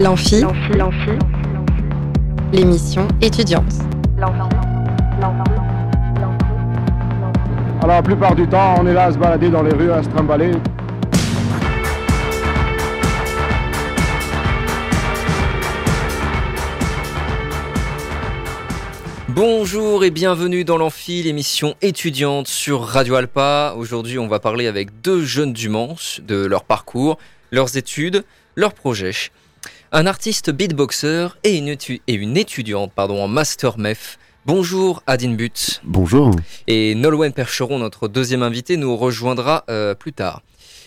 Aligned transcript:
L'amphi, 0.00 0.42
l'émission 2.52 3.06
étudiante. 3.22 3.72
Alors 7.78 7.86
la 7.86 8.02
plupart 8.02 8.34
du 8.34 8.44
temps, 8.48 8.74
on 8.80 8.86
est 8.88 8.92
là 8.92 9.04
à 9.04 9.12
se 9.12 9.18
balader 9.18 9.50
dans 9.50 9.62
les 9.62 9.72
rues, 9.72 9.92
à 9.92 10.02
se 10.02 10.08
trimballer. 10.08 10.50
Bonjour 19.28 20.02
et 20.02 20.10
bienvenue 20.10 20.64
dans 20.64 20.76
l'Amphi, 20.76 21.22
l'émission 21.22 21.76
étudiante 21.82 22.48
sur 22.48 22.82
Radio 22.82 23.14
Alpa. 23.14 23.74
Aujourd'hui, 23.76 24.18
on 24.18 24.26
va 24.26 24.40
parler 24.40 24.66
avec 24.66 25.00
deux 25.02 25.24
jeunes 25.24 25.52
du 25.52 25.68
Mans 25.68 25.94
de 26.20 26.44
leur 26.46 26.64
parcours, 26.64 27.16
leurs 27.52 27.76
études, 27.76 28.24
leurs 28.56 28.74
projets. 28.74 29.12
Un 29.96 30.06
artiste 30.06 30.50
beatboxer 30.50 31.28
et 31.44 31.56
une, 31.56 31.68
et 31.68 32.14
une 32.14 32.36
étudiante 32.36 32.90
pardon, 32.92 33.22
en 33.22 33.28
master 33.28 33.78
MEF. 33.78 34.18
Bonjour 34.44 35.04
Adine 35.06 35.36
But. 35.36 35.80
Bonjour. 35.84 36.32
Et 36.66 36.96
Nolwenn 36.96 37.32
Percheron, 37.32 37.78
notre 37.78 38.08
deuxième 38.08 38.42
invité, 38.42 38.76
nous 38.76 38.96
rejoindra 38.96 39.62
euh, 39.70 39.94
plus 39.94 40.12
tard. 40.12 40.42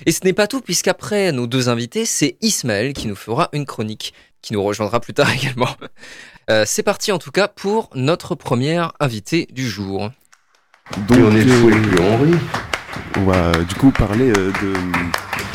Et 0.05 0.11
ce 0.11 0.25
n'est 0.25 0.33
pas 0.33 0.45
tout, 0.45 0.59
puisqu'après 0.59 1.31
nos 1.31 1.47
deux 1.47 1.69
invités, 1.69 2.05
c'est 2.05 2.35
Ismaël 2.41 2.91
qui 2.91 3.07
nous 3.07 3.15
fera 3.15 3.47
une 3.53 3.65
chronique, 3.65 4.13
qui 4.41 4.51
nous 4.51 4.61
rejoindra 4.61 4.99
plus 4.99 5.13
tard 5.13 5.31
également. 5.33 5.73
Euh, 6.49 6.65
c'est 6.67 6.83
parti 6.83 7.13
en 7.13 7.17
tout 7.17 7.31
cas 7.31 7.47
pour 7.47 7.89
notre 7.95 8.35
première 8.35 8.91
invité 8.99 9.47
du 9.53 9.69
jour. 9.69 10.11
Donc, 11.07 11.19
on 11.25 11.33
est 11.33 11.47
fou 11.47 11.69
et 11.69 11.79
plus 11.79 12.01
on 12.01 12.17
rit. 12.17 12.39
On 13.15 13.23
va 13.23 13.51
du 13.63 13.75
coup 13.75 13.91
parler 13.91 14.31
euh, 14.31 14.51
de. 14.61 14.73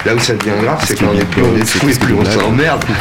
Là 0.04 0.14
où 0.14 0.18
ça 0.18 0.34
devient 0.34 0.60
grave, 0.62 0.84
c'est 0.86 0.98
quand 0.98 1.10
on 1.10 1.18
est 1.18 1.24
plus 1.30 1.42
on 1.42 1.56
est 1.56 1.64
fou 1.64 1.88
et 1.88 1.94
plus 1.94 2.14
on 2.14 2.24
s'emmerde. 2.24 2.84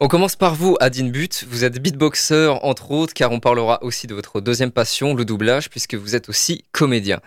On 0.00 0.06
commence 0.06 0.36
par 0.36 0.54
vous, 0.54 0.76
Adine 0.78 1.10
But. 1.10 1.44
Vous 1.50 1.64
êtes 1.64 1.82
beatboxer, 1.82 2.54
entre 2.62 2.92
autres, 2.92 3.12
car 3.14 3.32
on 3.32 3.40
parlera 3.40 3.82
aussi 3.82 4.06
de 4.06 4.14
votre 4.14 4.40
deuxième 4.40 4.70
passion, 4.70 5.12
le 5.12 5.24
doublage, 5.24 5.70
puisque 5.70 5.96
vous 5.96 6.14
êtes 6.14 6.28
aussi 6.28 6.64
comédien. 6.70 7.18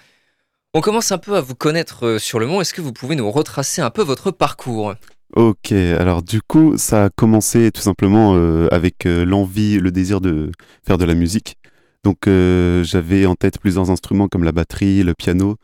On 0.74 0.80
commence 0.80 1.12
un 1.12 1.18
peu 1.18 1.36
à 1.36 1.42
vous 1.42 1.54
connaître 1.54 2.06
euh, 2.06 2.18
sur 2.18 2.40
le 2.40 2.48
monde. 2.48 2.62
Est-ce 2.62 2.74
que 2.74 2.80
vous 2.80 2.94
pouvez 2.94 3.18
nous 3.18 3.30
retracer 3.30 3.82
un 3.82 3.90
peu 3.90 4.04
votre 4.04 4.32
parcours? 4.32 4.96
Ok, 5.36 5.72
alors 5.72 6.24
du 6.24 6.42
coup, 6.42 6.74
ça 6.78 7.06
a 7.06 7.10
commencé 7.10 7.72
tout 7.72 7.82
simplement 7.82 8.34
euh, 8.36 8.68
avec 8.70 9.06
euh, 9.06 9.24
l'envie, 9.24 9.80
le 9.80 9.90
désir 9.90 10.20
de 10.20 10.52
faire 10.86 10.98
de 10.98 11.06
la 11.06 11.14
musique. 11.14 11.56
Donc 12.04 12.28
euh, 12.28 12.84
j'avais 12.84 13.26
en 13.26 13.36
tête 13.36 13.58
plusieurs 13.60 13.90
instruments 13.92 14.28
comme 14.28 14.44
la 14.44 14.52
batterie, 14.52 15.04
le 15.04 15.14
piano, 15.14 15.56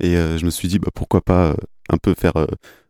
et 0.00 0.14
je 0.14 0.44
me 0.44 0.50
suis 0.50 0.68
dit 0.68 0.78
bah, 0.78 0.90
pourquoi 0.94 1.20
pas 1.20 1.56
un 1.88 1.98
peu 1.98 2.14
faire 2.14 2.34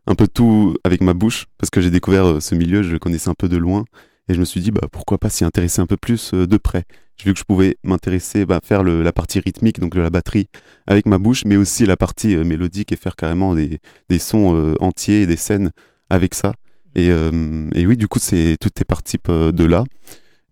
un 0.07 0.15
peu 0.15 0.27
tout 0.27 0.75
avec 0.83 1.01
ma 1.01 1.13
bouche, 1.13 1.47
parce 1.57 1.69
que 1.69 1.81
j'ai 1.81 1.91
découvert 1.91 2.41
ce 2.41 2.55
milieu, 2.55 2.83
je 2.83 2.91
le 2.91 2.99
connaissais 2.99 3.29
un 3.29 3.35
peu 3.35 3.49
de 3.49 3.57
loin, 3.57 3.85
et 4.29 4.33
je 4.33 4.39
me 4.39 4.45
suis 4.45 4.61
dit 4.61 4.71
bah, 4.71 4.87
pourquoi 4.91 5.17
pas 5.17 5.29
s'y 5.29 5.45
intéresser 5.45 5.81
un 5.81 5.87
peu 5.87 5.97
plus 5.97 6.33
de 6.33 6.57
près. 6.57 6.85
J'ai 7.17 7.29
vu 7.29 7.33
que 7.33 7.39
je 7.39 7.45
pouvais 7.45 7.77
m'intéresser, 7.83 8.45
bah, 8.45 8.59
faire 8.63 8.83
la 8.83 9.13
partie 9.13 9.39
rythmique, 9.39 9.79
donc 9.79 9.95
de 9.95 10.01
la 10.01 10.09
batterie 10.09 10.49
avec 10.87 11.05
ma 11.05 11.17
bouche, 11.17 11.45
mais 11.45 11.55
aussi 11.57 11.85
la 11.85 11.97
partie 11.97 12.35
mélodique 12.35 12.91
et 12.91 12.95
faire 12.95 13.15
carrément 13.15 13.55
des, 13.55 13.79
sons 14.19 14.75
entiers 14.79 15.25
des 15.25 15.37
scènes 15.37 15.71
avec 16.09 16.33
ça. 16.33 16.53
Et, 16.95 17.09
euh, 17.11 17.69
oui, 17.75 17.97
du 17.97 18.07
coup, 18.07 18.19
c'est 18.19 18.57
tout 18.59 18.69
est 18.79 18.85
parti 18.85 19.17
euh, 19.29 19.51
de 19.51 19.65
là. 19.65 19.83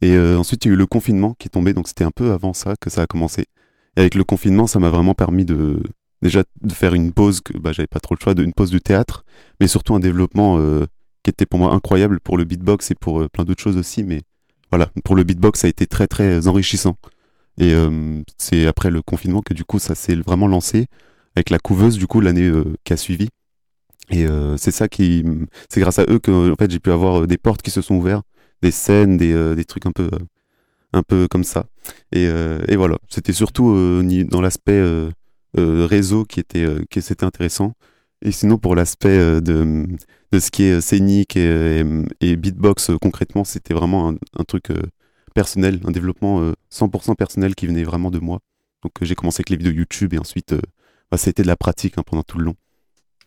Et 0.01 0.11
euh, 0.11 0.37
ensuite, 0.37 0.65
il 0.65 0.67
y 0.67 0.71
a 0.71 0.73
eu 0.73 0.77
le 0.77 0.85
confinement 0.85 1.33
qui 1.39 1.47
est 1.47 1.49
tombé, 1.49 1.73
donc 1.73 1.87
c'était 1.87 2.03
un 2.03 2.11
peu 2.11 2.31
avant 2.31 2.53
ça 2.53 2.75
que 2.79 2.89
ça 2.89 3.03
a 3.03 3.07
commencé. 3.07 3.45
Et 3.95 4.01
avec 4.01 4.15
le 4.15 4.23
confinement, 4.23 4.67
ça 4.67 4.79
m'a 4.79 4.89
vraiment 4.89 5.13
permis 5.13 5.45
de 5.45 5.81
déjà 6.23 6.43
de 6.61 6.73
faire 6.73 6.93
une 6.93 7.11
pause 7.13 7.41
que 7.41 7.57
bah, 7.57 7.71
j'avais 7.71 7.87
pas 7.87 7.99
trop 7.99 8.15
le 8.15 8.23
choix, 8.23 8.33
d'une 8.33 8.53
pause 8.53 8.71
du 8.71 8.81
théâtre, 8.81 9.25
mais 9.59 9.67
surtout 9.67 9.93
un 9.95 9.99
développement 9.99 10.57
qui 11.23 11.29
était 11.29 11.45
pour 11.45 11.59
moi 11.59 11.73
incroyable 11.73 12.19
pour 12.19 12.37
le 12.37 12.45
beatbox 12.45 12.91
et 12.91 12.95
pour 12.95 13.29
plein 13.29 13.43
d'autres 13.45 13.61
choses 13.61 13.77
aussi. 13.77 14.03
Mais 14.03 14.21
voilà, 14.71 14.89
pour 15.03 15.15
le 15.15 15.23
beatbox, 15.23 15.59
ça 15.59 15.67
a 15.67 15.69
été 15.69 15.85
très 15.85 16.07
très 16.07 16.47
enrichissant. 16.47 16.97
Et 17.59 17.73
c'est 18.37 18.65
après 18.65 18.89
le 18.89 19.01
confinement 19.01 19.41
que 19.41 19.53
du 19.53 19.63
coup, 19.63 19.79
ça 19.79 19.95
s'est 19.95 20.15
vraiment 20.15 20.47
lancé 20.47 20.87
avec 21.35 21.49
la 21.49 21.59
couveuse 21.59 21.97
du 21.97 22.07
coup 22.07 22.21
l'année 22.21 22.51
qui 22.83 22.93
a 22.93 22.97
suivi. 22.97 23.29
Et 24.09 24.25
euh, 24.25 24.57
c'est 24.57 24.71
ça 24.71 24.87
qui, 24.87 25.23
c'est 25.69 25.79
grâce 25.79 25.99
à 25.99 26.05
eux 26.09 26.19
que 26.19 26.51
en 26.51 26.55
fait 26.55 26.69
j'ai 26.69 26.79
pu 26.79 26.91
avoir 26.91 27.23
euh, 27.23 27.27
des 27.27 27.37
portes 27.37 27.61
qui 27.61 27.71
se 27.71 27.81
sont 27.81 27.95
ouvertes, 27.95 28.25
des 28.61 28.71
scènes, 28.71 29.17
des, 29.17 29.31
euh, 29.33 29.55
des 29.55 29.65
trucs 29.65 29.85
un 29.85 29.91
peu, 29.91 30.09
un 30.91 31.03
peu 31.03 31.27
comme 31.27 31.43
ça. 31.43 31.65
Et, 32.11 32.25
et 32.25 32.75
voilà, 32.75 32.97
c'était 33.09 33.33
surtout 33.33 33.73
dans 34.29 34.41
l'aspect 34.41 34.81
réseau 35.55 36.25
qui 36.25 36.39
était, 36.39 36.67
qui 36.89 37.01
c'était 37.01 37.25
intéressant. 37.25 37.73
Et 38.21 38.31
sinon 38.31 38.57
pour 38.57 38.75
l'aspect 38.75 39.41
de, 39.41 39.85
de 40.31 40.39
ce 40.39 40.49
qui 40.49 40.63
est 40.63 40.81
scénique 40.81 41.35
et, 41.35 41.83
et, 42.21 42.35
beatbox 42.35 42.91
concrètement, 43.01 43.43
c'était 43.43 43.73
vraiment 43.73 44.09
un, 44.09 44.15
un 44.37 44.43
truc 44.43 44.67
personnel, 45.33 45.79
un 45.85 45.91
développement 45.91 46.53
100% 46.71 47.15
personnel 47.15 47.55
qui 47.55 47.67
venait 47.67 47.83
vraiment 47.83 48.11
de 48.11 48.19
moi. 48.19 48.39
Donc 48.81 48.93
j'ai 49.01 49.15
commencé 49.15 49.41
avec 49.41 49.49
les 49.49 49.57
vidéos 49.57 49.73
YouTube 49.73 50.13
et 50.13 50.19
ensuite 50.19 50.55
bah, 51.11 51.17
ça 51.17 51.27
a 51.27 51.31
été 51.31 51.43
de 51.43 51.47
la 51.47 51.55
pratique 51.55 51.95
hein, 51.97 52.03
pendant 52.03 52.23
tout 52.23 52.39
le 52.39 52.45
long. 52.45 52.55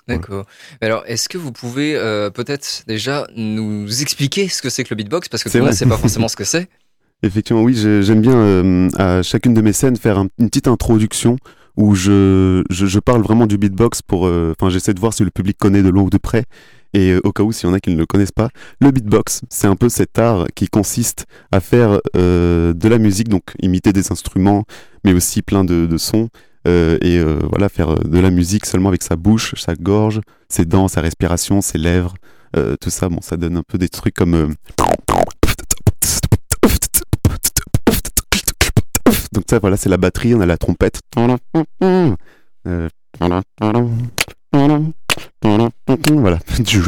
D'accord. 0.08 0.44
Alors, 0.80 1.04
est-ce 1.06 1.28
que 1.28 1.38
vous 1.38 1.52
pouvez 1.52 1.96
euh, 1.96 2.30
peut-être 2.30 2.84
déjà 2.86 3.26
nous 3.36 4.02
expliquer 4.02 4.48
ce 4.48 4.62
que 4.62 4.70
c'est 4.70 4.84
que 4.84 4.90
le 4.90 4.96
beatbox? 4.96 5.28
Parce 5.28 5.42
que 5.42 5.48
tout 5.48 5.58
le 5.58 5.62
monde 5.62 5.72
ne 5.72 5.76
sait 5.76 5.86
pas 5.86 5.96
forcément 5.96 6.28
ce 6.34 6.36
que 6.36 6.44
c'est. 6.44 6.68
Effectivement, 7.22 7.62
oui, 7.62 7.74
j'aime 7.74 8.20
bien 8.20 8.36
euh, 8.36 8.88
à 8.96 9.22
chacune 9.22 9.54
de 9.54 9.60
mes 9.60 9.72
scènes 9.72 9.96
faire 9.96 10.18
une 10.18 10.50
petite 10.50 10.68
introduction 10.68 11.36
où 11.76 11.94
je, 11.94 12.62
je, 12.70 12.98
parle 12.98 13.22
vraiment 13.22 13.46
du 13.46 13.58
beatbox 13.58 14.02
pour. 14.02 14.26
Euh, 14.26 14.54
enfin, 14.58 14.70
j'essaie 14.70 14.94
de 14.94 15.00
voir 15.00 15.12
si 15.12 15.24
le 15.24 15.30
public 15.30 15.56
connaît 15.58 15.82
de 15.82 15.88
loin 15.88 16.02
ou 16.02 16.10
de 16.10 16.18
près. 16.18 16.44
Et 16.94 17.14
au 17.24 17.32
cas 17.32 17.42
où, 17.42 17.52
s'il 17.52 17.68
y 17.68 17.70
en 17.70 17.74
a 17.74 17.80
qui 17.80 17.90
ne 17.90 17.98
le 17.98 18.06
connaissent 18.06 18.32
pas, 18.32 18.48
le 18.80 18.90
beatbox, 18.90 19.42
c'est 19.50 19.66
un 19.66 19.76
peu 19.76 19.90
cet 19.90 20.18
art 20.18 20.46
qui 20.54 20.68
consiste 20.68 21.26
à 21.52 21.60
faire 21.60 22.00
de 22.14 22.88
la 22.88 22.98
musique, 22.98 23.28
donc 23.28 23.42
imiter 23.60 23.92
des 23.92 24.12
instruments, 24.12 24.64
mais 25.04 25.12
aussi 25.12 25.42
plein 25.42 25.62
de, 25.64 25.84
de 25.84 25.98
sons, 25.98 26.30
euh, 26.66 26.98
et 27.00 27.18
euh, 27.18 27.38
voilà 27.48 27.68
faire 27.68 27.90
euh, 27.90 27.96
de 28.04 28.18
la 28.18 28.30
musique 28.30 28.66
seulement 28.66 28.88
avec 28.88 29.02
sa 29.02 29.14
bouche, 29.14 29.54
sa 29.56 29.74
gorge, 29.74 30.20
ses 30.48 30.64
dents, 30.64 30.88
sa 30.88 31.00
respiration, 31.00 31.60
ses 31.60 31.78
lèvres, 31.78 32.14
tout 32.80 32.88
ça. 32.88 33.10
Bon, 33.10 33.20
ça 33.20 33.36
donne 33.36 33.58
un 33.58 33.62
peu 33.62 33.76
des 33.76 33.90
trucs 33.90 34.14
comme 34.14 34.54
donc 39.36 39.44
ça 39.48 39.58
voilà 39.58 39.76
c'est 39.76 39.90
la 39.90 39.98
batterie, 39.98 40.34
on 40.34 40.40
a 40.40 40.46
la 40.46 40.56
trompette. 40.56 41.00
Voilà, 41.12 41.36
du 46.58 46.80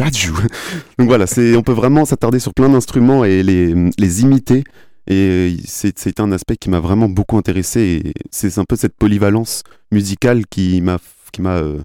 Donc 0.99 1.09
voilà, 1.09 1.27
on 1.57 1.63
peut 1.63 1.73
vraiment 1.73 2.05
s'attarder 2.05 2.41
sur 2.41 2.55
plein 2.55 2.69
d'instruments 2.69 3.25
et 3.25 3.43
les, 3.43 3.75
les 3.99 4.23
imiter 4.23 4.65
et 5.09 5.57
c'est 5.65 6.21
un 6.21 6.31
aspect 6.33 6.57
qui 6.57 6.69
m'a 6.69 6.81
vraiment 6.81 7.09
beaucoup 7.09 7.39
intéressé. 7.39 8.03
Et 8.05 8.13
c'est 8.31 8.59
un 8.59 8.65
peu 8.65 8.77
cette 8.77 8.95
polyvalence 8.95 9.63
musicale 9.91 10.47
qui 10.47 10.83
m'a 10.83 10.99
euh, 11.39 11.47
euh, 11.47 11.83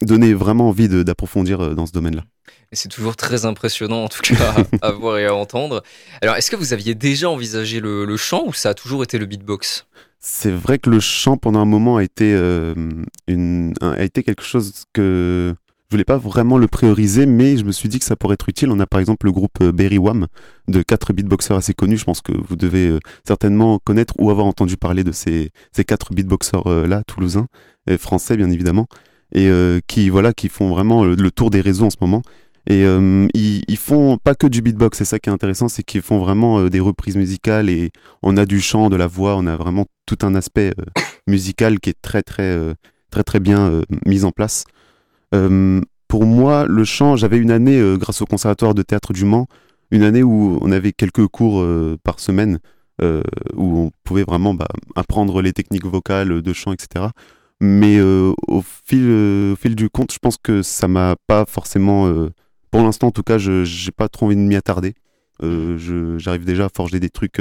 donné 0.00 0.34
vraiment 0.34 0.68
envie 0.68 0.88
d'approfondir 0.88 1.60
euh, 1.60 1.74
dans 1.74 1.86
ce 1.86 1.92
domaine-là. 1.92 2.24
C'est 2.72 2.88
toujours 2.88 3.16
très 3.16 3.44
impressionnant 3.44 4.04
en 4.04 4.08
tout 4.08 4.22
cas 4.22 4.54
à, 4.80 4.92
voir 4.92 5.18
et 5.18 5.26
à 5.26 5.34
entendre. 5.34 5.82
Alors 6.22 6.36
est-ce 6.36 6.50
que 6.50 6.56
vous 6.56 6.72
aviez 6.72 6.94
déjà 6.94 7.28
envisagé 7.28 7.80
le, 7.80 8.16
chant 8.16 8.44
ou 8.46 8.52
ça 8.52 8.70
a 8.70 8.74
toujours 8.74 9.02
été 9.02 9.18
le 9.18 9.26
beatbox? 9.26 9.86
C'est 10.20 10.52
vrai 10.52 10.78
que 10.78 10.88
le 10.88 11.00
chant 11.00 11.36
pendant 11.36 11.60
un 11.60 11.66
moment 11.66 11.96
a 11.96 12.04
été, 12.04 12.32
une, 13.26 13.74
a 13.80 14.02
été 14.02 14.22
quelque 14.22 14.44
chose 14.44 14.84
que 14.92 15.54
je 15.92 15.94
voulais 15.94 16.04
pas 16.04 16.16
vraiment 16.16 16.56
le 16.56 16.68
prioriser, 16.68 17.26
mais 17.26 17.58
je 17.58 17.64
me 17.64 17.70
suis 17.70 17.86
dit 17.86 17.98
que 17.98 18.06
ça 18.06 18.16
pourrait 18.16 18.32
être 18.32 18.48
utile. 18.48 18.70
On 18.70 18.80
a 18.80 18.86
par 18.86 18.98
exemple 18.98 19.26
le 19.26 19.32
groupe 19.32 19.58
euh, 19.60 19.72
Berry 19.72 19.98
Wham 19.98 20.26
de 20.66 20.80
quatre 20.80 21.12
beatboxers 21.12 21.54
assez 21.54 21.74
connus. 21.74 21.98
Je 21.98 22.04
pense 22.04 22.22
que 22.22 22.32
vous 22.32 22.56
devez 22.56 22.88
euh, 22.88 22.98
certainement 23.28 23.78
connaître 23.78 24.14
ou 24.18 24.30
avoir 24.30 24.46
entendu 24.46 24.78
parler 24.78 25.04
de 25.04 25.12
ces, 25.12 25.50
ces 25.70 25.84
quatre 25.84 26.14
beatboxers 26.14 26.66
euh, 26.66 26.86
là, 26.86 27.02
toulousains, 27.06 27.46
et 27.86 27.98
français 27.98 28.38
bien 28.38 28.50
évidemment, 28.50 28.86
et 29.34 29.50
qui 29.86 30.08
voilà, 30.10 30.32
qui 30.32 30.48
font 30.48 30.68
vraiment 30.68 31.04
le, 31.04 31.30
tour 31.30 31.50
des 31.50 31.60
réseaux 31.60 31.86
en 31.86 31.90
ce 31.90 31.96
moment. 32.00 32.22
Et 32.68 32.82
ils, 32.82 33.62
ils, 33.66 33.76
font 33.76 34.18
pas 34.22 34.34
que 34.34 34.46
du 34.46 34.62
beatbox, 34.62 34.98
c'est 34.98 35.04
ça 35.04 35.18
qui 35.18 35.30
est 35.30 35.32
intéressant, 35.32 35.68
c'est 35.68 35.82
qu'ils 35.82 36.02
font 36.02 36.18
vraiment 36.18 36.64
des 36.68 36.80
reprises 36.80 37.16
musicales 37.16 37.70
et 37.70 37.90
on 38.22 38.36
a 38.36 38.44
du 38.44 38.60
chant, 38.60 38.90
de 38.90 38.96
la 38.96 39.06
voix, 39.06 39.36
on 39.36 39.46
a 39.46 39.56
vraiment 39.56 39.86
tout 40.06 40.18
un 40.22 40.34
aspect 40.34 40.74
musical 41.26 41.80
qui 41.80 41.90
est 41.90 42.00
très 42.00 42.22
très 42.22 42.56
très 43.10 43.24
très 43.24 43.40
bien 43.40 43.82
mis 44.06 44.24
en 44.24 44.30
place. 44.32 44.64
Euh, 45.34 45.80
pour 46.08 46.24
moi, 46.24 46.66
le 46.68 46.84
chant, 46.84 47.16
j'avais 47.16 47.38
une 47.38 47.50
année, 47.50 47.78
euh, 47.78 47.96
grâce 47.96 48.20
au 48.20 48.26
Conservatoire 48.26 48.74
de 48.74 48.82
théâtre 48.82 49.12
du 49.12 49.24
Mans, 49.24 49.46
une 49.90 50.02
année 50.02 50.22
où 50.22 50.58
on 50.60 50.70
avait 50.70 50.92
quelques 50.92 51.26
cours 51.26 51.60
euh, 51.60 51.98
par 52.02 52.20
semaine, 52.20 52.58
où 53.56 53.80
on 53.80 53.90
pouvait 54.04 54.22
vraiment 54.22 54.54
bah, 54.54 54.68
apprendre 54.94 55.42
les 55.42 55.52
techniques 55.52 55.84
vocales 55.84 56.40
de 56.40 56.52
chant, 56.52 56.72
etc. 56.72 57.06
Mais 57.64 58.00
au, 58.00 58.62
fil, 58.84 59.08
au 59.52 59.56
fil 59.56 59.76
du 59.76 59.88
compte, 59.88 60.12
je 60.12 60.18
pense 60.18 60.36
que 60.36 60.62
ça 60.62 60.88
m'a 60.88 61.14
pas 61.28 61.44
forcément, 61.46 62.12
pour 62.72 62.82
l'instant 62.82 63.06
en 63.06 63.10
tout 63.12 63.22
cas, 63.22 63.38
je 63.38 63.62
n'ai 63.62 63.92
pas 63.92 64.08
trop 64.08 64.26
envie 64.26 64.34
de 64.34 64.40
m'y 64.40 64.56
attarder. 64.56 64.94
J'arrive 65.40 66.44
déjà 66.44 66.64
à 66.64 66.68
forger 66.74 66.98
des 66.98 67.08
trucs 67.08 67.40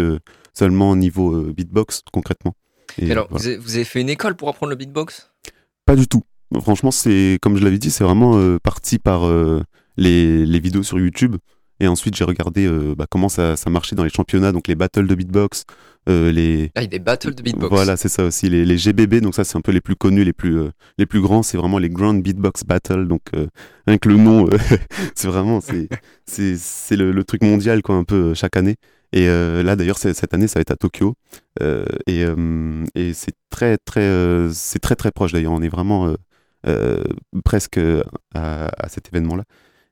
seulement 0.53 0.91
au 0.91 0.95
niveau 0.95 1.41
beatbox, 1.51 2.03
concrètement. 2.13 2.53
alors, 3.01 3.27
vous, 3.31 3.47
avez, 3.47 3.83
fait 3.83 4.01
une 4.01 4.09
école 4.09 4.35
pour 4.35 4.49
apprendre 4.49 4.69
le 4.69 4.75
beatbox? 4.75 5.31
Pas 5.85 5.95
du 5.95 6.07
tout. 6.07 6.23
Franchement, 6.59 6.91
c'est 6.91 7.37
comme 7.41 7.57
je 7.57 7.63
l'avais 7.63 7.77
dit, 7.77 7.91
c'est 7.91 8.03
vraiment 8.03 8.37
euh, 8.37 8.59
parti 8.59 8.99
par 8.99 9.25
euh, 9.25 9.63
les, 9.97 10.45
les 10.45 10.59
vidéos 10.59 10.83
sur 10.83 10.99
YouTube. 10.99 11.37
Et 11.81 11.87
ensuite, 11.87 12.15
j'ai 12.15 12.23
regardé 12.23 12.67
euh, 12.67 12.93
bah, 12.95 13.07
comment 13.09 13.27
ça, 13.27 13.55
ça 13.57 13.71
marchait 13.71 13.95
dans 13.95 14.03
les 14.03 14.11
championnats, 14.11 14.51
donc 14.51 14.67
les 14.67 14.75
battles 14.75 15.07
de 15.07 15.15
beatbox, 15.15 15.63
euh, 16.07 16.31
les. 16.31 16.71
Ah, 16.75 16.81
il 16.81 16.83
y 16.83 16.85
a 16.85 16.89
des 16.89 16.99
battles 16.99 17.33
de 17.33 17.41
beatbox. 17.41 17.73
Voilà, 17.73 17.97
c'est 17.97 18.07
ça 18.07 18.23
aussi. 18.23 18.49
Les, 18.49 18.65
les 18.65 18.77
GBB, 18.77 19.15
donc 19.15 19.33
ça, 19.33 19.43
c'est 19.43 19.57
un 19.57 19.61
peu 19.61 19.71
les 19.71 19.81
plus 19.81 19.95
connus, 19.95 20.23
les 20.23 20.31
plus, 20.31 20.59
euh, 20.59 20.69
les 20.99 21.07
plus 21.07 21.21
grands, 21.21 21.41
c'est 21.41 21.57
vraiment 21.57 21.79
les 21.79 21.89
Grand 21.89 22.13
Beatbox 22.13 22.65
Battle. 22.65 23.07
Donc, 23.07 23.31
rien 23.87 23.97
que 23.97 24.09
le 24.09 24.17
nom, 24.17 24.47
c'est 25.15 25.27
vraiment, 25.27 25.59
c'est, 25.59 25.87
le, 26.91 27.11
le 27.11 27.23
truc 27.23 27.41
mondial, 27.41 27.81
quoi, 27.81 27.95
un 27.95 28.03
peu 28.03 28.35
chaque 28.35 28.57
année. 28.57 28.75
Et 29.11 29.25
là, 29.25 29.75
d'ailleurs, 29.75 29.97
cette 29.97 30.33
année, 30.35 30.47
ça 30.47 30.59
va 30.59 30.61
être 30.61 30.71
à 30.71 30.75
Tokyo. 30.75 31.15
Et 32.05 32.25
et 32.93 33.13
c'est 33.13 33.33
très, 33.49 33.79
très, 33.79 34.47
c'est 34.53 34.79
très, 34.79 34.95
très 34.95 35.11
proche, 35.11 35.31
d'ailleurs. 35.31 35.51
On 35.51 35.63
est 35.63 35.69
vraiment 35.69 36.13
presque 37.43 37.79
à, 38.35 38.69
à 38.77 38.87
cet 38.87 39.09
événement-là. 39.09 39.45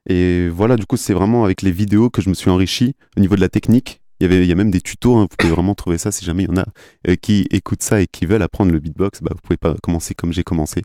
Et 0.07 0.49
voilà, 0.49 0.75
du 0.75 0.85
coup, 0.85 0.97
c'est 0.97 1.13
vraiment 1.13 1.43
avec 1.43 1.61
les 1.61 1.71
vidéos 1.71 2.09
que 2.09 2.21
je 2.21 2.29
me 2.29 2.33
suis 2.33 2.49
enrichi 2.49 2.95
au 3.17 3.19
niveau 3.19 3.35
de 3.35 3.41
la 3.41 3.49
technique. 3.49 4.01
Il 4.19 4.25
y, 4.25 4.25
avait, 4.25 4.43
il 4.43 4.49
y 4.49 4.51
a 4.51 4.55
même 4.55 4.71
des 4.71 4.81
tutos, 4.81 5.15
hein, 5.15 5.27
vous 5.29 5.37
pouvez 5.37 5.51
vraiment 5.51 5.75
trouver 5.75 5.97
ça 5.97 6.11
si 6.11 6.25
jamais 6.25 6.43
il 6.43 6.49
y 6.49 6.51
en 6.51 6.57
a 6.57 6.65
euh, 7.07 7.15
qui 7.15 7.47
écoutent 7.51 7.83
ça 7.83 8.01
et 8.01 8.07
qui 8.07 8.25
veulent 8.25 8.41
apprendre 8.41 8.71
le 8.71 8.79
beatbox. 8.79 9.21
Bah, 9.21 9.31
vous 9.33 9.41
pouvez 9.41 9.57
pas 9.57 9.75
commencer 9.81 10.13
comme 10.13 10.33
j'ai 10.33 10.43
commencé, 10.43 10.81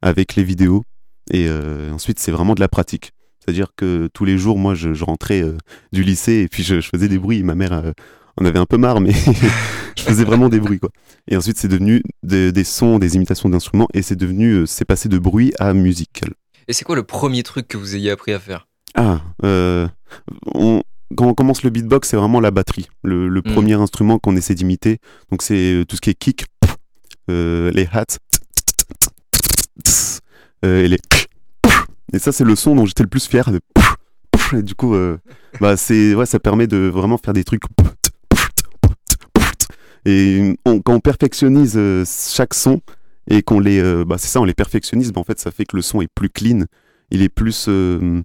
avec 0.00 0.36
les 0.36 0.44
vidéos. 0.44 0.84
Et 1.30 1.46
euh, 1.48 1.92
ensuite, 1.92 2.18
c'est 2.18 2.32
vraiment 2.32 2.54
de 2.54 2.60
la 2.60 2.68
pratique. 2.68 3.12
C'est-à-dire 3.40 3.68
que 3.76 4.08
tous 4.14 4.24
les 4.24 4.38
jours, 4.38 4.58
moi, 4.58 4.74
je, 4.74 5.04
rentrais 5.04 5.42
euh, 5.42 5.56
du 5.92 6.02
lycée 6.02 6.40
et 6.40 6.48
puis 6.48 6.62
je, 6.62 6.80
faisais 6.80 7.08
des 7.08 7.18
bruits. 7.18 7.42
Ma 7.42 7.54
mère 7.54 7.92
en 8.38 8.44
avait 8.46 8.58
un 8.58 8.66
peu 8.66 8.78
marre, 8.78 9.02
mais 9.02 9.12
je 9.96 10.02
faisais 10.02 10.24
vraiment 10.24 10.48
des 10.48 10.60
bruits, 10.60 10.78
quoi. 10.78 10.90
Et 11.26 11.36
ensuite, 11.36 11.58
c'est 11.58 11.68
devenu 11.68 12.02
des- 12.22 12.64
sons, 12.64 12.98
des 12.98 13.16
imitations 13.16 13.50
d'instruments 13.50 13.88
et 13.92 14.00
c'est 14.00 14.16
devenu, 14.16 14.66
c'est 14.66 14.86
passé 14.86 15.10
de 15.10 15.18
bruit 15.18 15.52
à 15.58 15.74
musical. 15.74 16.32
Et 16.68 16.72
c'est 16.74 16.84
quoi 16.84 16.96
le 16.96 17.02
premier 17.02 17.42
truc 17.42 17.66
que 17.66 17.78
vous 17.78 17.96
ayez 17.96 18.10
appris 18.10 18.32
à 18.32 18.38
faire? 18.38 18.68
Ah, 18.94 19.20
euh, 19.44 19.88
on- 20.54 20.82
quand 21.16 21.26
on 21.26 21.34
commence 21.34 21.62
le 21.62 21.70
beatbox, 21.70 22.08
c'est 22.08 22.16
vraiment 22.16 22.40
la 22.40 22.50
batterie, 22.50 22.88
le, 23.02 23.28
le 23.28 23.40
Mm. 23.40 23.54
premier 23.54 23.74
instrument 23.74 24.18
qu'on 24.18 24.36
essaie 24.36 24.54
d'imiter. 24.54 24.98
Donc 25.30 25.42
c'est 25.42 25.72
euh, 25.80 25.84
tout 25.86 25.96
ce 25.96 26.00
qui 26.02 26.10
est 26.10 26.14
kick, 26.14 26.44
euh, 27.30 27.70
les 27.72 27.88
hats, 27.92 28.04
euh, 30.64 30.84
et 30.84 30.88
les. 30.88 30.98
Et 32.12 32.18
ça, 32.18 32.32
c'est 32.32 32.44
le 32.44 32.56
son 32.56 32.74
dont 32.74 32.84
j'étais 32.86 33.02
le 33.02 33.08
plus 33.08 33.26
fier. 33.26 33.50
De... 33.50 33.60
Et 34.56 34.62
du 34.62 34.74
coup, 34.74 34.94
euh, 34.94 35.18
bah 35.60 35.76
c'est 35.76 36.14
ouais, 36.14 36.26
ça 36.26 36.38
permet 36.38 36.66
de 36.66 36.76
vraiment 36.76 37.16
faire 37.18 37.32
des 37.34 37.44
trucs. 37.44 37.62
Et 40.04 40.56
on- 40.64 40.80
quand 40.80 40.94
on 40.94 41.00
perfectionnise 41.00 41.78
chaque 42.06 42.54
son 42.54 42.80
et 43.28 43.42
qu'on 43.42 43.60
les, 43.60 43.78
euh, 43.80 44.04
bah 44.04 44.16
c'est 44.18 44.28
ça, 44.28 44.40
on 44.40 44.44
les 44.44 44.54
perfectionnise, 44.54 45.12
bah 45.12 45.20
en 45.20 45.24
fait, 45.24 45.38
ça 45.38 45.50
fait 45.50 45.64
que 45.64 45.76
le 45.76 45.82
son 45.82 46.00
est 46.00 46.08
plus 46.14 46.30
clean, 46.30 46.64
il 47.10 47.22
est 47.22 47.28
plus, 47.28 47.66
euh, 47.68 48.22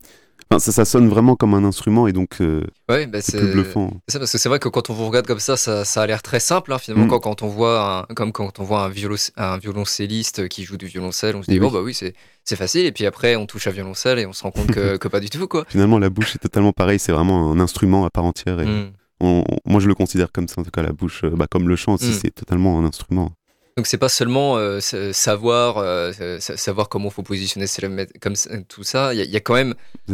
enfin, 0.50 0.60
ça, 0.60 0.72
ça 0.72 0.86
sonne 0.86 1.08
vraiment 1.10 1.36
comme 1.36 1.54
un 1.54 1.64
instrument 1.64 2.08
et 2.08 2.14
donc 2.14 2.42
euh, 2.42 2.64
Ouais, 2.90 3.06
bah, 3.08 3.22
c'est 3.22 3.38
plus 3.38 3.52
bluffant. 3.52 3.92
C'est 4.08 4.20
parce 4.20 4.32
que 4.32 4.38
c'est 4.38 4.50
vrai 4.50 4.60
que 4.60 4.70
quand 4.70 4.90
on 4.90 4.94
vous 4.94 5.06
regarde 5.08 5.26
comme 5.28 5.40
ça, 5.40 5.58
ça, 5.58 5.84
ça 5.86 6.02
a 6.02 6.08
l'air 6.08 6.22
très 6.22 6.40
simple. 6.40 6.72
hein, 6.74 6.78
finalement, 6.78 7.06
Mm. 7.06 7.10
quand, 7.10 7.20
quand 7.20 7.42
on 7.44 7.48
voit 7.48 8.06
un, 8.10 8.14
comme 8.14 8.32
quand 8.32 8.60
on 8.60 8.64
voit 8.64 8.84
un, 8.86 8.90
violo- 8.90 9.32
un 9.38 9.58
violoncelliste 9.58 10.48
qui 10.48 10.64
joue 10.64 10.78
du 10.78 10.86
violoncelle, 10.88 11.36
on 11.36 11.44
se 11.44 11.52
dit 11.52 11.60
Oui. 11.60 11.66
oh 11.70 11.72
bah 11.74 11.82
oui 11.82 11.94
c'est 11.94 12.14
c'est 12.46 12.56
facile. 12.56 12.86
Et 12.86 12.92
puis 12.92 13.06
après, 13.06 13.36
on 13.36 13.46
touche 13.46 13.68
à 13.68 13.72
violoncelle 13.72 14.20
et 14.20 14.26
on 14.26 14.34
se 14.34 14.44
rend 14.44 14.52
compte 14.52 14.68
que, 14.72 14.98
que 14.98 15.08
pas 15.08 15.20
du 15.20 15.30
tout 15.30 15.48
quoi. 15.48 15.66
Finalement, 15.68 16.00
la 16.00 16.10
bouche 16.10 16.36
est 16.36 16.40
totalement 16.40 16.72
pareil, 16.74 17.00
c'est 17.00 17.12
vraiment 17.12 17.52
un 17.52 17.60
instrument 17.60 18.06
à 18.06 18.10
part 18.10 18.26
entière. 18.26 18.60
Et 18.62 18.66
Mm. 18.66 18.92
on- 19.22 19.44
moi, 19.66 19.80
je 19.80 19.88
le 19.88 19.96
considère 19.96 20.32
comme 20.32 20.48
ça, 20.48 20.60
en 20.62 20.64
tout 20.64 20.72
cas, 20.72 20.82
la 20.84 20.92
bouche, 20.92 21.24
bah, 21.26 21.48
comme 21.50 21.68
le 21.70 21.76
chant 21.78 21.94
aussi, 21.94 22.10
Mm. 22.10 22.20
c'est 22.22 22.32
totalement 22.36 22.80
un 22.80 22.86
instrument. 22.86 23.32
Donc 23.75 23.88
c'est 23.88 23.98
pas 23.98 24.10
seulement 24.10 24.58
euh, 24.58 24.80
sa- 24.80 25.14
savoir 25.14 25.78
euh, 25.80 26.12
sa- 26.40 26.58
savoir 26.58 26.90
comment 26.90 27.10
faut 27.10 27.24
positionner 27.24 27.66
comme 28.22 28.36
tout 28.70 28.84
ça. 28.84 29.14
Il 29.14 29.18
y, 29.18 29.22
a- 29.22 29.25
il 29.25 29.31
y 29.31 29.36
a 29.36 29.40
quand 29.40 29.56
même 29.56 29.74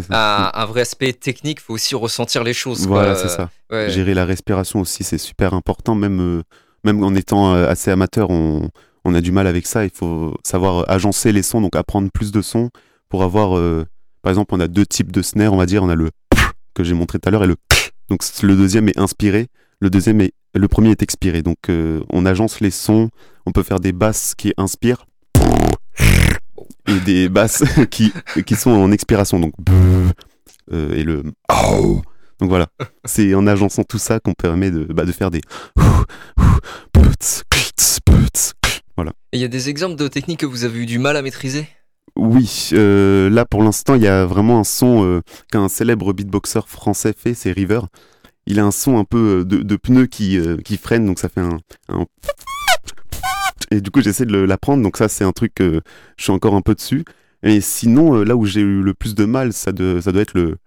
un, 0.10 0.50
un 0.54 0.66
vrai 0.66 0.82
aspect 0.82 1.12
technique. 1.14 1.60
Faut 1.60 1.74
aussi 1.74 1.94
ressentir 1.96 2.44
les 2.46 2.54
choses. 2.54 2.88
Voilà, 2.88 3.16
c'est 3.16 3.28
ça. 3.30 3.50
Ouais. 3.70 3.90
Gérer 3.90 4.14
la 4.14 4.24
respiration 4.26 4.80
aussi, 4.80 5.04
c'est 5.04 5.18
super 5.18 5.54
important. 5.54 5.94
Même, 5.96 6.22
euh, 6.22 6.44
même 6.86 7.04
en 7.04 7.14
étant 7.16 7.54
euh, 7.54 7.68
assez 7.68 7.92
amateur, 7.92 8.30
on, 8.30 8.70
on 9.04 9.14
a 9.14 9.20
du 9.20 9.32
mal 9.34 9.46
avec 9.46 9.68
ça. 9.68 9.84
Il 9.84 9.92
faut 9.92 10.36
savoir 10.46 10.90
agencer 10.90 11.32
les 11.34 11.44
sons, 11.44 11.60
donc 11.60 11.76
apprendre 11.76 12.10
plus 12.14 12.32
de 12.32 12.42
sons 12.42 12.70
pour 13.10 13.24
avoir. 13.24 13.58
euh, 13.58 13.86
par 14.22 14.32
exemple, 14.32 14.54
on 14.56 14.60
a 14.62 14.68
deux 14.70 14.86
types 14.86 15.12
de 15.12 15.22
snare, 15.22 15.52
on 15.54 15.58
va 15.58 15.66
dire. 15.66 15.84
On 15.84 15.90
a 15.90 15.96
le 15.96 16.12
que 16.74 16.84
j'ai 16.86 16.94
montré 16.94 17.20
tout 17.20 17.28
à 17.28 17.32
l'heure 17.32 17.44
et 17.44 17.48
le. 17.48 17.56
Donc 18.10 18.22
le 18.42 18.56
deuxième 18.56 18.88
est 18.90 18.98
inspiré, 18.98 19.48
le 19.80 19.90
deuxième 19.90 20.22
est 20.22 20.34
le 20.56 20.68
premier 20.68 20.92
est 20.92 21.04
expiré. 21.04 21.42
Donc 21.42 21.70
euh, 21.70 22.04
on 22.10 22.26
agence 22.26 22.60
les 22.60 22.72
sons. 22.72 23.10
On 23.46 23.52
peut 23.52 23.64
faire 23.64 23.80
des 23.80 23.92
basses 23.92 24.36
qui 24.36 24.54
inspirent 24.58 25.06
et 26.88 27.00
des 27.06 27.30
basses 27.30 27.64
qui 27.92 28.12
qui 28.46 28.56
sont 28.56 28.72
en 28.72 28.92
expiration. 28.92 29.40
Donc 29.40 29.54
euh, 30.72 30.96
et 30.96 31.04
le 31.04 31.24
donc 32.40 32.50
voilà, 32.50 32.68
c'est 33.04 33.34
en 33.34 33.46
agençant 33.48 33.84
tout 33.84 33.98
ça 33.98 34.22
qu'on 34.22 34.34
permet 34.34 34.72
de, 34.72 34.86
bah, 34.86 35.04
de 35.04 35.12
faire 35.12 35.30
des. 35.30 35.42
Voilà. 38.96 39.14
Il 39.34 39.40
y 39.40 39.44
a 39.44 39.50
des 39.50 39.70
exemples 39.70 39.96
de 39.96 40.08
techniques 40.08 40.40
que 40.42 40.46
vous 40.46 40.64
avez 40.64 40.80
eu 40.80 40.86
du 40.86 41.00
mal 41.00 41.18
à 41.18 41.22
maîtriser? 41.22 41.68
Oui, 42.16 42.70
euh, 42.74 43.30
là 43.30 43.46
pour 43.46 43.64
l'instant, 43.64 43.96
il 43.96 44.02
y 44.02 44.08
a 44.08 44.26
vraiment 44.26 44.60
un 44.60 44.64
son 44.64 45.06
euh, 45.06 45.22
qu'un 45.52 45.70
célèbre 45.70 46.14
beatboxer 46.14 46.62
français 46.66 47.14
fait, 47.18 47.34
c'est 47.34 47.52
River. 47.52 47.82
Il 48.50 48.60
a 48.60 48.66
un 48.66 48.72
son 48.72 48.98
un 48.98 49.04
peu 49.06 49.40
euh, 49.42 49.46
de, 49.46 49.58
de 49.64 49.76
pneu 49.78 50.08
qui, 50.08 50.38
euh, 50.38 50.58
qui 50.58 50.76
freine, 50.78 51.06
donc 51.06 51.20
ça 51.20 51.30
fait 51.30 51.40
un. 51.42 51.60
un... 51.88 52.06
Et 53.72 53.80
du 53.80 53.92
coup, 53.92 54.02
j'essaie 54.02 54.26
de 54.26 54.38
l'apprendre, 54.38 54.82
donc 54.84 54.98
ça, 54.98 55.08
c'est 55.08 55.24
un 55.24 55.32
truc 55.32 55.54
que 55.56 55.82
je 56.18 56.24
suis 56.24 56.32
encore 56.32 56.56
un 56.56 56.62
peu 56.62 56.74
dessus. 56.74 57.06
Et 57.44 57.62
sinon, 57.62 58.16
euh, 58.18 58.24
là 58.26 58.36
où 58.36 58.46
j'ai 58.46 58.62
eu 58.62 58.82
le 58.82 58.94
plus 58.94 59.14
de 59.16 59.26
mal, 59.26 59.54
ça, 59.54 59.72
de- 59.72 60.02
ça 60.02 60.12
doit 60.12 60.24
être 60.24 60.34
le. 60.34 60.58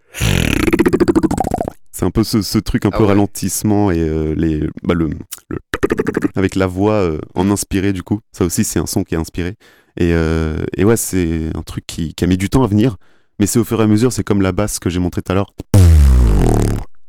C'est 1.90 2.04
un 2.04 2.10
peu 2.10 2.22
ce, 2.24 2.40
ce 2.40 2.58
truc 2.58 2.86
un 2.86 2.90
Ah 2.92 2.96
peu 2.96 3.02
ouais. 3.02 3.08
ralentissement 3.10 3.90
et 3.90 3.98
euh, 4.00 4.34
les, 4.36 4.60
bah, 4.82 4.94
le, 4.94 5.10
le- 5.48 5.58
avec 6.36 6.54
la 6.54 6.66
voix 6.66 6.94
euh, 6.94 7.18
en 7.34 7.50
inspiré 7.50 7.92
du 7.92 8.02
coup. 8.02 8.20
Ça 8.32 8.44
aussi 8.44 8.64
c'est 8.64 8.78
un 8.78 8.86
son 8.86 9.04
qui 9.04 9.14
est 9.14 9.18
inspiré. 9.18 9.56
Et, 9.98 10.12
euh, 10.14 10.56
et 10.76 10.84
ouais 10.84 10.96
c'est 10.96 11.50
un 11.54 11.62
truc 11.62 11.84
qui, 11.86 12.14
qui 12.14 12.24
a 12.24 12.26
mis 12.26 12.38
du 12.38 12.48
temps 12.48 12.62
à 12.64 12.66
venir. 12.66 12.96
Mais 13.38 13.46
c'est 13.46 13.58
au 13.58 13.64
fur 13.64 13.80
et 13.80 13.84
à 13.84 13.86
mesure, 13.86 14.12
c'est 14.12 14.24
comme 14.24 14.40
la 14.40 14.52
basse 14.52 14.78
que 14.78 14.88
j'ai 14.88 15.00
montré 15.00 15.20
tout 15.22 15.32
à 15.32 15.34
l'heure. 15.34 15.52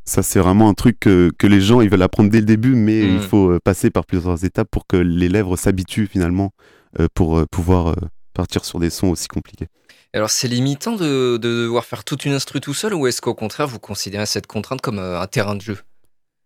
Ça 0.06 0.22
c'est 0.22 0.40
vraiment 0.40 0.68
un 0.70 0.74
truc 0.74 1.00
que, 1.00 1.32
que 1.38 1.48
les 1.48 1.62
gens 1.62 1.82
ils 1.82 1.90
veulent 1.90 2.02
apprendre 2.02 2.30
dès 2.30 2.40
le 2.40 2.46
début, 2.46 2.76
mais 2.76 3.04
Mm. 3.04 3.16
il 3.16 3.22
faut 3.22 3.52
euh, 3.52 3.60
passer 3.64 3.90
par 3.90 4.06
plusieurs 4.06 4.44
étapes 4.44 4.68
pour 4.70 4.86
que 4.88 4.98
les 4.98 5.30
lèvres 5.30 5.56
s'habituent 5.58 6.08
finalement 6.08 6.52
euh, 7.00 7.08
pour 7.14 7.38
euh, 7.38 7.46
pouvoir 7.50 7.88
euh, 7.88 7.96
partir 8.34 8.66
sur 8.66 8.80
des 8.80 8.90
sons 8.90 9.08
aussi 9.08 9.28
compliqués. 9.28 9.68
Alors 10.14 10.30
c'est 10.30 10.48
limitant 10.48 10.96
de, 10.96 11.38
de 11.38 11.64
devoir 11.64 11.86
faire 11.86 12.04
toute 12.04 12.26
une 12.26 12.34
instru 12.34 12.60
tout 12.62 12.74
seul 12.74 12.94
ou 12.94 13.08
est-ce 13.08 13.22
qu'au 13.22 13.34
contraire 13.34 13.68
vous 13.68 13.80
considérez 13.80 14.26
cette 14.26 14.46
contrainte 14.46 14.82
comme 14.82 15.00
un 15.00 15.26
terrain 15.28 15.56
de 15.56 15.62
jeu? 15.62 15.78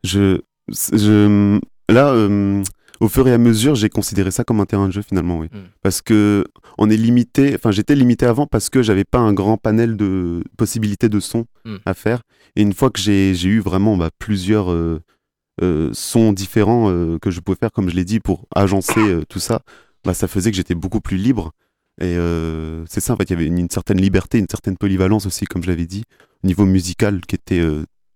Je, 0.04 0.40
je, 0.70 1.60
là, 1.90 2.10
euh, 2.14 2.64
au 3.00 3.08
fur 3.10 3.28
et 3.28 3.34
à 3.34 3.38
mesure, 3.38 3.76
j'ai 3.76 3.90
considéré 3.90 4.32
ça 4.32 4.44
comme 4.44 4.60
un 4.60 4.66
terrain 4.66 4.88
de 4.88 4.94
jeu 4.94 5.02
finalement, 5.02 5.40
oui. 5.40 5.48
Mm. 5.52 5.58
Parce 5.82 6.02
que 6.02 6.46
on 6.78 6.90
est 6.90 6.98
limité, 6.98 7.54
enfin 7.56 7.72
j'étais 7.72 7.96
limité 7.96 8.26
avant 8.26 8.48
parce 8.48 8.70
que 8.70 8.82
j'avais 8.82 9.04
pas 9.04 9.20
un 9.20 9.34
grand 9.34 9.58
panel 9.58 9.98
de 9.98 10.44
possibilités 10.58 11.10
de 11.10 11.20
sons 11.20 11.46
Mm. 11.66 11.78
à 11.86 11.94
faire. 11.94 12.22
Et 12.56 12.62
une 12.62 12.74
fois 12.74 12.90
que 12.90 13.00
j'ai 13.00 13.36
j'ai 13.36 13.50
eu 13.50 13.60
vraiment 13.60 13.98
bah, 13.98 14.10
plusieurs 14.18 14.72
euh, 14.72 15.02
euh, 15.62 15.90
sons 15.94 16.34
différents 16.34 16.90
euh, 16.90 17.18
que 17.20 17.30
je 17.30 17.40
pouvais 17.42 17.58
faire, 17.60 17.72
comme 17.72 17.90
je 17.90 17.96
l'ai 17.96 18.06
dit, 18.06 18.20
pour 18.20 18.46
agencer 18.56 19.02
tout 19.30 19.40
ça, 19.40 19.62
bah, 20.06 20.14
ça 20.14 20.28
faisait 20.28 20.50
que 20.52 20.58
j'étais 20.58 20.76
beaucoup 20.76 21.02
plus 21.02 21.18
libre. 21.18 21.52
Et 22.00 22.16
c'est 22.88 23.00
ça, 23.00 23.14
en 23.14 23.18
fait, 23.18 23.24
il 23.24 23.32
y 23.32 23.34
avait 23.34 23.48
une, 23.48 23.58
une 23.58 23.70
certaine 23.72 24.00
liberté, 24.00 24.38
une 24.38 24.48
certaine 24.48 24.78
polyvalence 24.78 25.26
aussi, 25.26 25.46
comme 25.46 25.64
je 25.64 25.68
l'avais 25.68 25.88
dit, 25.88 26.04
au 26.44 26.48
niveau 26.48 26.66
musical, 26.66 27.22
qui 27.28 27.34
était 27.36 27.64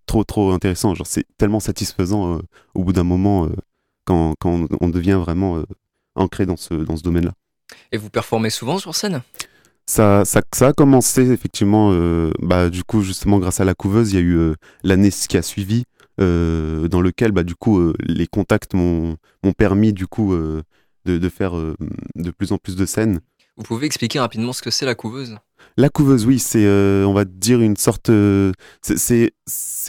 trop, 0.06 0.24
trop 0.24 0.52
intéressant. 0.52 0.94
Genre, 0.94 1.08
c'est 1.08 1.26
tellement 1.38 1.60
satisfaisant 1.60 2.36
euh, 2.36 2.42
au 2.76 2.84
bout 2.84 2.94
d'un 2.94 3.04
moment 3.04 3.46
euh, 3.46 3.50
quand, 4.05 4.36
quand 4.39 4.67
on, 4.79 4.89
devient 4.89 5.20
vraiment 5.20 5.58
euh, 5.58 5.63
ancré 6.15 6.46
dans 6.46 6.58
ce, 6.58 6.74
dans 6.74 6.98
ce 6.98 7.03
domaine-là. 7.03 7.34
Et 7.91 7.98
vous 7.98 8.10
performez 8.10 8.50
souvent 8.50 8.77
sur 8.77 8.96
scène? 8.96 9.22
Ça, 9.86 10.24
ça, 10.25 10.41
ça 10.53 10.67
a 10.67 10.74
commencé 10.74 11.31
effectivement, 11.31 11.91
euh, 11.91 12.31
bah, 12.39 12.70
du 12.70 12.84
coup, 12.84 13.01
justement, 13.01 13.39
grâce 13.39 13.60
à 13.60 13.65
la 13.65 13.74
couveuse, 13.74 14.13
il 14.13 14.15
y 14.15 14.20
a 14.20 14.22
eu 14.22 14.38
euh, 14.38 14.55
l'année 14.84 15.10
qui 15.10 15.38
a 15.38 15.41
suivi, 15.41 15.84
euh, 16.20 16.88
dans 16.88 17.01
lequel, 17.01 17.31
bah, 17.31 17.43
du 17.43 17.55
coup, 17.55 17.93
les 18.00 18.27
contacts 18.27 18.74
m'ont 18.74 19.17
permis, 19.58 19.91
du 19.93 20.08
coup, 20.08 20.36
de, 20.36 20.63
de 21.17 21.29
faire 21.29 21.53
de 21.53 22.31
plus 22.31 22.51
en 22.51 22.58
plus 22.58 22.75
de 22.75 22.86
scènes. 22.86 23.20
Vous 23.58 23.63
pouvez 23.63 23.86
expliquer 23.86 24.20
rapidement 24.20 24.53
ce 24.53 24.62
que 24.62 24.72
c'est 24.72 24.86
la 24.86 24.96
couveuse? 24.96 25.38
La 25.77 25.89
couveuse, 25.89 26.25
oui, 26.25 26.39
c'est, 26.39 26.65
euh, 26.65 27.06
on 27.06 27.13
va 27.13 27.25
dire, 27.25 27.62
une 27.62 27.77
sorte. 27.77 28.10
euh, 28.10 28.51
c'est- 28.82 29.34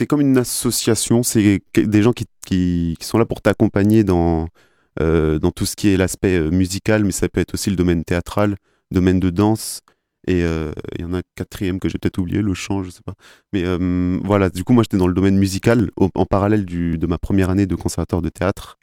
comme 0.07 0.21
une 0.21 0.37
association, 0.37 1.23
c'est 1.23 1.61
des 1.75 2.01
gens 2.01 2.13
qui, 2.13 2.25
qui, 2.45 2.97
sont 3.01 3.17
là 3.17 3.25
pour 3.25 3.41
t'accompagner 3.41 4.03
dans, 4.03 4.47
euh, 5.01 5.39
dans 5.39 5.51
tout 5.51 5.65
ce 5.65 5.75
qui 5.75 5.89
est 5.89 5.97
l'aspect 5.97 6.39
musical, 6.51 7.03
mais 7.03 7.11
ça 7.11 7.29
peut 7.29 7.39
être 7.41 7.53
aussi 7.53 7.69
le 7.69 7.75
domaine 7.75 8.03
théâtral, 8.03 8.57
domaine 8.91 9.19
de 9.19 9.29
danse. 9.29 9.81
Et 10.27 10.39
il 10.39 11.01
y 11.01 11.03
en 11.03 11.13
a 11.13 11.17
un 11.19 11.21
quatrième 11.35 11.79
que 11.79 11.89
j'ai 11.89 11.97
peut-être 11.97 12.17
oublié, 12.17 12.41
le 12.41 12.53
chant, 12.53 12.81
je 12.83 12.89
sais 12.89 13.01
pas. 13.05 13.13
Mais 13.51 13.63
voilà, 14.23 14.49
du 14.49 14.63
coup, 14.63 14.73
moi 14.73 14.83
j'étais 14.83 14.97
dans 14.97 15.07
le 15.07 15.13
domaine 15.13 15.37
musical 15.37 15.91
en 15.97 16.25
parallèle 16.25 16.65
du, 16.65 16.97
de 16.97 17.07
ma 17.07 17.17
première 17.17 17.49
année 17.49 17.65
de 17.65 17.75
conservatoire 17.75 18.21
de 18.21 18.29
théâtre. 18.29 18.77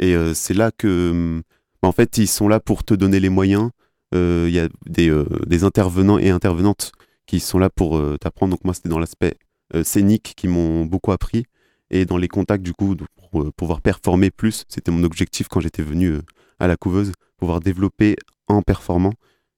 Et 0.00 0.14
c'est 0.34 0.54
là 0.54 0.70
que, 0.76 1.42
bah, 1.82 1.88
en 1.88 1.92
fait, 1.92 2.18
ils 2.18 2.28
sont 2.28 2.48
là 2.48 2.60
pour 2.60 2.84
te 2.84 2.94
donner 2.94 3.20
les 3.20 3.28
moyens. 3.30 3.70
Euh, 4.14 4.46
Il 4.48 4.54
y 4.54 4.60
a 4.60 4.68
des, 4.86 5.08
euh, 5.08 5.26
des 5.46 5.64
intervenants 5.64 6.18
et 6.18 6.30
intervenantes 6.30 6.92
qui 7.26 7.40
sont 7.40 7.58
là 7.58 7.70
pour 7.70 8.00
t'apprendre. 8.18 8.52
Donc 8.52 8.64
moi, 8.64 8.72
c'était 8.72 8.88
dans 8.88 9.00
l'aspect 9.00 9.34
scénique 9.82 10.34
qui 10.36 10.46
m'ont 10.46 10.86
beaucoup 10.86 11.10
appris 11.10 11.44
et 11.90 12.04
dans 12.04 12.18
les 12.18 12.28
contacts 12.28 12.62
du 12.62 12.72
coup 12.72 12.94
pour 13.16 13.52
pouvoir 13.54 13.80
performer 13.80 14.30
plus. 14.30 14.64
C'était 14.68 14.92
mon 14.92 15.02
objectif 15.02 15.48
quand 15.48 15.58
j'étais 15.58 15.82
venu 15.82 16.20
à 16.60 16.68
la 16.68 16.76
couveuse, 16.76 17.10
pouvoir 17.36 17.58
développer 17.58 18.14
en 18.46 18.62
performant. 18.62 19.12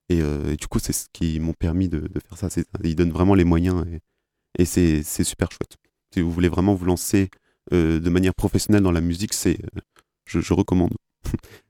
Et, 0.09 0.19
du 0.57 0.65
coup, 0.67 0.79
c'est 0.79 0.93
ce 0.93 1.05
qui 1.13 1.39
m'ont 1.39 1.53
permis 1.53 1.89
de, 1.89 2.09
faire 2.27 2.39
ça. 2.39 2.61
Ils 2.83 2.95
donnent 2.95 3.11
vraiment 3.11 3.35
les 3.35 3.43
moyens 3.43 3.85
et, 4.57 4.65
c'est 4.65 5.03
super 5.03 5.51
chouette. 5.51 5.77
Si 6.11 6.21
vous 6.21 6.31
voulez 6.31 6.49
vraiment 6.49 6.73
vous 6.73 6.85
lancer 6.85 7.29
de 7.71 8.09
manière 8.09 8.33
professionnelle 8.33 8.81
dans 8.81 8.91
la 8.91 9.01
musique, 9.01 9.35
c'est 9.35 9.59
je 10.25 10.53
recommande. 10.53 10.95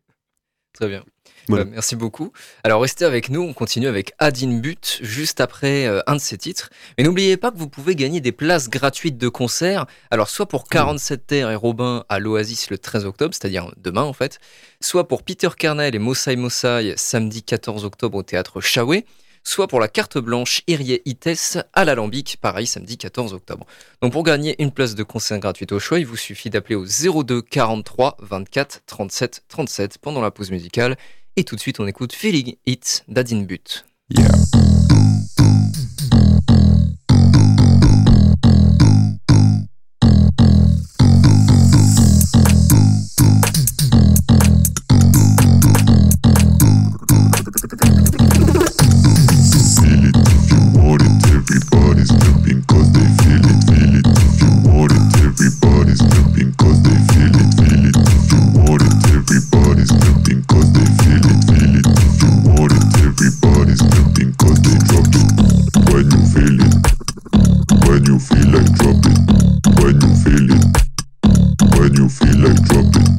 Très 0.79 0.87
bien. 0.87 1.03
Bah, 1.49 1.65
merci 1.65 1.97
beaucoup. 1.97 2.31
Alors 2.63 2.81
restez 2.81 3.03
avec 3.03 3.29
nous, 3.29 3.41
on 3.41 3.51
continue 3.51 3.87
avec 3.87 4.13
Adin 4.17 4.59
But 4.59 4.99
juste 5.01 5.41
après 5.41 5.87
euh, 5.87 5.99
un 6.07 6.15
de 6.15 6.21
ses 6.21 6.37
titres. 6.37 6.69
Mais 6.97 7.03
n'oubliez 7.03 7.35
pas 7.35 7.51
que 7.51 7.57
vous 7.57 7.67
pouvez 7.67 7.95
gagner 7.95 8.21
des 8.21 8.31
places 8.31 8.69
gratuites 8.69 9.17
de 9.17 9.27
concert. 9.27 9.87
Alors 10.09 10.29
soit 10.29 10.47
pour 10.47 10.69
47 10.69 11.27
Terre 11.27 11.51
et 11.51 11.55
Robin 11.55 12.05
à 12.07 12.19
l'Oasis 12.19 12.69
le 12.69 12.77
13 12.77 13.03
octobre, 13.05 13.33
c'est-à-dire 13.33 13.73
demain 13.75 14.03
en 14.03 14.13
fait, 14.13 14.39
soit 14.79 15.09
pour 15.09 15.23
Peter 15.23 15.49
Kernel 15.57 15.95
et 15.95 15.99
Mossai 15.99 16.37
Mossai 16.37 16.93
samedi 16.95 17.43
14 17.43 17.83
octobre 17.83 18.17
au 18.17 18.23
théâtre 18.23 18.61
Chawé 18.61 19.05
soit 19.43 19.67
pour 19.67 19.79
la 19.79 19.87
carte 19.87 20.17
blanche 20.17 20.61
Irie 20.67 21.01
Ites 21.05 21.59
à 21.73 21.85
l'Alambic, 21.85 22.37
pareil 22.41 22.67
samedi 22.67 22.97
14 22.97 23.33
octobre. 23.33 23.65
Donc 24.01 24.13
pour 24.13 24.23
gagner 24.23 24.61
une 24.61 24.71
place 24.71 24.95
de 24.95 25.03
concert 25.03 25.39
gratuite 25.39 25.71
au 25.71 25.79
choix, 25.79 25.99
il 25.99 26.05
vous 26.05 26.17
suffit 26.17 26.49
d'appeler 26.49 26.75
au 26.75 26.85
02 26.85 27.41
43 27.41 28.17
24 28.19 28.83
37 28.85 29.43
37 29.47 29.97
pendant 29.99 30.21
la 30.21 30.31
pause 30.31 30.51
musicale. 30.51 30.97
Et 31.35 31.43
tout 31.43 31.55
de 31.55 31.61
suite, 31.61 31.79
on 31.79 31.87
écoute 31.87 32.13
Feeling 32.13 32.55
It 32.65 33.03
d'Adin 33.07 33.43
But. 33.43 33.85
Dans 72.69 73.18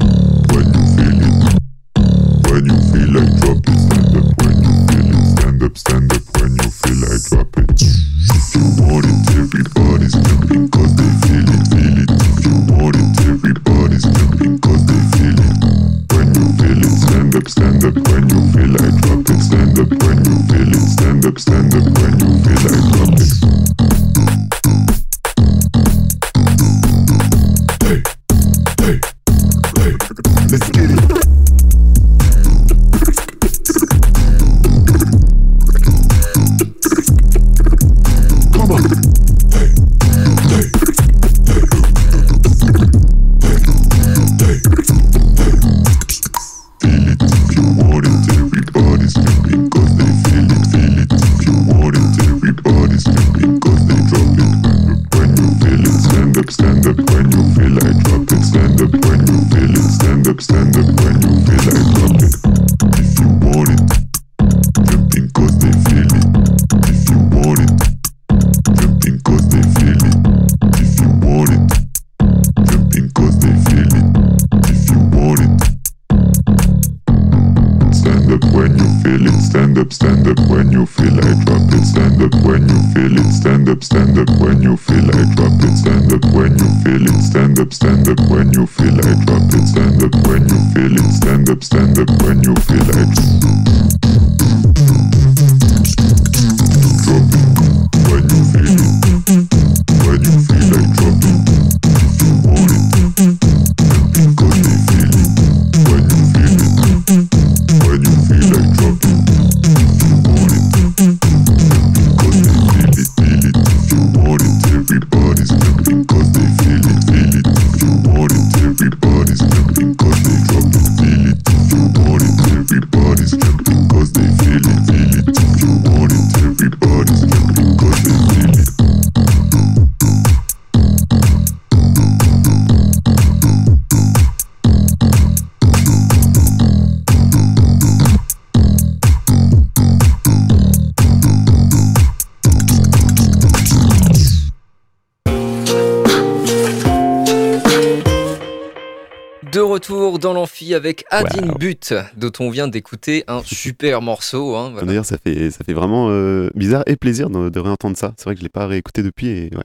avec 150.73 151.05
Adin 151.11 151.53
But, 151.59 151.93
dont 152.17 152.31
on 152.39 152.49
vient 152.49 152.67
d'écouter 152.67 153.23
un 153.27 153.41
super 153.45 154.01
morceau. 154.01 154.55
Hein, 154.55 154.73
D'ailleurs, 154.83 155.05
ça 155.05 155.17
fait, 155.17 155.51
ça 155.51 155.63
fait 155.63 155.73
vraiment 155.73 156.07
euh, 156.09 156.49
bizarre 156.55 156.83
et 156.87 156.95
plaisir 156.95 157.29
de, 157.29 157.49
de 157.49 157.59
réentendre 157.59 157.97
ça. 157.97 158.13
C'est 158.17 158.25
vrai 158.25 158.35
que 158.35 158.39
je 158.39 158.43
l'ai 158.43 158.49
pas 158.49 158.67
réécouté 158.67 159.03
depuis 159.03 159.27
et 159.27 159.49
ouais. 159.55 159.63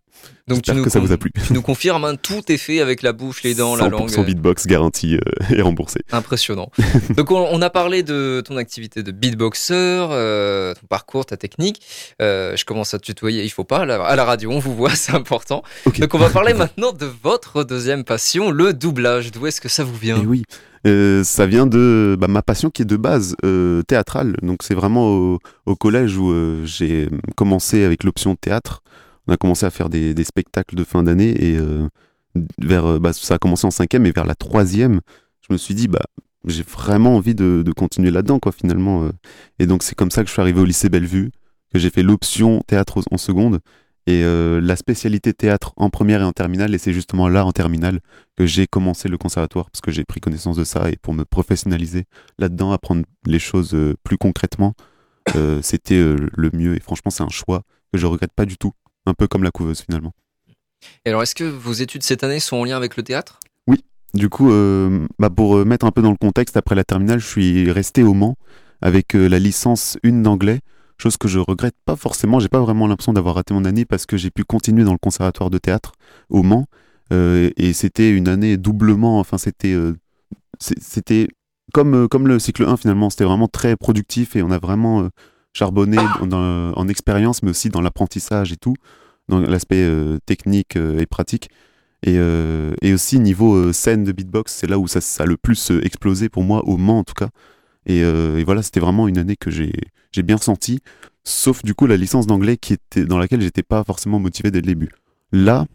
Donc 0.48 0.62
tu 0.62 0.72
nous, 0.72 0.84
que 0.84 0.90
ça 0.90 1.00
vous 1.00 1.12
a 1.12 1.16
plu. 1.16 1.32
Tu 1.46 1.52
nous 1.52 1.62
confirmes, 1.62 2.04
hein, 2.04 2.14
tout 2.14 2.52
est 2.52 2.56
fait 2.56 2.80
avec 2.80 3.02
la 3.02 3.12
bouche, 3.12 3.42
les 3.42 3.54
dents, 3.54 3.74
la 3.74 3.88
langue. 3.88 4.08
Son 4.10 4.22
beatbox 4.22 4.66
garanti 4.66 5.16
euh, 5.16 5.20
et 5.54 5.60
remboursé. 5.60 6.00
Impressionnant. 6.12 6.70
Donc 7.16 7.30
on, 7.32 7.62
a 7.62 7.70
parlé 7.70 8.02
de 8.02 8.42
ton 8.46 8.56
activité 8.56 9.02
de 9.02 9.10
beatboxer, 9.10 9.74
euh, 9.74 10.74
ton 10.74 10.86
parcours, 10.86 11.26
ta 11.26 11.36
technique. 11.36 11.80
je 12.20 12.64
commence 12.64 12.94
à 12.94 12.98
te 12.98 13.04
tutoyer, 13.04 13.42
il 13.44 13.50
faut 13.50 13.64
pas. 13.64 13.80
À 13.80 14.16
la, 14.16 14.24
radio, 14.24 14.52
on 14.52 14.58
vous 14.58 14.74
voit, 14.74 14.90
c'est 14.94 15.14
important. 15.14 15.62
Donc 15.98 16.14
on 16.14 16.18
va 16.18 16.30
parler 16.30 16.54
maintenant 16.54 16.92
de 16.92 17.10
votre 17.22 17.64
deuxième 17.64 18.04
passion, 18.04 18.50
le 18.50 18.72
doublage. 18.72 19.32
D'où 19.32 19.46
est-ce 19.46 19.60
que 19.60 19.68
ça 19.68 19.84
vous 19.84 19.96
vient? 19.96 20.18
Et 20.18 20.22
eh 20.22 20.26
Oui. 20.26 20.42
Euh, 20.86 21.24
ça 21.24 21.46
vient 21.46 21.66
de 21.66 22.16
bah, 22.18 22.28
ma 22.28 22.42
passion 22.42 22.70
qui 22.70 22.82
est 22.82 22.86
de 22.86 22.96
base 22.96 23.36
euh, 23.44 23.82
théâtrale. 23.82 24.36
Donc 24.42 24.58
c'est 24.62 24.74
vraiment 24.74 25.38
au, 25.66 25.76
collège 25.76 26.16
où 26.16 26.30
euh, 26.30 26.64
j'ai 26.64 27.08
commencé 27.34 27.84
avec 27.84 28.04
l'option 28.04 28.36
théâtre. 28.36 28.82
On 29.26 29.32
a 29.32 29.36
commencé 29.36 29.66
à 29.66 29.70
faire 29.70 29.88
des, 29.88 30.24
spectacles 30.24 30.76
de 30.76 30.84
fin 30.84 31.02
d'année 31.02 31.30
et 31.30 31.58
vers, 32.58 33.00
bah, 33.00 33.12
ça 33.12 33.34
a 33.34 33.38
commencé 33.38 33.66
en 33.66 33.70
cinquième 33.70 34.06
et 34.06 34.12
vers 34.12 34.26
la 34.26 34.34
troisième, 34.34 35.00
je 35.40 35.52
me 35.52 35.58
suis 35.58 35.74
dit 35.74 35.88
bah 35.88 36.04
j'ai 36.46 36.62
vraiment 36.62 37.16
envie 37.16 37.34
de, 37.34 37.64
continuer 37.76 38.10
là-dedans 38.10 38.38
quoi 38.38 38.52
finalement. 38.52 39.10
Et 39.58 39.66
donc 39.66 39.82
c'est 39.82 39.94
comme 39.94 40.10
ça 40.10 40.22
que 40.22 40.28
je 40.28 40.32
suis 40.32 40.42
arrivé 40.42 40.60
au 40.60 40.64
lycée 40.64 40.88
Bellevue. 40.88 41.32
que 41.72 41.78
j'ai 41.78 41.90
fait 41.90 42.02
l'option 42.02 42.62
théâtre 42.66 43.02
en 43.10 43.18
seconde 43.18 43.60
et 44.06 44.22
euh, 44.22 44.60
la 44.60 44.76
spécialité 44.76 45.34
théâtre 45.34 45.72
en 45.76 45.90
première 45.90 46.20
et 46.20 46.24
en 46.24 46.32
terminale. 46.32 46.74
Et 46.74 46.78
c'est 46.78 46.92
justement 46.92 47.28
là, 47.28 47.44
en 47.44 47.52
terminale, 47.52 48.00
que 48.36 48.46
j'ai 48.46 48.66
commencé 48.66 49.08
le 49.08 49.18
conservatoire 49.18 49.70
parce 49.70 49.80
que 49.80 49.90
j'ai 49.90 50.04
pris 50.04 50.20
connaissance 50.20 50.56
de 50.56 50.64
ça 50.64 50.90
et 50.90 50.96
pour 50.96 51.12
me 51.12 51.24
professionnaliser 51.24 52.04
là-dedans, 52.38 52.72
apprendre 52.72 53.04
les 53.26 53.38
choses 53.38 53.74
euh, 53.74 53.94
plus 54.04 54.16
concrètement, 54.16 54.74
euh, 55.34 55.60
c'était 55.62 56.00
le 56.00 56.50
mieux. 56.52 56.76
Et 56.76 56.80
franchement, 56.80 57.10
c'est 57.10 57.24
un 57.24 57.28
choix 57.28 57.62
que 57.92 57.98
je 57.98 58.06
regrette 58.06 58.32
pas 58.32 58.46
du 58.46 58.56
tout. 58.56 58.72
Un 59.06 59.14
peu 59.14 59.26
comme 59.26 59.42
la 59.42 59.50
couveuse 59.50 59.80
finalement. 59.80 60.12
Et 61.04 61.10
alors, 61.10 61.22
est-ce 61.22 61.34
que 61.34 61.44
vos 61.44 61.72
études 61.72 62.02
cette 62.02 62.22
année 62.24 62.40
sont 62.40 62.56
en 62.56 62.64
lien 62.64 62.76
avec 62.76 62.96
le 62.96 63.02
théâtre? 63.02 63.40
Oui. 63.66 63.84
Du 64.14 64.28
coup, 64.28 64.50
bah 65.18 65.30
pour 65.30 65.64
mettre 65.64 65.86
un 65.86 65.90
peu 65.90 66.02
dans 66.02 66.10
le 66.10 66.16
contexte, 66.16 66.56
après 66.56 66.74
la 66.74 66.84
terminale, 66.84 67.18
je 67.18 67.26
suis 67.26 67.70
resté 67.70 68.02
au 68.02 68.14
Mans 68.14 68.36
avec 68.80 69.14
la 69.14 69.38
licence 69.38 69.98
1 70.04 70.22
d'anglais 70.22 70.60
chose 70.98 71.16
que 71.16 71.28
je 71.28 71.38
regrette 71.38 71.74
pas 71.84 71.96
forcément. 71.96 72.40
J'ai 72.40 72.48
pas 72.48 72.60
vraiment 72.60 72.86
l'impression 72.86 73.12
d'avoir 73.12 73.34
raté 73.36 73.54
mon 73.54 73.64
année 73.64 73.84
parce 73.84 74.06
que 74.06 74.16
j'ai 74.16 74.30
pu 74.30 74.44
continuer 74.44 74.84
dans 74.84 74.92
le 74.92 74.98
conservatoire 74.98 75.50
de 75.50 75.58
théâtre 75.58 75.92
au 76.30 76.42
Mans 76.42 76.66
euh, 77.12 77.50
et 77.56 77.72
c'était 77.72 78.10
une 78.10 78.28
année 78.28 78.56
doublement. 78.56 79.18
Enfin, 79.18 79.38
c'était 79.38 79.74
euh, 79.74 79.94
c'était 80.58 81.28
comme 81.72 81.94
euh, 81.94 82.08
comme 82.08 82.26
le 82.28 82.38
cycle 82.38 82.64
1 82.64 82.76
finalement. 82.76 83.10
C'était 83.10 83.24
vraiment 83.24 83.48
très 83.48 83.76
productif 83.76 84.36
et 84.36 84.42
on 84.42 84.50
a 84.50 84.58
vraiment 84.58 85.08
charbonné 85.56 85.98
en 85.98 86.88
expérience, 86.88 87.42
mais 87.42 87.50
aussi 87.50 87.70
dans 87.70 87.80
l'apprentissage 87.80 88.52
et 88.52 88.56
tout, 88.56 88.74
dans 89.28 89.40
l'aspect 89.40 89.88
technique 90.26 90.76
et 90.76 91.06
pratique. 91.06 91.50
Et, 92.02 92.16
et, 92.82 92.92
aussi 92.92 93.18
niveau 93.18 93.72
scène 93.72 94.04
de 94.04 94.12
beatbox, 94.12 94.52
c'est 94.52 94.66
là 94.66 94.78
où 94.78 94.86
ça, 94.86 95.00
ça, 95.00 95.22
a 95.22 95.26
le 95.26 95.36
plus 95.36 95.72
explosé 95.82 96.28
pour 96.28 96.44
moi, 96.44 96.62
au 96.66 96.76
Mans 96.76 96.98
en 96.98 97.04
tout 97.04 97.14
cas. 97.14 97.30
Et, 97.86 98.00
et 98.00 98.44
voilà, 98.44 98.62
c'était 98.62 98.80
vraiment 98.80 99.08
une 99.08 99.18
année 99.18 99.36
que 99.36 99.50
j'ai 99.50 99.72
bien 100.22 100.36
ressenti, 100.36 100.80
sauf 101.24 101.62
du 101.62 101.74
coup 101.74 101.86
la 101.86 101.96
licence 101.96 102.26
d'anglais 102.26 102.56
qui 102.56 102.74
était 102.74 103.04
dans 103.04 103.18
laquelle 103.18 103.40
j'étais 103.40 103.62
pas 103.62 103.82
forcément 103.84 104.18
motivé 104.18 104.50
dès 104.50 104.60
le 104.60 104.66
début. 104.66 104.90
Là, 105.32 105.66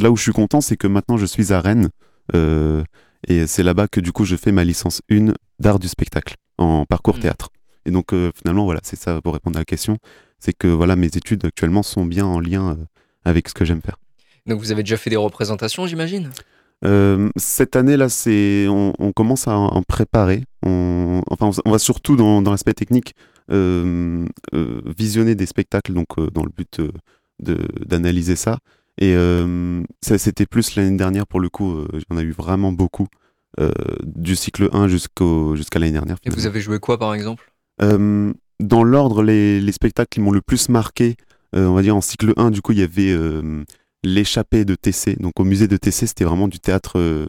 là 0.00 0.10
où 0.10 0.16
je 0.16 0.22
suis 0.22 0.32
content, 0.32 0.60
c'est 0.60 0.76
que 0.76 0.86
maintenant 0.86 1.16
je 1.16 1.26
suis 1.26 1.52
à 1.52 1.60
Rennes 1.60 1.88
euh, 2.34 2.82
et 3.28 3.46
c'est 3.46 3.62
là-bas 3.62 3.88
que 3.88 4.00
du 4.00 4.12
coup 4.12 4.24
je 4.24 4.36
fais 4.36 4.52
ma 4.52 4.64
licence 4.64 5.02
1 5.10 5.32
d'art 5.58 5.78
du 5.78 5.88
spectacle 5.88 6.34
en 6.58 6.84
parcours 6.86 7.16
mm. 7.16 7.20
théâtre. 7.20 7.48
Et 7.86 7.90
donc 7.90 8.12
euh, 8.12 8.30
finalement 8.34 8.64
voilà, 8.64 8.80
c'est 8.82 8.98
ça 8.98 9.20
pour 9.22 9.34
répondre 9.34 9.56
à 9.56 9.60
la 9.60 9.64
question, 9.64 9.98
c'est 10.38 10.52
que 10.52 10.68
voilà 10.68 10.96
mes 10.96 11.06
études 11.06 11.44
actuellement 11.44 11.82
sont 11.82 12.04
bien 12.04 12.26
en 12.26 12.40
lien 12.40 12.70
euh, 12.70 12.84
avec 13.24 13.48
ce 13.48 13.54
que 13.54 13.64
j'aime 13.64 13.82
faire. 13.82 13.96
Donc 14.46 14.60
vous 14.60 14.72
avez 14.72 14.82
déjà 14.82 14.96
fait 14.96 15.10
des 15.10 15.16
représentations, 15.16 15.86
j'imagine? 15.86 16.30
Cette 17.36 17.76
année-là, 17.76 18.10
c'est 18.10 18.66
on, 18.68 19.12
commence 19.12 19.48
à 19.48 19.56
en 19.56 19.82
préparer. 19.82 20.44
On, 20.62 21.22
enfin, 21.30 21.50
on 21.64 21.70
va 21.70 21.78
surtout 21.78 22.14
dans, 22.14 22.42
dans 22.42 22.50
l'aspect 22.50 22.74
technique 22.74 23.14
euh, 23.50 24.24
euh, 24.54 24.80
visionner 24.96 25.34
des 25.34 25.44
spectacles 25.44 25.92
donc 25.92 26.18
euh, 26.18 26.30
dans 26.30 26.44
le 26.44 26.50
but 26.50 26.80
d'analyser 27.40 28.36
ça. 28.36 28.58
Et 28.98 29.16
ça, 30.02 30.18
c'était 30.18 30.46
plus 30.46 30.76
l'année 30.76 30.96
dernière 30.96 31.26
pour 31.26 31.40
le 31.40 31.48
coup. 31.48 31.84
J'en 32.08 32.16
ai 32.16 32.22
eu 32.22 32.30
vraiment 32.30 32.72
beaucoup 32.72 33.08
du 34.04 34.36
cycle 34.36 34.68
1 34.72 34.86
jusqu'au 34.86 35.56
jusqu'à 35.56 35.80
l'année 35.80 35.92
dernière. 35.92 36.16
Et 36.22 36.30
vous 36.30 36.46
avez 36.46 36.60
joué 36.60 36.78
quoi 36.78 36.96
par 36.96 37.12
exemple? 37.12 37.52
Dans 37.80 38.84
l'ordre, 38.84 39.22
les, 39.22 39.60
les, 39.60 39.72
spectacles 39.72 40.08
qui 40.08 40.20
m'ont 40.20 40.30
le 40.30 40.40
plus 40.40 40.68
marqué, 40.68 41.16
on 41.52 41.74
va 41.74 41.82
dire 41.82 41.96
en 41.96 42.00
cycle 42.00 42.32
1, 42.36 42.50
du 42.50 42.62
coup, 42.62 42.72
il 42.72 42.78
y 42.78 42.82
avait 42.82 43.16
l'échappée 44.02 44.64
de 44.64 44.74
TC. 44.74 45.16
Donc 45.20 45.38
au 45.40 45.44
musée 45.44 45.68
de 45.68 45.76
TC, 45.76 46.06
c'était 46.06 46.24
vraiment 46.24 46.48
du 46.48 46.60
théâtre, 46.60 47.28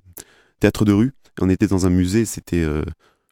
théâtre 0.59 0.85
de 0.85 0.93
rue. 0.93 1.13
On 1.41 1.49
était 1.49 1.67
dans 1.67 1.85
un 1.85 1.89
musée, 1.89 2.25
c'était 2.25 2.65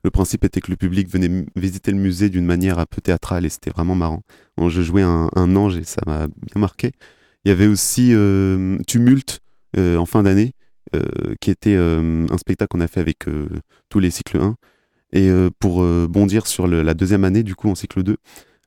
le 0.03 0.11
principe 0.11 0.43
était 0.43 0.59
que 0.59 0.69
le 0.69 0.75
public 0.75 1.09
venait 1.09 1.45
visiter 1.55 1.91
le 1.91 1.97
musée 1.97 2.29
d'une 2.29 2.45
manière 2.45 2.77
un 2.77 2.85
peu 2.85 2.99
théâtrale 3.01 3.45
et 3.45 3.49
c'était 3.49 3.69
vraiment 3.69 3.95
marrant. 3.95 4.21
je 4.57 4.81
jouais 4.81 5.01
un, 5.01 5.55
ange 5.55 5.77
et 5.77 5.83
ça 5.83 6.01
m'a 6.05 6.27
bien 6.27 6.59
marqué. 6.59 6.91
Il 7.45 7.49
y 7.49 7.51
avait 7.51 7.67
aussi 7.67 8.09
euh, 8.13 8.77
Tumulte 8.85 9.39
euh, 9.77 9.97
en 9.97 10.05
fin 10.05 10.23
d'année, 10.23 10.53
euh, 10.95 11.35
qui 11.39 11.51
était 11.51 11.75
un 11.75 12.37
spectacle 12.37 12.69
qu'on 12.69 12.81
a 12.81 12.87
fait 12.87 12.99
avec 12.99 13.25
tous 13.89 13.99
les 13.99 14.11
cycles 14.11 14.37
1. 14.37 14.55
Et 15.13 15.29
pour 15.59 15.85
bondir 16.07 16.47
sur 16.47 16.67
la 16.67 16.93
deuxième 16.93 17.23
année, 17.23 17.43
du 17.43 17.55
coup, 17.55 17.69
en 17.69 17.75
cycle 17.75 18.03
2, 18.03 18.17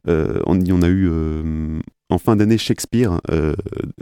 on, 0.06 0.40
on, 0.46 0.82
a 0.82 0.88
eu 0.88 1.10
en 2.08 2.18
fin 2.18 2.36
d'année 2.36 2.56
Shakespeare, 2.56 3.20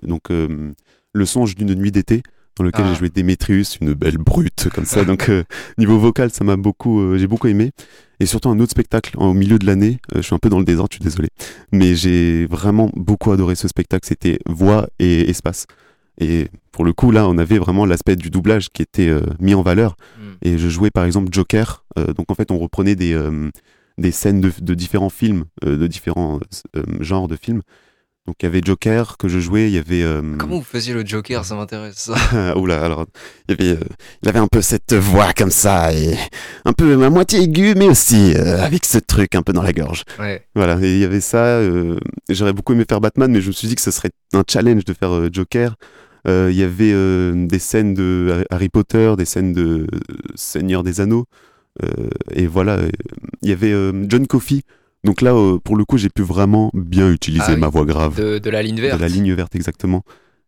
donc 0.02 0.28
Le 0.30 1.24
songe 1.24 1.56
d'une 1.56 1.74
nuit 1.74 1.90
d'été, 1.90 2.22
dans 2.56 2.64
lequel 2.64 2.84
j'ai 2.86 2.92
ah. 2.92 2.94
joué 2.94 3.08
Démétrius, 3.08 3.78
une 3.80 3.94
belle 3.94 4.18
brute 4.18 4.68
comme 4.74 4.84
ça. 4.84 5.04
Donc 5.04 5.28
euh, 5.28 5.44
niveau 5.78 5.98
vocal, 5.98 6.30
ça 6.30 6.44
m'a 6.44 6.56
beaucoup, 6.56 7.00
euh, 7.00 7.18
j'ai 7.18 7.26
beaucoup 7.26 7.48
aimé. 7.48 7.72
Et 8.20 8.26
surtout 8.26 8.48
un 8.48 8.58
autre 8.60 8.70
spectacle 8.70 9.16
au 9.18 9.34
milieu 9.34 9.58
de 9.58 9.66
l'année. 9.66 9.98
Euh, 10.12 10.18
je 10.18 10.22
suis 10.22 10.34
un 10.34 10.38
peu 10.38 10.48
dans 10.48 10.58
le 10.58 10.64
désordre, 10.64 10.90
je 10.92 10.96
suis 10.96 11.04
désolé, 11.04 11.28
mais 11.72 11.96
j'ai 11.96 12.46
vraiment 12.46 12.90
beaucoup 12.94 13.32
adoré 13.32 13.54
ce 13.54 13.66
spectacle. 13.68 14.06
C'était 14.06 14.38
voix 14.46 14.88
et 14.98 15.28
espace. 15.28 15.66
Et 16.18 16.48
pour 16.70 16.84
le 16.84 16.92
coup, 16.92 17.10
là, 17.10 17.26
on 17.28 17.38
avait 17.38 17.58
vraiment 17.58 17.86
l'aspect 17.86 18.16
du 18.16 18.30
doublage 18.30 18.70
qui 18.70 18.82
était 18.82 19.12
mis 19.40 19.54
en 19.54 19.62
valeur. 19.62 19.96
Hmm. 20.18 20.32
Et 20.42 20.58
je 20.58 20.68
jouais 20.68 20.90
par 20.90 21.04
exemple 21.04 21.28
Joker. 21.32 21.84
donc 21.96 22.30
en 22.30 22.34
fait, 22.34 22.50
on 22.50 22.58
reprenait 22.58 22.96
des 22.96 23.18
des 23.96 24.10
scènes 24.10 24.40
de, 24.40 24.52
de 24.60 24.74
différents 24.74 25.10
films, 25.10 25.44
de 25.62 25.86
différents 25.86 26.40
genres 27.00 27.28
de 27.28 27.36
films. 27.36 27.62
Donc 28.26 28.36
il 28.40 28.46
y 28.46 28.48
avait 28.48 28.62
Joker 28.64 29.18
que 29.18 29.28
je 29.28 29.38
jouais, 29.38 29.68
il 29.68 29.74
y 29.74 29.78
avait. 29.78 30.02
Euh, 30.02 30.22
Comment 30.38 30.56
vous 30.56 30.64
faisiez 30.64 30.94
le 30.94 31.04
Joker 31.04 31.44
Ça 31.44 31.56
m'intéresse. 31.56 32.10
Oula, 32.56 32.82
alors 32.82 33.04
il 33.48 33.54
y 33.54 33.62
avait, 33.62 33.76
euh, 33.76 33.84
il 34.22 34.28
avait 34.30 34.38
un 34.38 34.46
peu 34.46 34.62
cette 34.62 34.94
voix 34.94 35.34
comme 35.34 35.50
ça 35.50 35.92
et 35.92 36.16
un 36.64 36.72
peu 36.72 37.04
à 37.04 37.10
moitié 37.10 37.40
aiguë, 37.42 37.74
mais 37.76 37.86
aussi 37.86 38.32
euh, 38.34 38.62
avec 38.62 38.86
ce 38.86 38.96
truc 38.96 39.34
un 39.34 39.42
peu 39.42 39.52
dans 39.52 39.62
la 39.62 39.74
gorge. 39.74 40.04
Ouais. 40.18 40.46
Voilà, 40.54 40.78
et 40.80 40.94
il 40.94 40.98
y 41.00 41.04
avait 41.04 41.20
ça. 41.20 41.60
J'aurais 42.30 42.54
beaucoup 42.54 42.72
aimé 42.72 42.86
faire 42.88 43.02
Batman, 43.02 43.30
mais 43.30 43.42
je 43.42 43.48
me 43.48 43.52
suis 43.52 43.68
dit 43.68 43.74
que 43.74 43.82
ce 43.82 43.90
serait 43.90 44.10
un 44.32 44.42
challenge 44.48 44.86
de 44.86 44.94
faire 44.94 45.30
Joker. 45.30 45.76
Il 46.26 46.54
y 46.54 46.62
avait 46.62 46.94
des 47.34 47.58
scènes 47.58 47.92
de 47.92 48.46
Harry 48.48 48.70
Potter, 48.70 49.12
des 49.18 49.26
scènes 49.26 49.52
de 49.52 49.86
Seigneur 50.34 50.82
des 50.82 51.02
Anneaux, 51.02 51.26
et 52.32 52.46
voilà. 52.46 52.78
Il 53.42 53.50
y 53.50 53.52
avait 53.52 53.74
John 54.08 54.26
Coffey 54.26 54.62
donc 55.04 55.20
là, 55.20 55.34
euh, 55.34 55.58
pour 55.58 55.76
le 55.76 55.84
coup, 55.84 55.98
j'ai 55.98 56.08
pu 56.08 56.22
vraiment 56.22 56.70
bien 56.72 57.10
utiliser 57.10 57.44
ah 57.48 57.56
ma 57.56 57.68
voix 57.68 57.84
grave. 57.84 58.16
De, 58.16 58.50
la 58.50 58.62
ligne 58.62 58.80
verte. 58.80 58.96
De 58.96 59.02
la 59.02 59.08
ligne 59.08 59.32
verte, 59.34 59.54
exactement. 59.54 60.02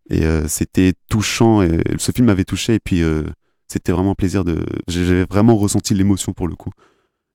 Et 0.08 0.24
euh, 0.24 0.48
c'était 0.48 0.94
touchant. 1.10 1.60
Et, 1.60 1.78
ce 1.98 2.10
film 2.10 2.26
m'avait 2.26 2.44
touché. 2.44 2.74
Et 2.74 2.80
puis, 2.80 3.02
euh, 3.02 3.24
c'était 3.68 3.92
vraiment 3.92 4.12
un 4.12 4.14
plaisir 4.14 4.44
de. 4.44 4.64
J'avais 4.88 5.24
vraiment 5.24 5.56
ressenti 5.56 5.92
l'émotion 5.92 6.32
pour 6.32 6.48
le 6.48 6.54
coup. 6.54 6.70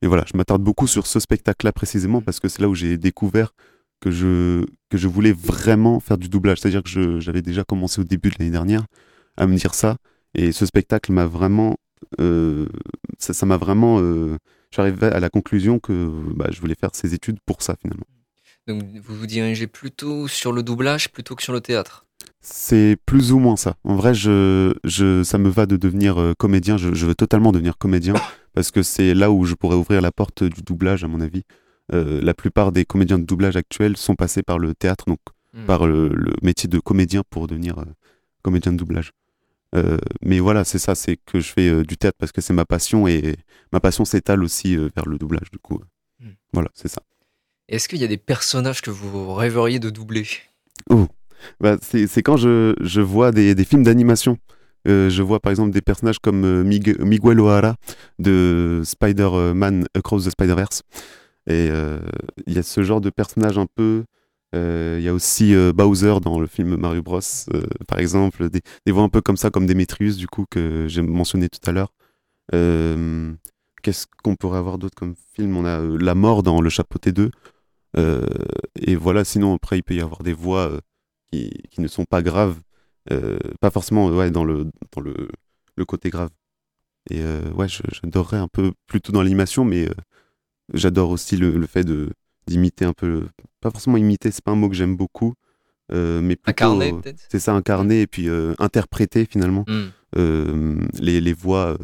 Et 0.01 0.07
voilà, 0.07 0.25
je 0.25 0.35
m'attarde 0.35 0.63
beaucoup 0.63 0.87
sur 0.87 1.05
ce 1.05 1.19
spectacle-là 1.19 1.71
précisément 1.71 2.21
parce 2.21 2.39
que 2.39 2.47
c'est 2.47 2.59
là 2.59 2.67
où 2.67 2.73
j'ai 2.73 2.97
découvert 2.97 3.53
que 3.99 4.09
je, 4.09 4.65
que 4.89 4.97
je 4.97 5.07
voulais 5.07 5.31
vraiment 5.31 5.99
faire 5.99 6.17
du 6.17 6.27
doublage. 6.27 6.59
C'est-à-dire 6.59 6.81
que 6.81 7.19
j'avais 7.19 7.43
déjà 7.43 7.63
commencé 7.63 8.01
au 8.01 8.03
début 8.03 8.29
de 8.29 8.35
l'année 8.39 8.49
dernière 8.49 8.85
à 9.37 9.45
me 9.45 9.55
dire 9.55 9.75
ça. 9.75 9.97
Et 10.33 10.51
ce 10.51 10.65
spectacle 10.65 11.11
m'a 11.11 11.27
vraiment. 11.27 11.77
ça 12.17 13.45
m'a 13.45 13.57
vraiment 13.57 13.99
j'arrivais 14.71 15.11
à 15.11 15.19
la 15.19 15.29
conclusion 15.29 15.79
que 15.79 16.09
bah, 16.35 16.47
je 16.51 16.59
voulais 16.59 16.75
faire 16.79 16.91
ces 16.93 17.13
études 17.13 17.39
pour 17.45 17.61
ça 17.61 17.75
finalement. 17.81 18.05
Donc 18.67 18.83
vous 19.03 19.15
vous 19.15 19.27
dirigez 19.27 19.67
plutôt 19.67 20.27
sur 20.27 20.51
le 20.51 20.63
doublage 20.63 21.11
plutôt 21.11 21.35
que 21.35 21.43
sur 21.43 21.53
le 21.53 21.61
théâtre? 21.61 22.05
C'est 22.41 22.97
plus 23.05 23.31
ou 23.31 23.39
moins 23.39 23.55
ça. 23.55 23.75
En 23.83 23.95
vrai, 23.95 24.15
je, 24.15 24.73
je, 24.83 25.23
ça 25.23 25.37
me 25.37 25.49
va 25.49 25.67
de 25.67 25.77
devenir 25.77 26.19
euh, 26.19 26.33
comédien. 26.35 26.75
Je, 26.75 27.05
veux 27.05 27.15
totalement 27.15 27.51
devenir 27.51 27.77
comédien 27.77 28.15
parce 28.53 28.71
que 28.71 28.81
c'est 28.81 29.13
là 29.13 29.31
où 29.31 29.45
je 29.45 29.53
pourrais 29.53 29.75
ouvrir 29.75 30.01
la 30.01 30.11
porte 30.11 30.43
du 30.43 30.61
doublage, 30.63 31.03
à 31.03 31.07
mon 31.07 31.21
avis. 31.21 31.43
Euh, 31.93 32.19
la 32.21 32.33
plupart 32.33 32.71
des 32.71 32.83
comédiens 32.83 33.19
de 33.19 33.25
doublage 33.25 33.57
actuels 33.57 33.95
sont 33.95 34.15
passés 34.15 34.41
par 34.41 34.57
le 34.57 34.73
théâtre, 34.73 35.05
donc 35.07 35.19
hmm. 35.53 35.65
par 35.65 35.85
le, 35.85 36.11
métier 36.41 36.67
de 36.67 36.79
comédien 36.79 37.21
pour 37.29 37.47
devenir 37.47 37.77
euh, 37.79 37.85
comédien 38.41 38.71
de 38.71 38.77
doublage. 38.77 39.11
Euh, 39.75 39.97
mais 40.21 40.39
voilà, 40.39 40.63
c'est 40.63 40.79
ça, 40.79 40.95
c'est 40.95 41.17
que 41.17 41.39
je 41.39 41.51
fais 41.51 41.69
euh, 41.69 41.83
du 41.83 41.97
théâtre 41.97 42.17
parce 42.19 42.31
que 42.31 42.41
c'est 42.41 42.53
ma 42.53 42.65
passion 42.65 43.07
et 43.07 43.35
ma 43.71 43.79
passion 43.79 44.03
s'étale 44.05 44.43
aussi 44.43 44.75
euh, 44.75 44.89
vers 44.95 45.07
le 45.07 45.17
doublage, 45.17 45.49
du 45.51 45.59
coup. 45.59 45.79
Hmm. 46.19 46.31
Voilà, 46.53 46.69
c'est 46.73 46.89
ça. 46.89 47.01
Est-ce 47.69 47.87
qu'il 47.87 47.99
y 47.99 48.03
a 48.03 48.07
des 48.07 48.17
personnages 48.17 48.81
que 48.81 48.91
vous 48.91 49.33
rêveriez 49.33 49.79
de 49.79 49.89
doubler? 49.89 50.27
Oh, 50.89 51.07
bah, 51.61 51.77
c'est 51.81 52.21
quand 52.21 52.35
je, 52.35 52.75
je 52.81 53.01
vois 53.01 53.31
des, 53.31 53.55
des 53.55 53.63
films 53.63 53.83
d'animation. 53.83 54.37
je 54.85 55.21
vois 55.21 55.39
par 55.39 55.51
exemple 55.51 55.71
des 55.71 55.81
personnages 55.81 56.19
comme 56.19 56.63
Miguel 56.63 57.39
O'Hara 57.39 57.77
de 58.19 58.81
Spider-Man 58.83 59.85
Across 59.95 60.25
the 60.25 60.31
Spider-Verse. 60.31 60.81
Et 61.47 61.69
il 62.45 62.53
y 62.53 62.59
a 62.59 62.63
ce 62.63 62.83
genre 62.83 62.99
de 62.99 63.09
personnage 63.09 63.57
un 63.57 63.67
peu 63.67 64.03
il 64.53 65.01
y 65.01 65.07
a 65.07 65.13
aussi 65.13 65.55
euh, 65.55 65.71
Bowser 65.73 66.15
dans 66.21 66.39
le 66.39 66.47
film 66.47 66.75
Mario 66.75 67.01
Bros, 67.01 67.19
euh, 67.53 67.63
par 67.87 67.99
exemple, 67.99 68.49
des, 68.49 68.61
voix 68.91 69.03
un 69.03 69.09
peu 69.09 69.21
comme 69.21 69.37
ça, 69.37 69.49
comme 69.49 69.65
Demetrius, 69.65 70.17
du 70.17 70.27
coup, 70.27 70.45
que 70.49 70.87
j'ai 70.87 71.01
mentionné 71.01 71.49
tout 71.49 71.69
à 71.69 71.71
l'heure. 71.71 71.93
Qu'est-ce 73.83 74.05
qu'on 74.23 74.35
pourrait 74.35 74.59
avoir 74.59 74.77
d'autre 74.77 74.95
comme 74.95 75.15
film? 75.35 75.57
On 75.57 75.65
a 75.65 75.81
La 75.81 76.15
mort 76.15 76.43
dans 76.43 76.61
Le 76.61 76.69
Chapeauté 76.69 77.11
2. 77.11 77.31
et 77.97 78.95
voilà, 78.95 79.23
sinon, 79.23 79.55
après, 79.55 79.79
il 79.79 79.83
peut 79.83 79.95
y 79.95 80.01
avoir 80.01 80.23
des 80.23 80.33
voix 80.33 80.71
qui, 81.31 81.51
qui, 81.69 81.81
ne 81.81 81.87
sont 81.87 82.05
pas 82.05 82.21
graves. 82.21 82.59
pas 83.61 83.71
forcément 83.71 84.07
ouais, 84.09 84.31
dans, 84.31 84.43
le, 84.43 84.69
dans 84.91 85.01
le, 85.01 85.29
le 85.77 85.85
côté 85.85 86.09
grave. 86.09 86.29
Et 87.09 87.23
ouais, 87.55 87.67
j'adorerais 87.67 88.37
un 88.37 88.49
peu 88.49 88.73
plutôt 88.87 89.13
dans 89.13 89.23
l'animation, 89.23 89.65
mais 89.65 89.89
j'adore 90.73 91.09
aussi 91.09 91.37
le, 91.37 91.57
le, 91.57 91.67
fait 91.67 91.83
de 91.83 92.09
d'imiter 92.47 92.85
un 92.85 92.93
peu, 92.93 93.27
pas 93.59 93.71
forcément 93.71 93.97
imiter, 93.97 94.31
c'est 94.31 94.43
pas 94.43 94.51
un 94.51 94.55
mot 94.55 94.69
que 94.69 94.75
j'aime 94.75 94.95
beaucoup, 94.95 95.33
euh, 95.91 96.21
mais 96.21 96.35
plutôt. 96.35 96.49
Incarner, 96.51 96.93
peut-être? 96.93 97.23
C'est 97.29 97.39
ça, 97.39 97.53
incarner 97.53 98.01
et 98.01 98.07
puis 98.07 98.27
euh, 98.29 98.53
interpréter 98.59 99.25
finalement 99.25 99.63
Hmm. 99.67 99.89
euh, 100.17 100.81
les, 100.99 101.21
les 101.21 101.33
voix, 101.33 101.67
euh, 101.73 101.77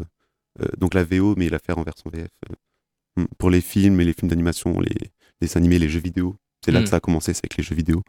euh, 0.61 0.67
donc 0.77 0.93
la 0.93 1.03
VO, 1.03 1.35
mais 1.37 1.49
la 1.49 1.59
faire 1.59 1.77
en 1.77 1.83
version 1.83 2.09
VF. 2.09 2.27
euh, 2.49 3.21
hmm, 3.21 3.25
pour 3.37 3.49
les 3.49 3.61
films 3.61 3.99
et 4.01 4.05
les 4.05 4.13
films 4.13 4.29
d'animation, 4.29 4.79
les, 4.79 4.89
les 4.89 5.11
dessins 5.41 5.59
animés, 5.59 5.79
les 5.79 5.89
jeux 5.89 5.99
vidéo. 6.01 6.35
C'est 6.65 6.71
là 6.71 6.79
Mm. 6.79 6.83
que 6.83 6.89
ça 6.89 6.95
a 6.97 6.99
commencé, 6.99 7.33
c'est 7.33 7.41
avec 7.45 7.57
les 7.57 7.63
jeux 7.63 7.75
vidéo. 7.75 8.03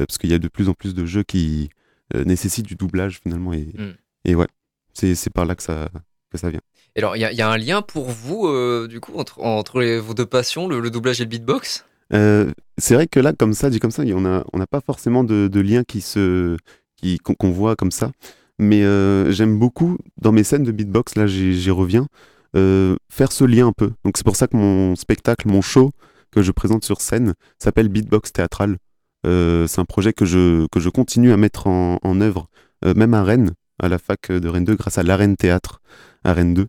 Euh, 0.00 0.06
parce 0.06 0.18
qu'il 0.18 0.30
y 0.30 0.34
a 0.34 0.38
de 0.38 0.48
plus 0.48 0.68
en 0.68 0.74
plus 0.74 0.94
de 0.94 1.06
jeux 1.06 1.22
qui 1.22 1.70
euh, 2.14 2.24
nécessitent 2.24 2.66
du 2.66 2.74
doublage 2.74 3.20
finalement. 3.22 3.52
Et, 3.52 3.66
Mm. 3.78 3.94
et 4.24 4.34
ouais, 4.34 4.48
c'est 4.92 5.14
c'est 5.14 5.30
par 5.30 5.44
là 5.46 5.54
que 5.54 5.62
ça, 5.62 5.88
que 6.30 6.38
ça 6.38 6.50
vient. 6.50 6.60
Et 6.96 7.00
alors, 7.00 7.16
il 7.16 7.20
y, 7.20 7.42
a- 7.42 7.50
un 7.50 7.56
lien 7.56 7.82
pour 7.82 8.08
vous, 8.08 8.46
euh, 8.46 8.86
du 8.88 9.00
coup, 9.00 9.12
entre, 9.16 9.98
vos 9.98 10.14
deux 10.14 10.26
passions, 10.26 10.68
le, 10.68 10.90
doublage 10.90 11.20
et 11.20 11.24
le 11.24 11.28
beatbox? 11.28 11.84
Euh, 12.12 12.52
c'est 12.78 12.94
vrai 12.94 13.08
que 13.08 13.18
là, 13.18 13.32
comme 13.32 13.52
ça, 13.52 13.68
dit 13.68 13.80
comme 13.80 13.90
ça, 13.90 14.04
on 14.04 14.20
n'a 14.58 14.66
pas 14.66 14.80
forcément 14.80 15.24
de, 15.24 15.60
lien 15.60 15.82
qui 15.82 16.00
se, 16.00 16.56
qui, 16.96 17.18
qu'on 17.18 17.50
voit 17.50 17.74
comme 17.74 17.90
ça. 17.90 18.12
Mais 18.60 18.84
euh, 18.84 19.32
j'aime 19.32 19.58
beaucoup, 19.58 19.98
dans 20.20 20.30
mes 20.30 20.44
scènes 20.44 20.62
de 20.62 20.70
beatbox, 20.70 21.16
là 21.16 21.26
j'y 21.26 21.70
reviens, 21.70 22.06
faire 22.54 23.32
ce 23.32 23.44
lien 23.44 23.66
un 23.66 23.72
peu. 23.72 23.90
Donc 24.04 24.16
c'est 24.16 24.24
pour 24.24 24.36
ça 24.36 24.46
que 24.46 24.56
mon 24.56 24.94
spectacle, 24.94 25.48
mon 25.48 25.62
show 25.62 25.90
que 26.30 26.42
je 26.42 26.52
présente 26.52 26.84
sur 26.84 27.00
scène 27.00 27.34
s'appelle 27.58 27.88
Beatbox 27.88 28.32
Théâtral. 28.32 28.76
C'est 29.24 29.80
un 29.80 29.84
projet 29.84 30.12
que 30.12 30.24
je, 30.24 30.66
que 30.70 30.78
je 30.78 30.90
continue 30.90 31.32
à 31.32 31.36
mettre 31.36 31.66
en, 31.66 31.98
en 32.04 32.20
œuvre, 32.20 32.46
même 32.84 33.14
à 33.14 33.24
Rennes, 33.24 33.50
à 33.82 33.88
la 33.88 33.98
fac 33.98 34.30
de 34.30 34.48
Rennes 34.48 34.64
2, 34.64 34.76
grâce 34.76 34.98
à 34.98 35.02
l'Arène 35.02 35.36
Théâtre 35.36 35.80
à 36.22 36.32
Rennes 36.32 36.54
2. 36.54 36.66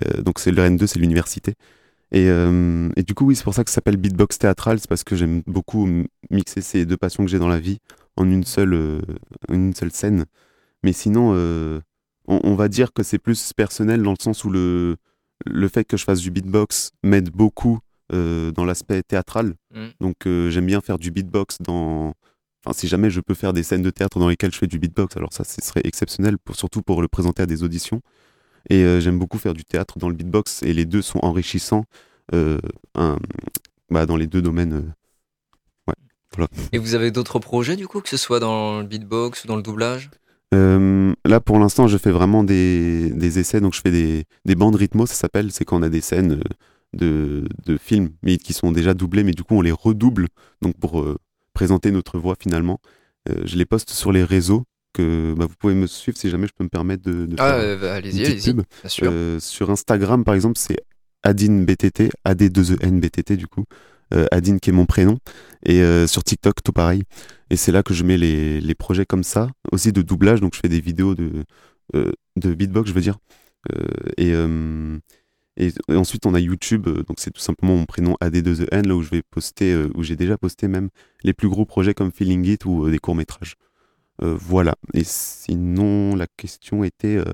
Euh, 0.00 0.22
donc 0.22 0.38
c'est 0.38 0.50
le 0.50 0.62
Rennes 0.62 0.76
2, 0.76 0.86
c'est 0.86 0.98
l'université. 0.98 1.54
Et, 2.12 2.28
euh, 2.28 2.90
et 2.94 3.02
du 3.02 3.14
coup, 3.14 3.24
oui, 3.24 3.34
c'est 3.34 3.42
pour 3.42 3.54
ça 3.54 3.64
que 3.64 3.70
ça 3.70 3.76
s'appelle 3.76 3.96
beatbox 3.96 4.38
théâtral, 4.38 4.78
c'est 4.78 4.88
parce 4.88 5.02
que 5.02 5.16
j'aime 5.16 5.42
beaucoup 5.46 5.88
mixer 6.30 6.60
ces 6.60 6.84
deux 6.84 6.98
passions 6.98 7.24
que 7.24 7.30
j'ai 7.30 7.38
dans 7.38 7.48
la 7.48 7.58
vie 7.58 7.78
en 8.16 8.30
une 8.30 8.44
seule, 8.44 8.74
euh, 8.74 9.00
une 9.50 9.74
seule 9.74 9.90
scène. 9.90 10.26
Mais 10.82 10.92
sinon, 10.92 11.32
euh, 11.34 11.80
on, 12.28 12.40
on 12.44 12.54
va 12.54 12.68
dire 12.68 12.92
que 12.92 13.02
c'est 13.02 13.18
plus 13.18 13.54
personnel 13.54 14.02
dans 14.02 14.10
le 14.10 14.22
sens 14.22 14.44
où 14.44 14.50
le, 14.50 14.96
le 15.46 15.68
fait 15.68 15.84
que 15.84 15.96
je 15.96 16.04
fasse 16.04 16.20
du 16.20 16.30
beatbox 16.30 16.92
m'aide 17.02 17.30
beaucoup 17.30 17.80
dans 18.10 18.66
l'aspect 18.66 19.02
théâtral. 19.02 19.54
Mm. 19.74 19.86
Donc 20.00 20.16
j'aime 20.26 20.66
bien 20.66 20.82
faire 20.82 20.98
du 20.98 21.10
beatbox 21.10 21.56
dans... 21.60 22.12
Enfin, 22.62 22.74
si 22.78 22.86
jamais 22.86 23.08
je 23.08 23.22
peux 23.22 23.32
faire 23.32 23.54
des 23.54 23.62
scènes 23.62 23.80
de 23.80 23.88
théâtre 23.88 24.18
dans 24.18 24.28
lesquelles 24.28 24.52
je 24.52 24.58
fais 24.58 24.66
du 24.66 24.78
beatbox, 24.78 25.16
alors 25.16 25.32
ça, 25.32 25.44
ce 25.44 25.62
serait 25.62 25.80
exceptionnel, 25.84 26.36
pour, 26.36 26.54
surtout 26.54 26.82
pour 26.82 27.00
le 27.00 27.08
présenter 27.08 27.42
à 27.42 27.46
des 27.46 27.62
auditions. 27.62 28.02
Et 28.70 28.84
euh, 28.84 29.00
j'aime 29.00 29.18
beaucoup 29.18 29.38
faire 29.38 29.54
du 29.54 29.64
théâtre 29.64 29.98
dans 29.98 30.08
le 30.08 30.14
beatbox, 30.14 30.62
et 30.62 30.72
les 30.72 30.84
deux 30.84 31.02
sont 31.02 31.18
enrichissants 31.22 31.84
euh, 32.34 32.58
un- 32.94 33.18
bah, 33.90 34.06
dans 34.06 34.16
les 34.16 34.26
deux 34.26 34.42
domaines. 34.42 34.72
euh. 34.72 36.44
Et 36.72 36.78
vous 36.78 36.94
avez 36.94 37.10
d'autres 37.10 37.38
projets, 37.38 37.76
du 37.76 37.86
coup, 37.86 38.00
que 38.00 38.08
ce 38.08 38.16
soit 38.16 38.40
dans 38.40 38.80
le 38.80 38.86
beatbox 38.86 39.44
ou 39.44 39.48
dans 39.48 39.56
le 39.56 39.62
doublage? 39.62 40.10
Là, 41.24 41.40
pour 41.40 41.58
l'instant, 41.58 41.88
je 41.88 41.98
fais 41.98 42.10
vraiment 42.10 42.44
des, 42.44 43.10
des 43.10 43.38
essais, 43.38 43.60
donc 43.60 43.74
je 43.74 43.80
fais 43.80 43.90
des, 43.90 44.24
des 44.44 44.54
bandes 44.54 44.76
rythmo, 44.76 45.06
ça 45.06 45.14
s'appelle, 45.14 45.52
c'est 45.52 45.64
quand 45.64 45.78
on 45.78 45.82
a 45.82 45.88
des 45.88 46.00
scènes 46.00 46.40
de, 46.94 47.44
de 47.64 47.76
films, 47.76 48.10
mais 48.22 48.38
qui 48.38 48.52
sont 48.52 48.72
déjà 48.72 48.94
doublées, 48.94 49.24
mais 49.24 49.32
du 49.32 49.44
coup, 49.44 49.54
on 49.54 49.60
les 49.62 49.72
redouble, 49.72 50.28
donc 50.60 50.76
pour 50.78 51.04
présenter 51.54 51.90
notre 51.90 52.18
voix 52.18 52.34
finalement. 52.38 52.80
Je 53.44 53.56
les 53.56 53.64
poste 53.64 53.90
sur 53.90 54.12
les 54.12 54.24
réseaux, 54.24 54.64
que 54.92 55.34
bah, 55.36 55.46
vous 55.46 55.54
pouvez 55.58 55.74
me 55.74 55.86
suivre 55.86 56.16
si 56.18 56.30
jamais 56.30 56.46
je 56.46 56.52
peux 56.56 56.64
me 56.64 56.68
permettre 56.68 57.02
de, 57.02 57.26
de 57.26 57.36
Ah, 57.38 57.52
faire 57.52 57.58
euh, 57.60 57.76
une 57.78 57.84
allez-y, 57.84 58.26
allez-y, 58.26 58.54
pub. 58.54 58.56
bien 58.56 58.88
sûr. 58.88 59.08
Euh, 59.10 59.40
sur 59.40 59.70
Instagram, 59.70 60.24
par 60.24 60.34
exemple, 60.34 60.58
c'est 60.58 60.78
AdinBTT, 61.22 62.10
AD2ENBTT 62.26 63.36
du 63.36 63.46
coup. 63.46 63.64
Euh, 64.14 64.26
Adine 64.30 64.60
qui 64.60 64.68
est 64.68 64.74
mon 64.74 64.84
prénom. 64.84 65.18
Et 65.64 65.80
euh, 65.80 66.06
sur 66.06 66.22
TikTok, 66.22 66.62
tout 66.62 66.72
pareil. 66.72 67.04
Et 67.48 67.56
c'est 67.56 67.72
là 67.72 67.82
que 67.82 67.94
je 67.94 68.04
mets 68.04 68.18
les, 68.18 68.60
les 68.60 68.74
projets 68.74 69.06
comme 69.06 69.22
ça. 69.24 69.48
Aussi 69.72 69.90
de 69.92 70.02
doublage, 70.02 70.40
donc 70.42 70.54
je 70.54 70.60
fais 70.60 70.68
des 70.68 70.80
vidéos 70.80 71.14
de, 71.14 71.44
euh, 71.96 72.12
de 72.36 72.52
beatbox, 72.52 72.90
je 72.90 72.94
veux 72.94 73.00
dire. 73.00 73.16
Euh, 73.72 73.86
et, 74.18 74.32
euh, 74.34 74.98
et, 75.56 75.68
et 75.88 75.96
ensuite, 75.96 76.26
on 76.26 76.34
a 76.34 76.40
YouTube, 76.40 76.88
euh, 76.88 77.02
donc 77.04 77.20
c'est 77.20 77.30
tout 77.30 77.40
simplement 77.40 77.74
mon 77.76 77.86
prénom 77.86 78.14
AD2EN, 78.20 78.86
là 78.86 78.94
où 78.94 79.02
je 79.02 79.08
vais 79.08 79.22
poster, 79.30 79.72
euh, 79.72 79.88
où 79.94 80.02
j'ai 80.02 80.16
déjà 80.16 80.36
posté 80.36 80.68
même 80.68 80.90
les 81.24 81.32
plus 81.32 81.48
gros 81.48 81.64
projets 81.64 81.94
comme 81.94 82.12
Feeling 82.12 82.44
It 82.44 82.66
ou 82.66 82.84
euh, 82.86 82.90
des 82.90 82.98
courts-métrages. 82.98 83.54
Euh, 84.20 84.36
voilà. 84.38 84.74
Et 84.94 85.04
sinon, 85.04 86.14
la 86.16 86.26
question 86.36 86.84
était. 86.84 87.16
euh, 87.16 87.24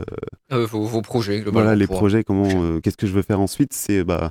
Euh, 0.52 0.66
vos, 0.66 0.84
vos 0.86 1.02
projets, 1.02 1.40
globalement. 1.40 1.60
voilà, 1.60 1.76
les 1.76 1.86
projets, 1.86 2.22
comment, 2.24 2.80
qu'est-ce 2.80 2.96
que 2.96 3.06
je 3.06 3.12
veux 3.12 3.22
faire 3.22 3.40
ensuite? 3.40 3.72
C'est 3.72 4.04
bah, 4.04 4.30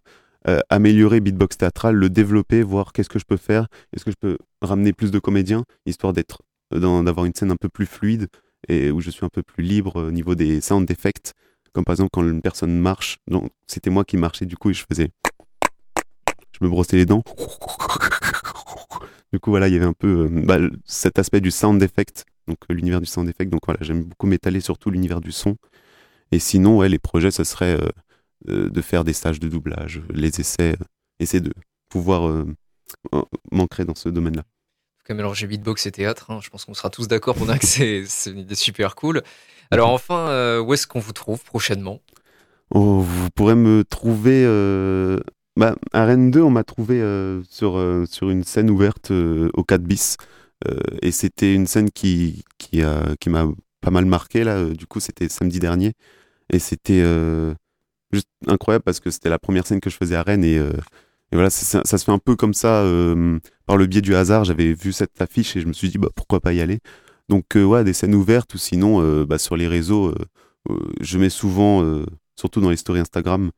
améliorer 0.69 1.19
Beatbox 1.19 1.57
Théâtral, 1.57 1.95
le 1.95 2.09
développer, 2.09 2.63
voir 2.63 2.93
qu'est-ce 2.93 3.09
que 3.09 3.19
je 3.19 3.25
peux 3.25 3.35
faire, 3.37 3.67
est-ce 3.93 4.05
que 4.05 4.11
je 4.11 4.15
peux 4.17 4.37
ramener 4.61 4.93
plus 4.93 5.11
de 5.11 5.19
comédiens, 5.19 5.65
histoire 5.85 6.13
d'être, 6.13 6.41
d'avoir 6.71 7.25
une 7.25 7.33
scène 7.33 7.51
un 7.51 7.57
peu 7.57 7.67
plus 7.67 7.85
fluide 7.85 8.27
et 8.69 8.89
où 8.89 9.01
je 9.01 9.09
suis 9.11 9.25
un 9.25 9.29
peu 9.29 9.43
plus 9.43 9.61
libre 9.63 10.03
au 10.07 10.11
niveau 10.11 10.35
des 10.35 10.61
sound 10.61 10.89
effects, 10.89 11.33
comme 11.73 11.83
par 11.83 11.93
exemple 11.93 12.11
quand 12.13 12.23
une 12.23 12.41
personne 12.41 12.79
marche, 12.79 13.17
donc 13.29 13.51
c'était 13.67 13.89
moi 13.89 14.05
qui 14.05 14.15
marchais 14.15 14.45
du 14.45 14.55
coup 14.55 14.69
et 14.69 14.73
je 14.73 14.85
faisais, 14.89 15.09
je 16.57 16.63
me 16.65 16.69
brossais 16.69 16.95
les 16.95 17.05
dents. 17.05 17.23
Du 19.33 19.39
coup 19.41 19.49
voilà, 19.49 19.67
il 19.67 19.73
y 19.73 19.77
avait 19.77 19.85
un 19.85 19.93
peu 19.93 20.29
bah, 20.31 20.57
cet 20.85 21.19
aspect 21.19 21.41
du 21.41 21.51
sound 21.51 21.83
effect, 21.83 22.25
donc 22.47 22.57
euh, 22.69 22.73
l'univers 22.73 22.99
du 22.99 23.05
sound 23.05 23.27
effect. 23.29 23.51
Donc 23.51 23.61
voilà, 23.65 23.79
j'aime 23.81 24.03
beaucoup 24.03 24.27
m'étaler 24.27 24.61
surtout 24.61 24.89
l'univers 24.89 25.21
du 25.21 25.31
son. 25.31 25.55
Et 26.31 26.39
sinon, 26.39 26.77
ouais, 26.77 26.89
les 26.89 26.99
projets, 26.99 27.31
ce 27.31 27.43
serait 27.43 27.79
euh, 27.79 27.89
euh, 28.49 28.69
de 28.69 28.81
faire 28.81 29.03
des 29.03 29.13
stages 29.13 29.39
de 29.39 29.47
doublage, 29.47 30.01
les 30.13 30.39
essais, 30.39 30.75
essayer 31.19 31.41
de 31.41 31.53
pouvoir 31.89 32.27
euh, 32.27 32.45
m'ancrer 33.51 33.85
dans 33.85 33.95
ce 33.95 34.09
domaine-là. 34.09 34.43
Tout 34.43 35.05
cas, 35.05 35.13
mélanger 35.13 35.47
beatbox 35.47 35.85
et 35.85 35.91
théâtre, 35.91 36.31
hein, 36.31 36.39
je 36.41 36.49
pense 36.49 36.65
qu'on 36.65 36.73
sera 36.73 36.89
tous 36.89 37.07
d'accord 37.07 37.35
pour 37.35 37.45
dire 37.45 37.59
que 37.59 37.65
c'est 38.07 38.29
une 38.29 38.39
idée 38.39 38.55
super 38.55 38.95
cool. 38.95 39.23
Alors 39.71 39.89
enfin, 39.89 40.29
euh, 40.29 40.61
où 40.61 40.73
est-ce 40.73 40.87
qu'on 40.87 40.99
vous 40.99 41.13
trouve 41.13 41.43
prochainement? 41.43 42.01
Oh, 42.71 42.99
vous 42.99 43.29
pourrez 43.29 43.55
me 43.55 43.83
trouver. 43.85 44.45
Bah, 45.57 45.75
à 45.91 46.05
Rennes 46.05 46.29
2, 46.29 46.43
on 46.43 46.51
m'a 46.51 46.63
trouvé 46.63 47.01
euh, 47.01 47.41
sur, 47.49 47.79
euh, 47.79 48.05
sur 48.05 48.29
une 48.29 48.43
scène 48.43 48.69
ouverte 48.69 49.09
euh, 49.09 49.49
au 49.55 49.63
4 49.63 49.81
bis. 49.81 50.17
Euh, 50.67 50.79
et 51.01 51.11
c'était 51.11 51.53
une 51.53 51.67
scène 51.67 51.91
qui, 51.91 52.43
qui, 52.57 52.81
qui 53.19 53.29
m'a 53.29 53.47
pas 53.81 53.91
mal 53.91 54.05
marqué. 54.05 54.43
Là. 54.43 54.57
Euh, 54.57 54.73
Du 54.73 54.87
coup, 54.87 54.99
c'était 54.99 55.29
samedi 55.29 55.59
dernier. 55.59 55.93
Et 56.51 56.59
c'était 56.59 57.01
euh, 57.03 57.53
juste 58.11 58.29
incroyable 58.47 58.83
parce 58.83 58.99
que 58.99 59.11
c'était 59.11 59.29
la 59.29 59.39
première 59.39 59.67
scène 59.67 59.81
que 59.81 59.89
je 59.89 59.97
faisais 59.97 60.15
à 60.15 60.23
Rennes. 60.23 60.43
Et, 60.43 60.55
et 60.55 61.35
voilà, 61.35 61.49
ça, 61.49 61.83
se 61.83 62.05
fait 62.05 62.11
un 62.11 62.19
peu 62.19 62.35
comme 62.35 62.53
ça, 62.53 62.85
par 63.65 63.77
le 63.77 63.85
biais 63.85 64.01
du 64.01 64.15
hasard. 64.15 64.45
J'avais 64.45 64.73
vu 64.73 64.93
cette 64.93 65.21
affiche 65.21 65.55
et 65.57 65.61
je 65.61 65.67
me 65.67 65.73
suis 65.73 65.89
dit, 65.89 65.97
bah, 65.97 66.09
pourquoi 66.15 66.39
pas 66.39 66.53
y 66.53 66.61
aller? 66.61 66.79
Donc, 67.29 67.57
euh, 67.57 67.65
ouais, 67.65 67.83
des 67.83 67.93
scènes 67.93 68.15
ouvertes 68.15 68.53
ou 68.53 68.57
sinon, 68.57 69.25
bah, 69.25 69.37
sur 69.37 69.57
les 69.57 69.67
réseaux, 69.67 70.15
je 71.01 71.17
mets 71.17 71.29
souvent, 71.29 71.83
surtout 72.37 72.61
dans 72.61 72.69
les 72.69 72.77
stories 72.77 73.01
Instagram, 73.01 73.51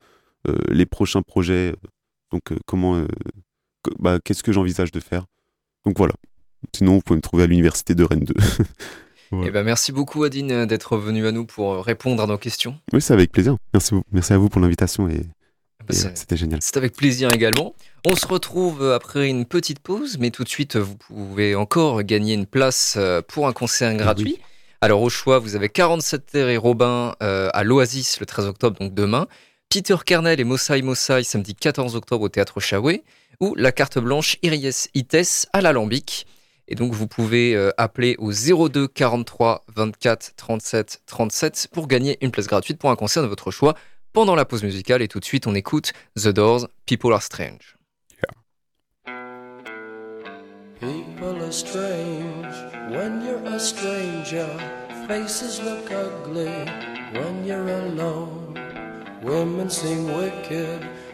les 0.70 0.88
prochains 0.88 1.22
projets. 1.22 1.76
donc, 2.32 2.52
comment, 2.66 3.06
bah, 4.00 4.20
qu'est-ce 4.24 4.42
que 4.42 4.52
j'envisage 4.52 4.92
de 4.92 5.00
faire? 5.00 5.26
Donc, 5.86 5.98
voilà. 5.98 6.14
Sinon, 6.76 6.95
vous 6.95 7.02
pouvez 7.02 7.17
me 7.17 7.22
trouver 7.22 7.43
à 7.43 7.48
l'université 7.48 7.95
de 7.95 8.04
Rennes 8.04 8.26
2. 8.26 8.34
Ouais. 8.34 8.65
Eh 9.45 9.52
ben, 9.52 9.62
merci 9.63 9.91
beaucoup, 9.91 10.24
Adine, 10.24 10.52
euh, 10.52 10.65
d'être 10.65 10.98
venu 10.98 11.28
à 11.28 11.32
nous 11.32 11.45
pour 11.45 11.74
euh, 11.74 11.82
répondre 11.82 12.24
à 12.24 12.26
nos 12.26 12.39
questions. 12.39 12.80
oui, 12.93 13.00
c'est 13.00 13.13
avec 13.13 13.32
plaisir. 13.32 13.58
Merci, 14.12 14.34
à 14.34 14.38
vous 14.39 14.50
pour 14.50 14.60
l'invitation 14.60 15.08
et, 15.08 15.17
Bah, 15.17 15.86
et, 15.91 15.93
c'est- 15.93 16.08
euh, 16.08 16.12
c'était 16.15 16.36
génial. 16.36 16.58
C'est 16.63 16.78
avec 16.78 16.95
plaisir 16.95 17.32
également. 17.32 17.76
On 18.08 18.15
se 18.15 18.26
retrouve 18.26 18.84
après 18.91 19.30
une 19.30 19.45
petite 19.45 19.80
pause, 19.82 20.17
mais 20.17 20.32
tout 20.32 20.43
de 20.43 20.50
suite, 20.50 20.78
vous 20.78 20.95
pouvez 20.95 21.54
encore 21.54 22.02
gagner 22.02 22.34
une 22.34 22.48
place 22.48 22.98
pour 23.28 23.48
un 23.48 23.54
concert 23.54 23.93
gratuit. 23.95 24.39
Alors 24.82 25.04
au 25.04 25.10
choix, 25.10 25.38
vous 25.38 25.56
avez 25.56 25.69
47 25.69 26.26
Terre 26.26 26.50
et 26.50 26.58
Robin 26.58 27.13
euh, 27.22 27.50
à 27.54 27.63
l'Oasis 27.63 28.19
le 28.19 28.26
13 28.26 28.48
octobre, 28.48 28.80
donc 28.80 28.95
demain. 28.95 29.28
Peter 29.69 29.98
Kernel 30.04 30.39
et 30.39 30.43
Mossai 30.43 30.82
Mossai 30.82 31.24
samedi 31.24 31.54
14 31.54 31.95
octobre 31.95 32.24
au 32.24 32.30
Théâtre 32.30 32.60
Chaoué. 32.60 33.04
Ou 33.41 33.54
la 33.56 33.72
carte 33.72 34.00
blanche 34.00 34.38
Iries 34.41 34.86
Ites 34.95 35.48
à 35.54 35.62
l'Alambic. 35.62 36.26
Et 36.70 36.76
donc 36.76 36.94
vous 36.94 37.08
pouvez 37.08 37.56
euh, 37.56 37.72
appeler 37.78 38.16
au 38.20 38.32
02 38.32 38.88
43 38.88 39.66
24 39.76 40.34
37 40.38 41.02
37 41.06 41.68
pour 41.74 41.88
gagner 41.88 42.18
une 42.22 42.32
place 42.32 42.48
gratuite 42.48 42.78
pour 42.78 42.92
un 42.92 42.96
concert 42.96 43.24
de 43.24 43.28
votre 43.28 43.52
choix 43.52 43.74
pendant 44.14 44.36
la 44.36 44.46
pause 44.46 44.64
musicale. 44.64 45.02
Et 45.02 45.08
tout 45.08 45.20
de 45.20 45.26
suite, 45.26 45.48
on 45.48 45.56
écoute 45.56 45.92
The 46.16 46.30
Doors, 46.30 46.68
People 46.86 47.12
Are 47.12 47.22
Strange. 47.22 47.76
People 50.80 51.44
are 51.44 51.52
strange 51.52 52.56
when 52.90 53.22
you're 53.26 53.46
a 53.54 53.60
stranger. 53.60 54.48
Faces 55.10 55.60
look 55.62 55.92
ugly 55.92 56.48
when 57.12 57.46
you're 57.46 57.68
alone. 57.68 58.58
Women 59.22 59.70
seem 59.70 60.08
wicked 60.16 60.88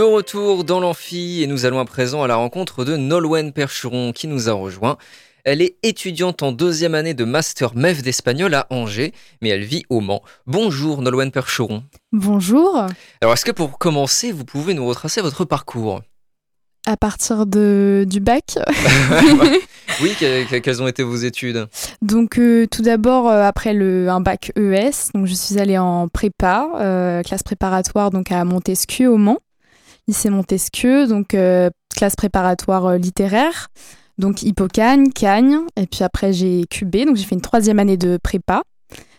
De 0.00 0.04
retour 0.04 0.64
dans 0.64 0.80
l'amphi 0.80 1.42
et 1.42 1.46
nous 1.46 1.66
allons 1.66 1.78
à 1.78 1.84
présent 1.84 2.22
à 2.22 2.26
la 2.26 2.36
rencontre 2.36 2.86
de 2.86 2.96
Nolwenn 2.96 3.52
Percheron 3.52 4.12
qui 4.14 4.28
nous 4.28 4.48
a 4.48 4.52
rejoint. 4.54 4.96
Elle 5.44 5.60
est 5.60 5.76
étudiante 5.82 6.42
en 6.42 6.52
deuxième 6.52 6.94
année 6.94 7.12
de 7.12 7.24
Master 7.26 7.76
MEF 7.76 8.00
d'espagnol 8.00 8.54
à 8.54 8.66
Angers, 8.70 9.12
mais 9.42 9.50
elle 9.50 9.62
vit 9.62 9.82
au 9.90 10.00
Mans. 10.00 10.22
Bonjour 10.46 11.02
Nolwenn 11.02 11.30
Percheron. 11.30 11.82
Bonjour. 12.12 12.86
Alors 13.20 13.34
est-ce 13.34 13.44
que 13.44 13.50
pour 13.50 13.76
commencer, 13.78 14.32
vous 14.32 14.46
pouvez 14.46 14.72
nous 14.72 14.86
retracer 14.86 15.20
votre 15.20 15.44
parcours? 15.44 16.00
À 16.86 16.96
partir 16.96 17.44
de, 17.44 18.06
du 18.08 18.20
bac, 18.20 18.54
Oui, 20.00 20.14
que- 20.18 20.48
que- 20.48 20.56
quelles 20.56 20.82
ont 20.82 20.88
été 20.88 21.02
vos 21.02 21.16
études? 21.16 21.68
Donc 22.00 22.38
euh, 22.38 22.66
tout 22.66 22.80
d'abord 22.80 23.28
euh, 23.28 23.42
après 23.42 23.74
le, 23.74 24.08
un 24.08 24.22
bac 24.22 24.50
ES, 24.56 25.10
donc 25.14 25.26
je 25.26 25.34
suis 25.34 25.58
allée 25.58 25.76
en 25.76 26.08
prépa, 26.08 26.70
euh, 26.80 27.22
classe 27.22 27.42
préparatoire 27.42 28.10
donc 28.10 28.32
à 28.32 28.46
Montesquieu 28.46 29.10
au 29.10 29.18
Mans, 29.18 29.36
lycée 30.10 30.28
Montesquieu, 30.28 31.06
donc 31.06 31.34
euh, 31.34 31.70
classe 31.94 32.16
préparatoire 32.16 32.86
euh, 32.86 32.96
littéraire, 32.98 33.68
donc 34.18 34.42
Hippocane, 34.42 35.12
Cagne, 35.12 35.58
et 35.76 35.86
puis 35.86 36.02
après 36.02 36.32
j'ai 36.32 36.64
cubé, 36.68 37.04
donc 37.04 37.16
j'ai 37.16 37.24
fait 37.24 37.36
une 37.36 37.40
troisième 37.40 37.78
année 37.78 37.96
de 37.96 38.18
prépa, 38.20 38.62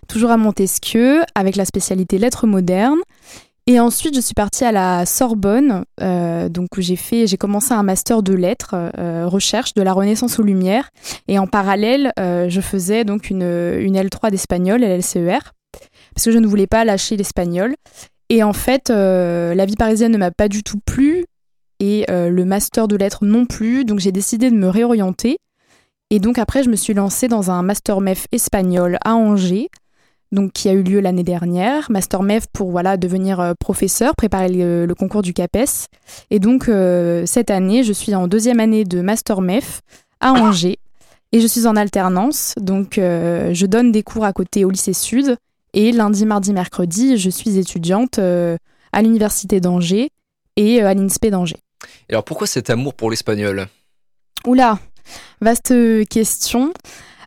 toujours 0.10 0.32
à 0.32 0.38
Montesquieu 0.38 1.22
avec 1.34 1.56
la 1.56 1.66
spécialité 1.66 2.18
lettres 2.18 2.46
modernes. 2.46 3.00
Et 3.68 3.80
ensuite, 3.80 4.16
je 4.16 4.20
suis 4.20 4.34
partie 4.34 4.66
à 4.66 4.72
la 4.72 5.06
Sorbonne, 5.06 5.86
euh, 6.02 6.50
donc 6.50 6.68
où 6.78 6.82
j'ai 6.82 6.96
fait, 6.96 7.28
j'ai 7.28 7.38
commencé 7.38 7.74
un 7.74 7.84
master 7.84 8.24
de 8.24 8.34
lettres, 8.34 8.76
recherche 9.28 9.76
de 9.76 9.84
la 9.84 9.94
Renaissance 9.94 10.40
aux 10.40 10.44
Lumières, 10.44 10.90
et 11.28 11.40
en 11.40 11.48
parallèle, 11.48 12.12
je 12.18 12.60
faisais 12.60 13.06
donc 13.06 13.30
une, 13.30 13.44
une 13.44 13.96
L3 13.96 14.32
d'espagnol, 14.32 14.82
LLCER, 14.82 15.54
parce 16.16 16.26
que 16.26 16.32
je 16.32 16.40
ne 16.40 16.48
voulais 16.48 16.68
pas 16.68 16.84
lâcher 16.84 17.16
l'espagnol. 17.16 17.76
Et 18.32 18.44
en 18.44 18.54
fait, 18.54 18.90
euh, 18.90 19.54
la 19.54 19.66
vie 19.66 19.76
parisienne 19.76 20.14
ne 20.14 20.18
m'a 20.18 20.32
pas 20.32 20.48
du 20.48 20.64
tout 20.64 20.80
plu, 20.80 21.26
et 21.82 22.06
euh, 22.10 22.30
le 22.30 22.46
master 22.46 22.88
de 22.88 22.96
lettres 22.96 23.26
non 23.26 23.46
plus, 23.46 23.84
donc 23.84 24.00
j'ai 24.00 24.14
décidé 24.14 24.50
de 24.50 24.56
me 24.56 24.70
réorienter. 24.70 25.38
Et 26.12 26.20
donc 26.20 26.38
après, 26.40 26.64
je 26.64 26.70
me 26.70 26.78
suis 26.78 26.94
lancée 26.94 27.28
dans 27.28 27.52
un 27.52 27.62
master 27.62 28.00
MEF 28.00 28.28
espagnol 28.32 28.98
à 29.04 29.16
Angers, 29.16 29.68
donc 30.32 30.54
qui 30.54 30.70
a 30.70 30.72
eu 30.72 30.82
lieu 30.82 31.02
l'année 31.02 31.26
dernière, 31.26 31.92
master 31.92 32.24
MEF 32.24 32.48
pour 32.54 32.72
voilà 32.72 32.96
devenir 32.96 33.42
euh, 33.42 33.52
professeur, 33.60 34.16
préparer 34.16 34.48
le, 34.48 34.94
concours 34.98 35.24
du 35.24 35.34
CAPES. 35.34 35.88
Et 36.30 36.40
donc 36.40 36.72
cette 37.26 37.52
année, 37.52 37.84
je 37.84 37.92
suis 37.92 38.16
en 38.16 38.30
deuxième 38.30 38.62
année 38.62 38.86
de 38.86 39.02
master 39.02 39.42
MEF 39.42 39.82
à 40.22 40.32
Angers 40.32 40.80
et 41.34 41.42
je 41.42 41.48
suis 41.48 41.68
en 41.68 41.76
alternance. 41.76 42.56
Donc 42.62 42.94
je 42.96 43.66
donne 43.66 43.92
des 43.92 44.04
cours 44.04 44.24
à 44.24 44.32
côté 44.32 44.64
au 44.64 44.70
lycée 44.70 44.94
Sud 44.94 45.36
et 45.74 45.92
lundi, 45.92 46.26
mardi, 46.26 46.54
mercredi, 46.54 47.18
je 47.18 47.30
suis 47.30 47.58
étudiante 47.58 48.20
euh, 48.20 48.58
à 48.92 49.02
l'université 49.02 49.60
d'Angers 49.60 50.10
et 50.56 50.82
euh, 50.82 50.88
à 50.88 50.94
l'INSPE 50.94 51.28
d'Angers. 51.28 51.60
Alors 52.10 52.24
pourquoi 52.24 52.48
cet 52.48 52.70
amour 52.70 52.94
pour 52.94 53.10
l'espagnol? 53.10 53.68
Oula, 54.46 54.80
vaste 55.42 55.74
question. 56.10 56.74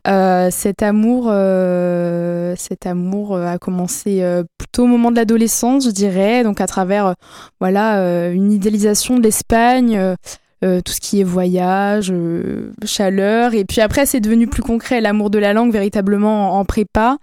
Euh, 0.06 0.50
cet 0.50 0.82
amour, 0.82 1.28
euh, 1.28 2.54
cet 2.58 2.86
amour 2.86 3.38
a 3.38 3.58
commencé 3.58 4.22
plutôt 4.58 4.84
au 4.84 4.86
moment 4.86 5.10
de 5.10 5.16
l'adolescence, 5.16 5.86
je 5.86 5.90
dirais, 5.90 6.44
donc 6.44 6.60
à 6.60 6.66
travers 6.66 7.14
voilà 7.58 8.28
une 8.30 8.52
idéalisation 8.52 9.16
de 9.16 9.22
l'Espagne, 9.22 10.16
euh, 10.64 10.80
tout 10.82 10.92
ce 10.92 11.00
qui 11.00 11.20
est 11.20 11.24
voyage, 11.24 12.10
euh, 12.10 12.72
chaleur, 12.84 13.54
et 13.54 13.64
puis 13.64 13.80
après 13.80 14.06
c'est 14.06 14.20
devenu 14.20 14.46
plus 14.46 14.62
concret, 14.62 15.00
l'amour 15.00 15.28
de 15.28 15.38
la 15.38 15.52
langue 15.52 15.72
véritablement 15.72 16.54
en, 16.54 16.60
en 16.60 16.64
prépa. 16.64 17.18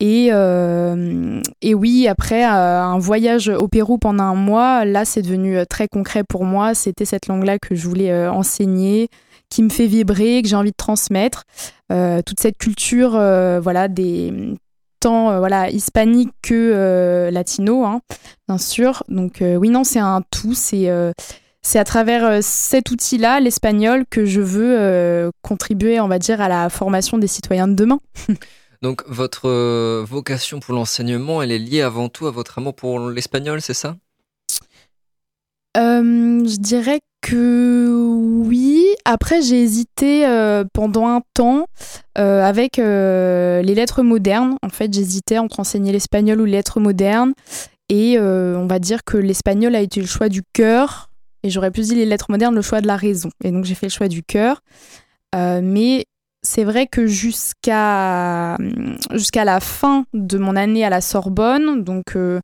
Et, 0.00 0.28
euh, 0.32 1.40
et 1.62 1.74
oui, 1.74 2.08
après 2.08 2.44
euh, 2.44 2.82
un 2.82 2.98
voyage 2.98 3.48
au 3.48 3.68
Pérou 3.68 3.96
pendant 3.96 4.24
un 4.24 4.34
mois, 4.34 4.84
là 4.84 5.04
c'est 5.04 5.22
devenu 5.22 5.56
euh, 5.56 5.64
très 5.64 5.86
concret 5.86 6.24
pour 6.24 6.44
moi. 6.44 6.74
C'était 6.74 7.04
cette 7.04 7.28
langue-là 7.28 7.58
que 7.58 7.74
je 7.74 7.86
voulais 7.86 8.26
enseigner, 8.26 9.08
qui 9.50 9.62
me 9.62 9.68
fait 9.68 9.86
vibrer, 9.86 10.42
que 10.42 10.48
j'ai 10.48 10.56
envie 10.56 10.72
de 10.72 10.76
transmettre. 10.76 11.44
Toute 12.26 12.40
cette 12.40 12.58
culture, 12.58 13.10
voilà, 13.10 13.86
des 13.86 14.56
tant 14.98 15.38
voilà 15.38 15.70
hispanique 15.70 16.32
que 16.42 17.30
latino, 17.30 17.84
hein, 17.84 18.00
bien 18.48 18.58
sûr. 18.58 19.04
Donc 19.08 19.42
oui, 19.42 19.68
non, 19.68 19.84
c'est 19.84 20.00
un 20.00 20.22
tout. 20.30 20.54
C'est 20.54 20.88
à 21.78 21.84
travers 21.84 22.42
cet 22.42 22.90
outil-là, 22.90 23.38
l'espagnol, 23.38 24.04
que 24.10 24.24
je 24.24 24.40
veux 24.40 25.30
contribuer, 25.42 26.00
on 26.00 26.08
va 26.08 26.18
dire, 26.18 26.40
à 26.40 26.48
la 26.48 26.68
formation 26.68 27.16
des 27.16 27.28
citoyens 27.28 27.68
de 27.68 27.74
demain. 27.74 28.00
Donc 28.82 29.02
votre 29.06 29.48
euh, 29.48 30.04
vocation 30.06 30.60
pour 30.60 30.74
l'enseignement, 30.74 31.42
elle 31.42 31.52
est 31.52 31.58
liée 31.58 31.82
avant 31.82 32.08
tout 32.08 32.26
à 32.26 32.30
votre 32.30 32.58
amour 32.58 32.74
pour 32.74 33.10
l'espagnol, 33.10 33.60
c'est 33.60 33.74
ça? 33.74 33.96
Euh, 35.76 36.44
je 36.46 36.56
dirais 36.56 37.00
que 37.20 37.88
oui. 38.46 38.84
Après, 39.04 39.42
j'ai 39.42 39.62
hésité 39.62 40.26
euh, 40.26 40.64
pendant 40.72 41.08
un 41.08 41.22
temps 41.34 41.66
avec 42.16 42.76
les 42.76 43.74
lettres 43.74 44.02
modernes. 44.02 44.56
En 44.62 44.68
fait, 44.68 44.92
j'hésitais 44.92 45.38
entre 45.38 45.60
enseigner 45.60 45.90
l'espagnol 45.90 46.40
ou 46.40 46.44
les 46.44 46.52
lettres 46.52 46.80
modernes. 46.80 47.32
Et 47.88 48.18
on 48.18 48.66
va 48.66 48.78
dire 48.78 49.04
que 49.04 49.16
l'espagnol 49.16 49.74
a 49.74 49.80
été 49.80 50.00
le 50.00 50.06
choix 50.06 50.28
du 50.28 50.42
cœur. 50.52 51.10
Et 51.42 51.50
j'aurais 51.50 51.70
plus 51.70 51.88
dit 51.88 51.94
les 51.94 52.06
lettres 52.06 52.30
modernes, 52.30 52.54
le 52.54 52.62
choix 52.62 52.80
de 52.80 52.86
la 52.86 52.96
raison. 52.96 53.30
Et 53.42 53.50
donc, 53.50 53.64
j'ai 53.64 53.74
fait 53.74 53.86
le 53.86 53.92
choix 53.92 54.08
du 54.08 54.22
cœur. 54.22 54.60
Mais 55.34 56.04
c'est 56.54 56.64
vrai 56.64 56.86
que 56.86 57.06
jusqu'à 57.06 58.56
jusqu'à 59.12 59.44
la 59.44 59.58
fin 59.58 60.04
de 60.14 60.38
mon 60.38 60.54
année 60.54 60.84
à 60.84 60.90
la 60.90 61.00
Sorbonne, 61.00 61.82
donc 61.82 62.14
euh, 62.14 62.40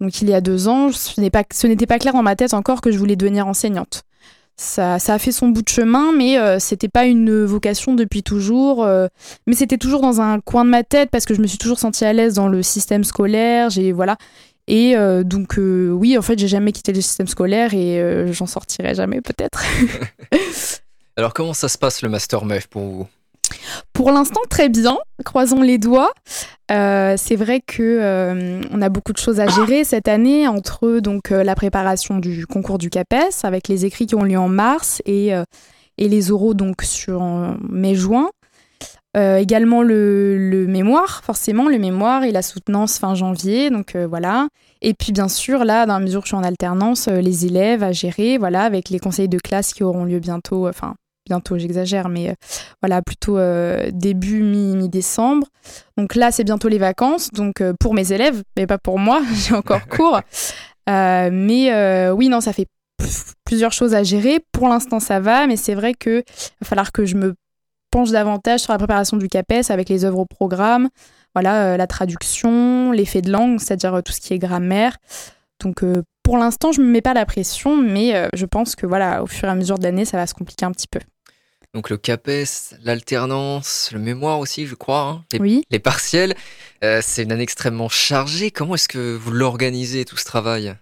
donc 0.00 0.20
il 0.20 0.28
y 0.28 0.34
a 0.34 0.40
deux 0.42 0.68
ans, 0.68 0.92
ce 0.92 1.18
n'est 1.20 1.30
pas- 1.30 1.44
n'était 1.64 1.86
pas 1.86 1.98
clair 1.98 2.12
dans 2.12 2.22
ma 2.22 2.36
tête 2.36 2.52
encore 2.52 2.82
que 2.82 2.92
je 2.92 2.98
voulais 2.98 3.16
devenir 3.16 3.46
enseignante. 3.46 4.02
Ça, 4.56 4.98
ça 4.98 5.14
a 5.14 5.18
fait 5.18 5.32
son 5.32 5.48
bout 5.48 5.62
de 5.62 5.68
chemin, 5.68 6.12
mais 6.12 6.38
euh, 6.38 6.58
c'était 6.58 6.88
pas 6.88 7.06
une 7.06 7.44
vocation 7.44 7.94
depuis 7.94 8.22
toujours. 8.22 8.84
euh, 8.84 9.06
mais 9.46 9.54
c'était 9.54 9.78
toujours 9.78 10.00
dans 10.02 10.20
un 10.20 10.40
coin 10.40 10.64
de 10.66 10.70
ma 10.70 10.84
tête 10.84 11.08
parce 11.10 11.24
que 11.24 11.34
je 11.34 11.40
me 11.40 11.46
suis 11.46 11.58
toujours 11.58 11.78
sentie 11.78 12.04
à 12.04 12.12
l'aise 12.12 12.34
dans 12.34 12.48
le 12.48 12.62
système 12.62 13.02
scolaire. 13.02 13.70
Voilà. 13.94 14.16
Et 14.68 14.94
donc, 15.24 15.56
oui, 15.58 16.16
en 16.16 16.22
fait, 16.22 16.38
j'ai 16.38 16.48
jamais 16.48 16.72
quitté 16.72 16.92
le 16.92 17.00
système 17.00 17.26
scolaire 17.26 17.74
et 17.74 18.32
j'en 18.32 18.46
sortirai 18.46 18.94
jamais, 18.94 19.20
peut-être. 19.20 19.62
Alors, 21.16 21.34
comment 21.34 21.52
ça 21.52 21.68
se 21.68 21.76
passe 21.76 22.02
le 22.02 22.08
Master 22.08 22.44
MEF 22.44 22.68
pour 22.68 22.82
vous? 22.82 23.06
Pour 23.92 24.10
l'instant, 24.10 24.40
très 24.48 24.68
bien. 24.68 24.96
Croisons 25.24 25.62
les 25.62 25.78
doigts. 25.78 26.12
Euh, 26.70 27.14
c'est 27.18 27.36
vrai 27.36 27.60
que 27.60 27.82
euh, 27.82 28.62
on 28.70 28.80
a 28.80 28.88
beaucoup 28.88 29.12
de 29.12 29.18
choses 29.18 29.38
à 29.38 29.46
gérer 29.46 29.84
cette 29.84 30.08
année 30.08 30.48
entre 30.48 30.98
donc 31.00 31.30
euh, 31.30 31.44
la 31.44 31.54
préparation 31.54 32.18
du 32.18 32.46
concours 32.46 32.78
du 32.78 32.88
CAPES 32.88 33.44
avec 33.44 33.68
les 33.68 33.84
écrits 33.84 34.06
qui 34.06 34.14
ont 34.14 34.22
lieu 34.22 34.38
en 34.38 34.48
mars 34.48 35.02
et, 35.04 35.32
et 35.98 36.08
les 36.08 36.30
oraux 36.30 36.54
donc 36.54 36.82
sur 36.82 37.22
mai-juin. 37.68 38.30
également 39.14 39.82
le, 39.82 40.36
le, 40.38 40.66
mémoire, 40.66 41.22
forcément 41.22 41.68
le 41.68 41.78
mémoire 41.78 42.24
et 42.24 42.32
la 42.32 42.42
soutenance 42.42 42.98
fin 42.98 43.14
janvier, 43.14 43.70
donc 43.70 43.94
voilà. 43.96 44.48
Et 44.80 44.94
puis 44.94 45.12
bien 45.12 45.28
sûr 45.28 45.64
là, 45.64 45.86
dans 45.86 45.94
la 45.94 46.00
mesure 46.00 46.20
où 46.20 46.24
je 46.24 46.28
suis 46.28 46.36
en 46.36 46.42
alternance, 46.42 47.08
les 47.08 47.46
élèves 47.46 47.82
à 47.82 47.92
gérer, 47.92 48.38
voilà, 48.38 48.62
avec 48.62 48.88
les 48.88 48.98
conseils 48.98 49.28
de 49.28 49.38
classe 49.38 49.74
qui 49.74 49.82
auront 49.84 50.04
lieu 50.04 50.18
bientôt, 50.18 50.66
enfin 50.66 50.94
bientôt, 51.26 51.58
j'exagère, 51.58 52.08
mais 52.08 52.30
euh, 52.30 52.34
voilà, 52.82 53.02
plutôt 53.02 53.38
euh, 53.38 53.90
début 53.92 54.42
mi-décembre. 54.42 55.46
donc 55.96 56.14
là, 56.14 56.30
c'est 56.30 56.44
bientôt 56.44 56.68
les 56.68 56.78
vacances, 56.78 57.30
donc 57.30 57.60
euh, 57.60 57.72
pour 57.78 57.94
mes 57.94 58.12
élèves, 58.12 58.42
mais 58.56 58.66
pas 58.66 58.78
pour 58.78 58.98
moi, 58.98 59.22
j'ai 59.34 59.54
encore 59.54 59.86
cours. 59.88 60.20
mais 60.86 62.10
oui, 62.10 62.28
non, 62.28 62.40
ça 62.40 62.52
fait 62.52 62.66
plusieurs 63.44 63.72
choses 63.72 63.94
à 63.94 64.02
gérer. 64.02 64.40
Pour 64.52 64.68
l'instant, 64.68 65.00
ça 65.00 65.20
va, 65.20 65.46
mais 65.46 65.56
c'est 65.56 65.74
vrai 65.74 65.94
qu'il 65.94 66.22
va 66.60 66.66
falloir 66.66 66.92
que 66.92 67.04
je 67.04 67.16
me 67.16 67.34
penche 67.90 68.10
davantage 68.10 68.60
sur 68.60 68.72
la 68.72 68.78
préparation 68.78 69.16
du 69.16 69.28
CAPES 69.28 69.70
avec 69.70 69.88
les 69.88 70.04
œuvres 70.04 70.18
au 70.18 70.26
programme, 70.26 70.88
voilà, 71.34 71.76
la 71.76 71.86
traduction, 71.86 72.92
l'effet 72.92 73.22
de 73.22 73.30
langue, 73.30 73.60
c'est-à-dire 73.60 74.02
tout 74.04 74.12
ce 74.12 74.20
qui 74.20 74.34
est 74.34 74.38
grammaire. 74.38 74.98
Donc 75.62 75.82
pour 76.22 76.36
l'instant, 76.36 76.72
je 76.72 76.80
ne 76.80 76.86
me 76.86 76.90
mets 76.90 77.02
pas 77.02 77.14
la 77.14 77.24
pression, 77.24 77.76
mais 77.76 78.28
je 78.34 78.46
pense 78.46 78.74
que 78.74 78.86
voilà, 78.86 79.22
au 79.22 79.26
fur 79.26 79.48
et 79.48 79.52
à 79.52 79.54
mesure 79.54 79.78
de 79.78 79.84
l'année, 79.84 80.04
ça 80.04 80.16
va 80.16 80.26
se 80.26 80.34
compliquer 80.34 80.66
un 80.66 80.72
petit 80.72 80.88
peu. 80.88 81.00
Donc 81.74 81.90
le 81.90 81.96
CAPES, 81.96 82.76
l'alternance, 82.84 83.90
le 83.92 83.98
mémoire 83.98 84.38
aussi, 84.38 84.66
je 84.66 84.76
crois, 84.76 85.00
hein. 85.00 85.24
les, 85.32 85.40
oui. 85.40 85.64
les 85.70 85.80
partiels. 85.80 86.34
Euh, 86.84 87.00
c'est 87.02 87.24
une 87.24 87.32
année 87.32 87.42
extrêmement 87.42 87.88
chargée. 87.88 88.52
Comment 88.52 88.76
est-ce 88.76 88.88
que 88.88 89.16
vous 89.16 89.32
l'organisez, 89.32 90.04
tout 90.04 90.16
ce 90.16 90.24
travail? 90.24 90.76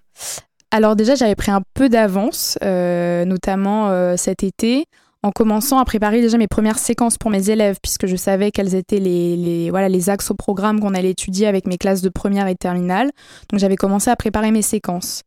Alors 0.71 0.95
déjà, 0.95 1.15
j'avais 1.15 1.35
pris 1.35 1.51
un 1.51 1.63
peu 1.75 1.89
d'avance, 1.89 2.59
euh, 2.63 3.25
notamment 3.25 3.89
euh, 3.89 4.17
cet 4.19 4.43
été, 4.43 4.85
en 5.23 5.31
commençant 5.31 5.79
à 5.79 5.85
préparer 5.87 6.21
déjà 6.21 6.37
mes 6.37 6.49
premières 6.49 6.79
séquences 6.79 7.17
pour 7.17 7.31
mes 7.31 7.49
élèves, 7.49 7.79
puisque 7.83 8.07
je 8.07 8.17
savais 8.17 8.51
quels 8.51 8.75
étaient 8.75 8.99
les, 8.99 9.37
les, 9.37 9.71
voilà, 9.71 9.89
les 9.89 10.11
axes 10.11 10.31
au 10.31 10.35
programme 10.35 10.79
qu'on 10.79 10.95
allait 10.95 11.11
étudier 11.11 11.47
avec 11.47 11.67
mes 11.67 11.79
classes 11.79 12.03
de 12.03 12.11
première 12.11 12.49
et 12.49 12.55
terminale. 12.55 13.11
Donc 13.51 13.61
j'avais 13.61 13.77
commencé 13.77 14.11
à 14.11 14.17
préparer 14.17 14.51
mes 14.51 14.63
séquences. 14.63 15.23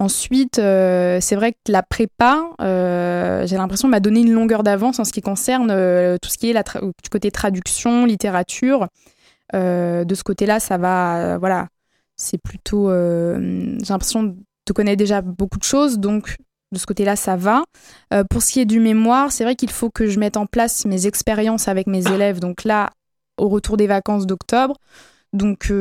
Ensuite, 0.00 0.60
euh, 0.60 1.18
c'est 1.20 1.34
vrai 1.34 1.52
que 1.52 1.72
la 1.72 1.82
prépa, 1.82 2.50
euh, 2.60 3.44
j'ai 3.46 3.56
l'impression, 3.56 3.88
m'a 3.88 3.98
donné 3.98 4.20
une 4.20 4.32
longueur 4.32 4.62
d'avance 4.62 5.00
en 5.00 5.04
ce 5.04 5.12
qui 5.12 5.22
concerne 5.22 5.72
euh, 5.72 6.18
tout 6.22 6.28
ce 6.28 6.38
qui 6.38 6.50
est 6.50 6.54
du 6.54 7.10
côté 7.10 7.32
traduction, 7.32 8.04
littérature. 8.04 8.86
de 9.52 10.14
ce 10.14 10.22
côté-là, 10.22 10.60
ça 10.60 10.78
va, 10.78 11.38
voilà, 11.38 11.68
c'est 12.16 12.38
plutôt, 12.38 12.90
j'ai 12.90 13.88
l'impression 13.88 14.22
de 14.22 14.72
connaître 14.72 14.98
déjà 14.98 15.20
beaucoup 15.20 15.58
de 15.58 15.64
choses, 15.64 15.98
donc 15.98 16.36
de 16.70 16.78
ce 16.78 16.86
côté-là, 16.86 17.16
ça 17.16 17.36
va. 17.36 17.64
pour 18.30 18.42
ce 18.42 18.52
qui 18.52 18.60
est 18.60 18.66
du 18.66 18.78
mémoire, 18.78 19.32
c'est 19.32 19.42
vrai 19.42 19.56
qu'il 19.56 19.70
faut 19.70 19.90
que 19.90 20.06
je 20.06 20.20
mette 20.20 20.36
en 20.36 20.46
place 20.46 20.84
mes 20.84 21.06
expériences 21.08 21.66
avec 21.66 21.88
mes 21.88 22.06
élèves. 22.06 22.38
Donc 22.38 22.64
là, 22.64 22.90
au 23.36 23.48
retour 23.48 23.76
des 23.76 23.86
vacances 23.88 24.26
d'octobre. 24.26 24.76
Donc 25.32 25.72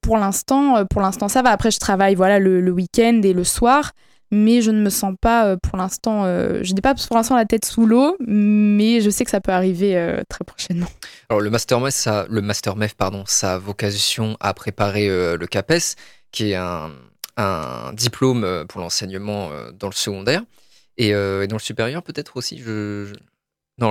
pour 0.00 0.16
l'instant, 0.16 0.76
euh, 0.76 0.84
pour 0.84 1.00
l'instant, 1.00 1.28
ça 1.28 1.42
va. 1.42 1.50
Après, 1.50 1.70
je 1.70 1.78
travaille 1.78 2.14
voilà 2.14 2.38
le, 2.38 2.70
week-end 2.70 3.20
et 3.22 3.32
le 3.32 3.44
soir, 3.44 3.92
mais 4.30 4.62
je 4.62 4.70
ne 4.70 4.80
me 4.80 4.90
sens 4.90 5.14
pas 5.20 5.46
euh, 5.46 5.56
pour 5.56 5.76
l'instant. 5.76 6.24
Euh, 6.24 6.60
je 6.62 6.74
n'ai 6.74 6.80
pas 6.80 6.94
pour 6.94 7.16
l'instant 7.16 7.36
la 7.36 7.44
tête 7.44 7.64
sous 7.64 7.86
l'eau, 7.86 8.16
mais 8.20 9.00
je 9.00 9.10
sais 9.10 9.24
que 9.24 9.30
ça 9.30 9.40
peut 9.40 9.52
arriver 9.52 10.20
très 10.28 10.44
prochainement. 10.44 10.88
Alors 11.28 11.40
le 11.40 11.50
master 11.50 11.80
MEF, 11.80 11.94
ça, 11.94 12.26
le 12.28 12.94
pardon, 12.96 13.24
ça 13.26 13.54
a 13.54 13.58
vocation 13.58 14.36
à 14.40 14.54
préparer 14.54 15.08
le 15.08 15.46
CAPES, 15.46 15.96
qui 16.32 16.52
est 16.52 16.56
un, 16.56 16.90
diplôme 17.94 18.66
pour 18.68 18.80
l'enseignement 18.80 19.50
dans 19.72 19.88
le 19.88 19.94
secondaire 19.94 20.42
et, 20.98 21.12
dans 21.12 21.56
le 21.56 21.58
supérieur 21.58 22.02
peut-être 22.02 22.36
aussi. 22.36 22.58
Je, 22.58 23.12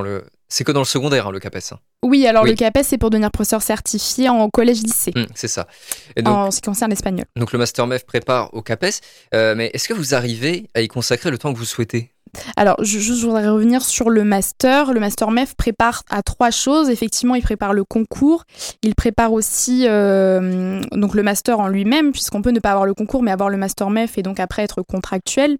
le 0.01 0.23
c'est 0.49 0.63
que 0.63 0.71
dans 0.71 0.81
le 0.81 0.85
secondaire, 0.85 1.27
hein, 1.27 1.31
le 1.31 1.39
CAPES. 1.39 1.73
Hein. 1.73 1.79
Oui, 2.03 2.25
alors 2.25 2.43
le 2.43 2.53
CAPES, 2.53 2.83
c'est 2.83 2.97
pour 2.97 3.11
devenir 3.11 3.31
professeur 3.31 3.61
certifié 3.61 4.29
en 4.29 4.49
collège-lycée. 4.49 5.11
Mmh, 5.15 5.25
c'est 5.35 5.47
ça. 5.47 5.67
Et 6.15 6.21
donc, 6.21 6.35
en 6.35 6.51
ce 6.51 6.57
qui 6.57 6.69
concerne 6.69 6.89
l'espagnol. 6.89 7.25
Donc 7.35 7.51
le 7.51 7.59
Master 7.59 7.85
MEF 7.87 8.05
prépare 8.05 8.53
au 8.53 8.61
CAPES. 8.61 9.01
Euh, 9.33 9.53
mais 9.55 9.69
est-ce 9.73 9.87
que 9.87 9.93
vous 9.93 10.15
arrivez 10.15 10.69
à 10.73 10.81
y 10.81 10.87
consacrer 10.87 11.29
le 11.29 11.37
temps 11.37 11.53
que 11.53 11.57
vous 11.57 11.65
souhaitez? 11.65 12.11
Alors, 12.55 12.75
je, 12.83 12.99
je, 12.99 13.13
voudrais 13.25 13.47
revenir 13.49 13.83
sur 13.83 14.09
le 14.09 14.23
master. 14.23 14.93
Le 14.93 14.99
master 14.99 15.31
MEF 15.31 15.55
prépare 15.55 16.03
à 16.09 16.21
trois 16.21 16.51
choses. 16.51 16.89
Effectivement, 16.89 17.35
il 17.35 17.41
prépare 17.41 17.73
le 17.73 17.83
concours. 17.83 18.43
Il 18.83 18.95
prépare 18.95 19.33
aussi 19.33 19.85
euh, 19.87 20.81
donc 20.91 21.15
le 21.15 21.23
master 21.23 21.59
en 21.59 21.67
lui-même, 21.67 22.11
puisqu'on 22.11 22.41
peut 22.41 22.51
ne 22.51 22.59
pas 22.59 22.71
avoir 22.71 22.85
le 22.85 22.93
concours, 22.93 23.23
mais 23.23 23.31
avoir 23.31 23.49
le 23.49 23.57
master 23.57 23.89
MEF 23.89 24.17
et 24.17 24.23
donc 24.23 24.39
après 24.39 24.63
être 24.63 24.81
contractuel 24.83 25.57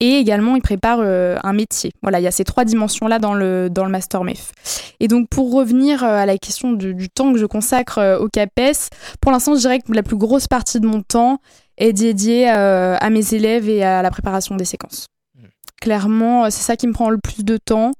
et 0.00 0.18
également, 0.18 0.56
il 0.56 0.62
prépare 0.62 0.98
euh, 1.00 1.36
un 1.44 1.52
métier. 1.52 1.92
Voilà, 2.02 2.20
il 2.20 2.24
y 2.24 2.26
a 2.26 2.32
ces 2.32 2.44
trois 2.44 2.64
dimensions-là 2.64 3.18
dans 3.18 3.34
le, 3.34 3.68
dans 3.70 3.84
le 3.84 3.90
Master 3.90 4.24
MEF. 4.24 4.52
Et 5.00 5.08
donc, 5.08 5.28
pour 5.28 5.52
revenir 5.52 6.02
euh, 6.02 6.16
à 6.16 6.26
la 6.26 6.38
question 6.38 6.72
du, 6.72 7.08
temps 7.08 7.32
que 7.32 7.38
je 7.38 7.46
consacre 7.46 7.98
euh, 7.98 8.18
au 8.18 8.28
CAPES, 8.28 8.90
pour 9.20 9.30
l'instant, 9.30 9.54
je 9.54 9.60
dirais 9.60 9.78
que 9.80 9.92
la 9.92 10.02
plus 10.02 10.16
grosse 10.16 10.48
partie 10.48 10.80
de 10.80 10.86
mon 10.86 11.02
temps 11.02 11.38
est 11.78 11.92
dédiée 11.92 12.48
à 12.48 13.10
mes 13.10 13.34
élèves 13.34 13.68
et 13.68 13.82
à 13.82 14.02
la 14.02 14.10
préparation 14.10 14.56
des 14.56 14.64
séquences. 14.64 15.06
Hmm. 15.36 15.46
Clairement, 15.80 16.50
c'est 16.50 16.62
ça 16.62 16.76
qui 16.76 16.86
me 16.86 16.92
prend 16.92 17.08
le 17.08 17.18
plus 17.18 17.44
de 17.44 17.56
temps. 17.56 17.92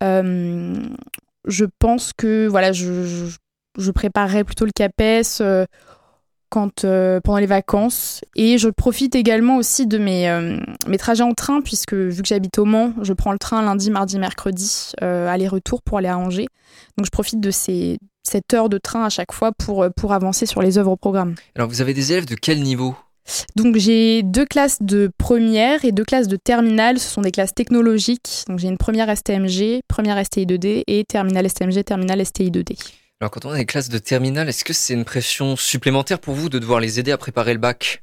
je 0.00 1.64
pense 1.78 2.12
que 2.12 2.46
voilà, 2.46 2.72
je, 2.72 3.04
je, 3.04 3.36
je 3.76 3.90
préparerai 3.90 4.44
plutôt 4.44 4.66
le 4.66 4.70
CAPES 4.72 5.42
quand, 6.52 6.84
euh, 6.84 7.18
pendant 7.20 7.38
les 7.38 7.46
vacances. 7.46 8.20
Et 8.36 8.58
je 8.58 8.68
profite 8.68 9.14
également 9.14 9.56
aussi 9.56 9.86
de 9.86 9.96
mes, 9.96 10.28
euh, 10.28 10.58
mes 10.86 10.98
trajets 10.98 11.22
en 11.22 11.32
train, 11.32 11.62
puisque 11.62 11.94
vu 11.94 12.20
que 12.20 12.28
j'habite 12.28 12.58
au 12.58 12.66
Mans, 12.66 12.92
je 13.00 13.14
prends 13.14 13.32
le 13.32 13.38
train 13.38 13.62
lundi, 13.62 13.90
mardi, 13.90 14.18
mercredi, 14.18 14.92
euh, 15.02 15.26
aller-retour 15.28 15.80
pour 15.80 15.96
aller 15.96 16.08
à 16.08 16.18
Angers. 16.18 16.48
Donc 16.98 17.06
je 17.06 17.10
profite 17.10 17.40
de 17.40 17.50
ces, 17.50 17.98
cette 18.22 18.52
heure 18.52 18.68
de 18.68 18.76
train 18.76 19.04
à 19.04 19.08
chaque 19.08 19.32
fois 19.32 19.52
pour, 19.52 19.86
pour 19.96 20.12
avancer 20.12 20.44
sur 20.44 20.60
les 20.60 20.76
œuvres 20.76 20.92
au 20.92 20.96
programme. 20.96 21.36
Alors 21.56 21.68
vous 21.68 21.80
avez 21.80 21.94
des 21.94 22.12
élèves 22.12 22.26
de 22.26 22.34
quel 22.34 22.62
niveau? 22.62 22.94
Donc 23.56 23.76
j'ai 23.76 24.22
deux 24.22 24.44
classes 24.44 24.82
de 24.82 25.10
première 25.16 25.86
et 25.86 25.92
deux 25.92 26.04
classes 26.04 26.28
de 26.28 26.36
terminale. 26.36 26.98
Ce 26.98 27.08
sont 27.08 27.22
des 27.22 27.30
classes 27.30 27.54
technologiques. 27.54 28.44
Donc 28.48 28.58
j'ai 28.58 28.68
une 28.68 28.76
première 28.76 29.16
STMG, 29.16 29.80
première 29.88 30.22
STI 30.26 30.44
2D 30.44 30.82
et 30.86 31.04
terminale 31.04 31.48
STMG, 31.48 31.82
terminale 31.82 32.26
STI 32.26 32.50
2D. 32.50 32.76
Alors 33.22 33.30
quand 33.30 33.44
on 33.44 33.50
a 33.50 33.56
des 33.56 33.66
classes 33.66 33.88
de 33.88 33.98
terminale, 33.98 34.48
est-ce 34.48 34.64
que 34.64 34.72
c'est 34.72 34.94
une 34.94 35.04
pression 35.04 35.54
supplémentaire 35.54 36.18
pour 36.18 36.34
vous 36.34 36.48
de 36.48 36.58
devoir 36.58 36.80
les 36.80 36.98
aider 36.98 37.12
à 37.12 37.16
préparer 37.16 37.52
le 37.52 37.60
bac? 37.60 38.02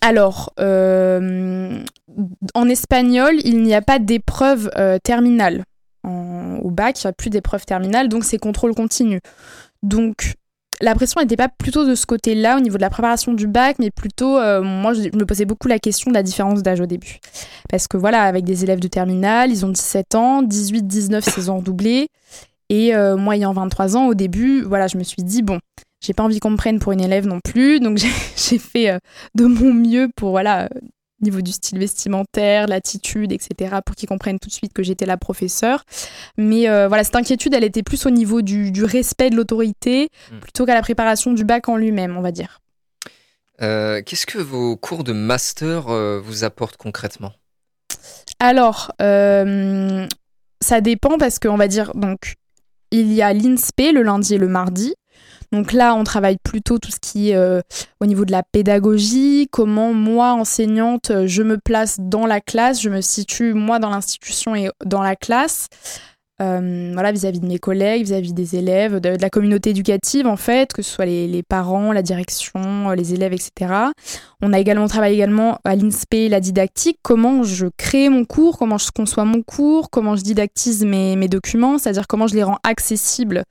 Alors, 0.00 0.52
euh, 0.60 1.82
en 2.54 2.68
espagnol, 2.68 3.34
il 3.42 3.64
n'y 3.64 3.74
a 3.74 3.82
pas 3.82 3.98
d'épreuve 3.98 4.70
euh, 4.76 4.98
terminale. 5.02 5.64
au 6.04 6.70
bac, 6.70 7.02
il 7.02 7.06
n'y 7.08 7.10
a 7.10 7.12
plus 7.12 7.30
d'épreuve 7.30 7.64
terminale, 7.64 8.08
donc 8.08 8.22
c'est 8.22 8.38
contrôle 8.38 8.76
continu. 8.76 9.18
Donc, 9.82 10.34
la 10.80 10.94
pression 10.94 11.20
n'était 11.20 11.34
pas 11.34 11.48
plutôt 11.48 11.84
de 11.84 11.96
ce 11.96 12.06
côté-là, 12.06 12.56
au 12.56 12.60
niveau 12.60 12.76
de 12.76 12.82
la 12.82 12.90
préparation 12.90 13.32
du 13.32 13.48
bac, 13.48 13.80
mais 13.80 13.90
plutôt, 13.90 14.38
euh, 14.38 14.62
moi, 14.62 14.92
je 14.94 15.00
me 15.18 15.26
posais 15.26 15.46
beaucoup 15.46 15.66
la 15.66 15.80
question 15.80 16.12
de 16.12 16.14
la 16.14 16.22
différence 16.22 16.62
d'âge 16.62 16.80
au 16.80 16.86
début. 16.86 17.18
Parce 17.68 17.88
que 17.88 17.96
voilà, 17.96 18.22
avec 18.22 18.44
des 18.44 18.62
élèves 18.62 18.78
de 18.78 18.86
terminale, 18.86 19.50
ils 19.50 19.66
ont 19.66 19.70
17 19.70 20.14
ans, 20.14 20.42
18, 20.42 20.86
19, 20.86 21.24
16 21.24 21.50
ans 21.50 21.58
doublés. 21.58 22.06
Et 22.68 22.94
euh, 22.94 23.16
moi, 23.16 23.36
ayant 23.36 23.52
23 23.52 23.96
ans, 23.96 24.06
au 24.06 24.14
début, 24.14 24.62
voilà, 24.62 24.86
je 24.86 24.96
me 24.96 25.02
suis 25.02 25.22
dit, 25.22 25.42
bon, 25.42 25.58
j'ai 26.04 26.14
pas 26.14 26.22
envie 26.22 26.40
qu'on 26.40 26.50
me 26.50 26.56
prenne 26.56 26.78
pour 26.78 26.92
une 26.92 27.00
élève 27.00 27.26
non 27.26 27.40
plus. 27.40 27.80
Donc, 27.80 27.98
j'ai 27.98 28.58
fait 28.58 28.90
euh, 28.90 28.98
de 29.34 29.44
mon 29.44 29.72
mieux 29.72 30.08
pour, 30.16 30.30
voilà, 30.30 30.64
euh, 30.64 30.68
niveau 31.20 31.40
du 31.40 31.52
style 31.52 31.78
vestimentaire, 31.78 32.66
l'attitude, 32.66 33.32
etc., 33.32 33.76
pour 33.84 33.94
qu'ils 33.94 34.08
comprennent 34.08 34.38
tout 34.38 34.48
de 34.48 34.54
suite 34.54 34.72
que 34.72 34.82
j'étais 34.82 35.06
la 35.06 35.16
professeure. 35.16 35.84
Mais 36.36 36.66
voilà, 36.86 37.02
cette 37.02 37.16
inquiétude, 37.16 37.54
elle 37.54 37.64
était 37.64 37.82
plus 37.82 38.04
au 38.04 38.10
niveau 38.10 38.42
du, 38.42 38.84
respect 38.84 39.30
de 39.30 39.36
l'autorité 39.36 40.10
hmm. 40.30 40.40
plutôt 40.40 40.66
qu'à 40.66 40.74
la 40.74 40.82
préparation 40.82 41.32
du 41.32 41.44
bac 41.44 41.68
en 41.70 41.76
lui-même, 41.76 42.16
on 42.18 42.20
va 42.20 42.30
dire. 42.30 42.60
Qu'est-ce 43.58 44.26
que 44.26 44.38
vos 44.38 44.76
cours 44.76 45.02
de 45.02 45.14
master 45.14 45.86
vous 46.20 46.44
apportent 46.44 46.76
concrètement? 46.76 47.32
Alors, 48.38 48.92
ça 48.98 50.80
dépend 50.82 51.16
parce 51.16 51.38
qu'on 51.38 51.56
va 51.56 51.68
dire, 51.68 51.92
donc, 51.94 52.34
il 52.94 53.12
y 53.12 53.22
a 53.22 53.32
l'INSPE 53.32 53.92
le 53.92 54.02
lundi 54.02 54.34
et 54.34 54.38
le 54.38 54.48
mardi. 54.48 54.94
Donc 55.52 55.72
là, 55.72 55.94
on 55.94 56.04
travaille 56.04 56.38
plutôt 56.42 56.78
tout 56.78 56.90
ce 56.90 56.98
qui 57.00 57.30
est 57.30 57.36
euh, 57.36 57.60
au 58.00 58.06
niveau 58.06 58.24
de 58.24 58.32
la 58.32 58.42
pédagogie, 58.42 59.48
comment 59.50 59.92
moi, 59.92 60.32
enseignante, 60.32 61.12
je 61.26 61.42
me 61.42 61.58
place 61.58 61.98
dans 62.00 62.26
la 62.26 62.40
classe, 62.40 62.80
je 62.80 62.88
me 62.88 63.00
situe 63.00 63.54
moi 63.54 63.78
dans 63.78 63.90
l'institution 63.90 64.56
et 64.56 64.70
dans 64.84 65.02
la 65.02 65.14
classe. 65.14 65.68
Euh, 66.42 66.90
voilà, 66.92 67.12
vis-à-vis 67.12 67.38
de 67.38 67.46
mes 67.46 67.60
collègues, 67.60 68.06
vis-à-vis 68.06 68.32
des 68.32 68.56
élèves, 68.56 68.98
de, 68.98 69.10
la 69.10 69.30
communauté 69.30 69.70
éducative 69.70 70.26
en 70.26 70.36
fait, 70.36 70.72
que 70.72 70.82
ce 70.82 70.90
soit 70.90 71.06
les, 71.06 71.42
parents, 71.44 71.92
la 71.92 72.02
direction, 72.02 72.90
euh, 72.90 72.94
les 72.96 73.14
élèves, 73.14 73.32
etc. 73.32 73.72
On 74.42 74.52
a 74.52 74.58
également 74.58 74.88
travaillé 74.88 75.14
également 75.14 75.58
à 75.64 75.76
l'INSPE 75.76 76.28
la 76.28 76.40
didactique, 76.40 76.98
comment 77.02 77.44
je 77.44 77.68
crée 77.76 78.08
mon 78.08 78.24
cours, 78.24 78.58
comment 78.58 78.78
je 78.78 78.90
conçois 78.90 79.24
mon 79.24 79.42
cours, 79.42 79.90
comment 79.90 80.16
je 80.16 80.22
didactise 80.22 80.84
mes, 80.84 81.28
documents, 81.28 81.78
c'est-à-dire 81.78 82.08
comment 82.08 82.26
je 82.26 82.34
les 82.34 82.42
rends 82.42 82.58
accessibles 82.64 83.44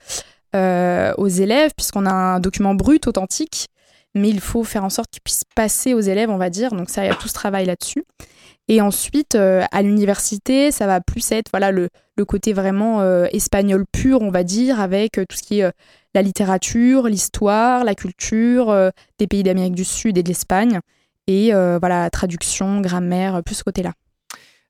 euh, 0.54 1.14
aux 1.18 1.30
élèves, 1.30 1.72
puisqu'on 1.78 2.06
a 2.06 2.12
un 2.12 2.40
document 2.42 2.76
brut, 2.76 3.08
authentique, 3.08 3.68
mais 4.14 4.30
il 4.30 4.42
faut 4.42 4.66
faire 4.66 4.84
en 4.84 4.90
sorte 4.90 5.10
qu'il 5.10 5.22
puisse 5.22 5.44
passer 5.56 5.94
aux 5.94 6.02
élèves, 6.02 6.30
on 6.30 6.38
va 6.38 6.50
dire. 6.50 6.72
Donc 6.72 6.90
ça, 6.90 7.06
il 7.06 7.08
y 7.08 7.12
a 7.12 7.16
tout 7.16 7.30
ce 7.30 7.34
travail 7.34 7.66
là-dessus. 7.66 8.04
Et 8.68 8.82
ensuite, 8.82 9.36
à 9.36 9.82
l'université, 9.82 10.72
ça 10.72 10.86
va 10.86 11.02
plus 11.02 11.32
être 11.32 11.50
voilà 11.52 11.72
le, 11.72 11.90
le 12.16 12.26
côté 12.26 12.54
vraiment 12.54 13.02
euh, 13.02 13.26
espagnol 13.32 13.86
pur, 13.92 14.22
on 14.22 14.30
va 14.30 14.44
dire, 14.44 14.80
avec 14.80 15.18
euh, 15.18 15.26
tout 15.28 15.38
ce 15.38 15.44
qui 15.44 15.60
est 15.60 15.72
la 16.14 16.22
littérature, 16.22 17.08
l'histoire, 17.08 17.84
la 17.84 17.96
culture 17.96 18.92
des 19.18 19.26
pays 19.26 19.42
d'Amérique 19.42 19.74
du 19.74 19.84
Sud 19.84 20.18
et 20.18 20.24
de 20.24 20.28
l'Espagne. 20.28 20.80
Et 21.26 21.52
voilà, 21.52 22.08
traduction, 22.12 22.82
grammaire, 22.82 23.42
plus 23.44 23.56
ce 23.56 23.64
côté-là. 23.64 23.94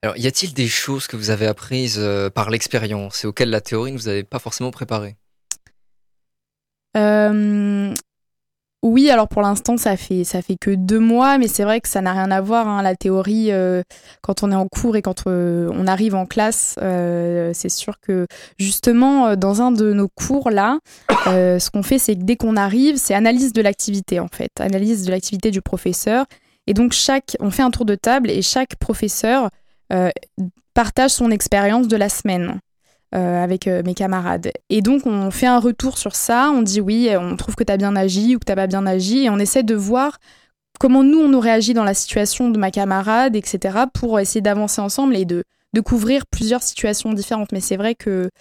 Alors, 0.04 0.16
y 0.16 0.26
a-t-il 0.26 0.54
des 0.54 0.70
choses 0.70 1.08
que 1.08 1.18
vous 1.18 1.32
avez 1.32 1.46
apprises 1.46 2.02
par 2.34 2.50
l'expérience 2.50 3.26
et 3.26 3.28
auxquelles 3.28 3.50
la 3.50 3.60
théorie 3.60 3.91
ne 3.91 3.98
vous 3.98 4.08
avait 4.08 4.24
pas 4.24 4.39
forcément 4.39 4.72
préparé 4.72 5.18
oui, 8.84 9.10
alors 9.10 9.30
pour 9.30 9.42
l'instant, 9.42 9.78
ça 9.78 9.96
fait, 9.96 10.26
ça 10.26 10.42
fait 10.42 10.58
que 10.60 10.70
deux 10.70 11.00
mois, 11.00 11.38
mais 11.38 11.48
c'est 11.48 11.64
vrai 11.64 11.80
que 11.80 11.88
ça 11.88 12.02
n'a 12.02 12.12
rien 12.12 12.30
à 12.32 12.42
voir. 12.42 12.68
Hein, 12.68 12.82
la 12.82 12.98
théorie, 12.98 13.50
euh, 13.50 13.82
quand 14.22 14.44
on 14.44 14.52
est 14.52 14.56
en 14.56 14.68
cours 14.68 14.98
et 14.98 15.02
quand 15.02 15.24
euh, 15.26 15.72
on 15.74 15.88
arrive 15.88 16.16
en 16.16 16.26
classe, 16.26 16.76
euh, 16.82 17.52
c'est 17.54 17.70
sûr 17.70 18.02
que 18.02 18.28
justement, 18.58 19.38
dans 19.38 19.62
un 19.62 19.72
de 19.72 19.94
nos 19.94 20.10
cours 20.10 20.50
là, 20.50 20.80
ce 21.26 21.70
qu'on 21.70 21.82
fait, 21.82 21.98
c'est 21.98 22.16
que 22.16 22.24
dès 22.24 22.36
qu'on 22.36 22.58
arrive, 22.58 22.98
c'est 22.98 23.14
analyse 23.14 23.54
de 23.54 23.62
l'activité 23.62 24.20
en 24.20 24.28
fait, 24.28 24.52
analyse 24.60 25.06
de 25.06 25.12
l'activité 25.12 25.50
du 25.50 25.62
professeur. 25.62 26.26
Et 26.68 26.74
donc, 26.74 26.92
chaque, 26.92 27.38
on 27.40 27.52
fait 27.52 27.64
un 27.64 27.72
tour 27.72 27.86
de 27.86 27.96
table 27.96 28.30
et 28.30 28.42
chaque 28.42 28.76
professeur 28.76 29.50
partage 30.74 31.12
son 31.12 31.32
expérience 31.32 31.88
de 31.88 31.96
la 31.96 32.10
semaine. 32.10 32.60
Euh, 33.16 33.43
avec 33.43 33.68
euh, 33.68 33.84
mes 33.86 33.93
camarades. 33.93 34.49
Et 34.72 34.82
donc, 34.82 35.05
on 35.05 35.30
fait 35.30 35.45
un 35.45 35.59
retour 35.59 35.99
sur 35.99 36.16
ça, 36.16 36.49
on 36.51 36.64
dit 36.64 36.82
oui, 36.82 37.11
on 37.16 37.36
trouve 37.36 37.53
que 37.53 37.64
tu 37.64 37.72
as 37.72 37.78
bien 37.78 37.95
agi 37.95 38.36
ou 38.36 38.39
que 38.39 38.45
tu 38.45 38.55
pas 38.55 38.66
bien 38.66 38.88
agi, 38.88 39.26
et 39.26 39.30
on 39.30 39.38
essaie 39.38 39.61
de 39.61 39.76
voir 39.76 40.18
comment 40.80 41.03
nous, 41.03 41.20
on 41.20 41.28
nous 41.28 41.39
réagit 41.39 41.76
dans 41.76 41.84
la 41.84 41.93
situation 41.93 42.49
de 42.49 42.57
ma 42.57 42.72
camarade, 42.72 43.36
etc., 43.36 43.82
pour 43.93 44.20
essayer 44.20 44.41
d'avancer 44.41 44.82
ensemble 44.82 45.16
et 45.16 45.26
de, 45.26 45.43
de 45.74 45.82
couvrir 45.82 46.26
plusieurs 46.26 46.64
situations 46.64 47.14
différentes. 47.14 47.51
Mais 47.51 47.59
c'est 47.59 47.78
vrai 47.78 47.93
que 47.93 48.32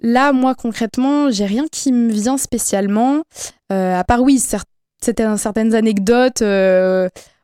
là, 0.00 0.32
moi, 0.32 0.54
concrètement, 0.54 1.32
j'ai 1.32 1.46
rien 1.46 1.66
qui 1.66 1.90
me 1.90 2.12
vient 2.12 2.38
spécialement, 2.38 3.22
euh, 3.72 3.98
à 3.98 4.04
part, 4.04 4.22
oui, 4.22 4.38
certaines 4.38 5.74
anecdotes 5.74 6.44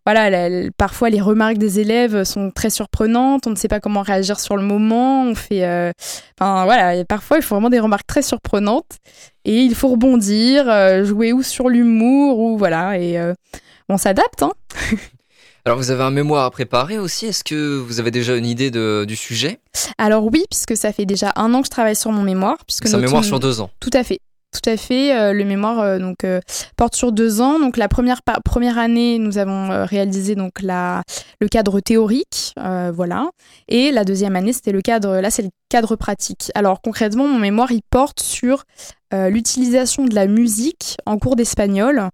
voilà, 0.06 0.30
parfois 0.76 1.10
les 1.10 1.20
remarques 1.20 1.58
des 1.58 1.78
élèves 1.78 2.24
sont 2.24 2.50
très 2.50 2.70
surprenantes, 2.70 3.46
on 3.46 3.50
ne 3.50 3.56
sait 3.56 3.68
pas 3.68 3.80
comment 3.80 4.02
réagir 4.02 4.40
sur 4.40 4.56
le 4.56 4.62
moment, 4.62 5.24
on 5.24 5.34
fait, 5.34 5.64
euh, 5.64 5.92
enfin 6.38 6.64
voilà, 6.64 7.04
parfois 7.04 7.36
il 7.36 7.42
faut 7.42 7.54
vraiment 7.54 7.68
des 7.68 7.80
remarques 7.80 8.06
très 8.06 8.22
surprenantes 8.22 8.98
et 9.44 9.58
il 9.60 9.74
faut 9.74 9.88
rebondir, 9.88 10.68
euh, 10.68 11.04
jouer 11.04 11.32
ou 11.32 11.42
sur 11.42 11.68
l'humour 11.68 12.38
ou 12.38 12.56
voilà 12.56 12.98
et 12.98 13.18
euh, 13.18 13.34
on 13.88 13.98
s'adapte. 13.98 14.42
Hein 14.42 14.52
Alors 15.66 15.76
vous 15.76 15.90
avez 15.90 16.02
un 16.02 16.10
mémoire 16.10 16.46
à 16.46 16.50
préparer 16.50 16.98
aussi, 16.98 17.26
est-ce 17.26 17.44
que 17.44 17.78
vous 17.78 18.00
avez 18.00 18.10
déjà 18.10 18.34
une 18.34 18.46
idée 18.46 18.70
du 18.70 19.16
sujet? 19.16 19.60
Alors 19.98 20.24
oui, 20.24 20.44
puisque 20.50 20.74
ça 20.74 20.90
fait 20.90 21.04
déjà 21.04 21.34
un 21.36 21.52
an 21.52 21.60
que 21.60 21.66
je 21.66 21.70
travaille 21.70 21.96
sur 21.96 22.10
mon 22.10 22.22
mémoire. 22.22 22.56
C'est 22.68 22.94
un 22.94 22.98
mémoire 22.98 23.24
sur 23.24 23.38
deux 23.38 23.60
ans. 23.60 23.70
Tout 23.78 23.90
à 23.92 24.02
fait. 24.02 24.20
Tout 24.52 24.68
à 24.68 24.76
fait. 24.76 25.16
Euh, 25.16 25.32
le 25.32 25.44
mémoire 25.44 25.78
euh, 25.78 25.98
donc 26.00 26.24
euh, 26.24 26.40
porte 26.76 26.96
sur 26.96 27.12
deux 27.12 27.40
ans. 27.40 27.60
Donc 27.60 27.76
la 27.76 27.88
première 27.88 28.20
année, 28.78 29.18
nous 29.18 29.38
avons 29.38 29.84
réalisé 29.84 30.34
le 30.34 31.48
cadre 31.48 31.80
théorique, 31.80 32.54
voilà. 32.56 33.30
Et 33.68 33.92
la 33.92 34.04
deuxième 34.04 34.36
année, 34.36 34.52
c'était 34.52 34.72
le 34.72 34.82
cadre. 34.82 35.20
Là, 35.20 35.30
c'est 35.30 35.42
le 35.42 35.50
cadre 35.68 35.96
pratique. 35.96 36.50
Alors 36.54 36.80
concrètement, 36.80 37.26
mon 37.28 37.38
mémoire 37.38 37.70
porte 37.90 38.20
sur 38.20 38.64
l'utilisation 39.12 40.04
de 40.04 40.14
la 40.14 40.26
musique 40.26 40.96
en 41.06 41.18
cours 41.18 41.36
d'espagnol. 41.36 42.08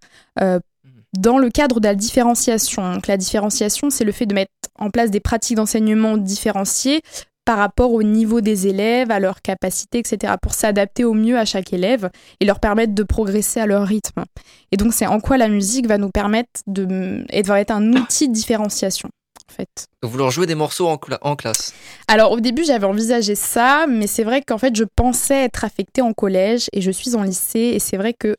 dans 1.19 1.39
le 1.39 1.49
cadre 1.49 1.81
de 1.81 1.87
la 1.87 1.95
différenciation. 1.95 2.93
Donc 2.95 3.07
la 3.07 3.17
différenciation, 3.17 3.89
c'est 3.89 4.05
le 4.05 4.13
fait 4.13 4.27
de 4.27 4.35
mettre 4.35 4.53
en 4.79 4.91
place 4.91 5.11
des 5.11 5.21
pratiques 5.21 5.57
d'enseignement 5.57 6.19
différenciées 6.19 7.01
par 7.47 7.59
rapport 7.59 7.93
au 7.93 8.03
niveau 8.03 8.43
des 8.43 8.67
élèves, 8.67 9.11
à 9.11 9.21
leur 9.21 9.41
capacité, 9.41 9.99
etc., 9.99 10.35
pour 10.43 10.53
s'adapter 10.53 11.05
au 11.05 11.15
mieux 11.15 11.39
à 11.39 11.47
chaque 11.47 11.73
élève 11.73 12.11
et 12.41 12.45
leur 12.45 12.61
permettre 12.61 12.93
de 12.93 13.03
progresser 13.05 13.61
à 13.61 13.67
leur 13.67 13.87
rythme. 13.87 14.25
Et 14.73 14.77
donc, 14.77 14.93
c'est 14.93 15.07
en 15.07 15.21
quoi 15.21 15.39
la 15.39 15.49
musique 15.49 15.87
va 15.87 15.97
nous 15.97 16.11
permettre 16.11 16.61
de. 16.67 17.25
et 17.31 17.43
va 17.43 17.61
être 17.61 17.71
un 17.71 17.93
outil 17.93 18.29
de 18.29 18.35
différenciation. 18.35 19.09
En 19.49 19.53
fait. 19.53 19.87
Donc 20.03 20.11
vous 20.11 20.19
leur 20.19 20.33
jouez 20.33 20.47
des 20.47 20.57
morceaux 20.57 20.89
en, 20.89 20.99
en 21.21 21.37
classe 21.37 21.73
Alors 22.09 22.33
au 22.33 22.41
début 22.41 22.65
j'avais 22.65 22.85
envisagé 22.85 23.37
ça, 23.37 23.87
mais 23.89 24.09
c'est 24.09 24.25
vrai 24.25 24.43
qu'en 24.43 24.59
fait 24.59 24.75
je 24.75 24.83
pensais 24.97 25.45
être 25.45 25.65
affectée 25.65 26.03
en 26.03 26.13
collège 26.13 26.69
et 26.73 26.81
je 26.81 26.91
suis 26.91 27.15
en 27.15 27.23
lycée 27.23 27.71
et 27.75 27.79
c'est 27.79 27.97
vrai 27.97 28.13
que 28.13 28.35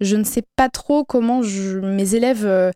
je 0.00 0.14
ne 0.14 0.22
sais 0.22 0.44
pas 0.54 0.68
trop 0.68 1.04
comment 1.04 1.42
je, 1.42 1.80
mes 1.80 2.14
élèves 2.14 2.46
euh, 2.46 2.70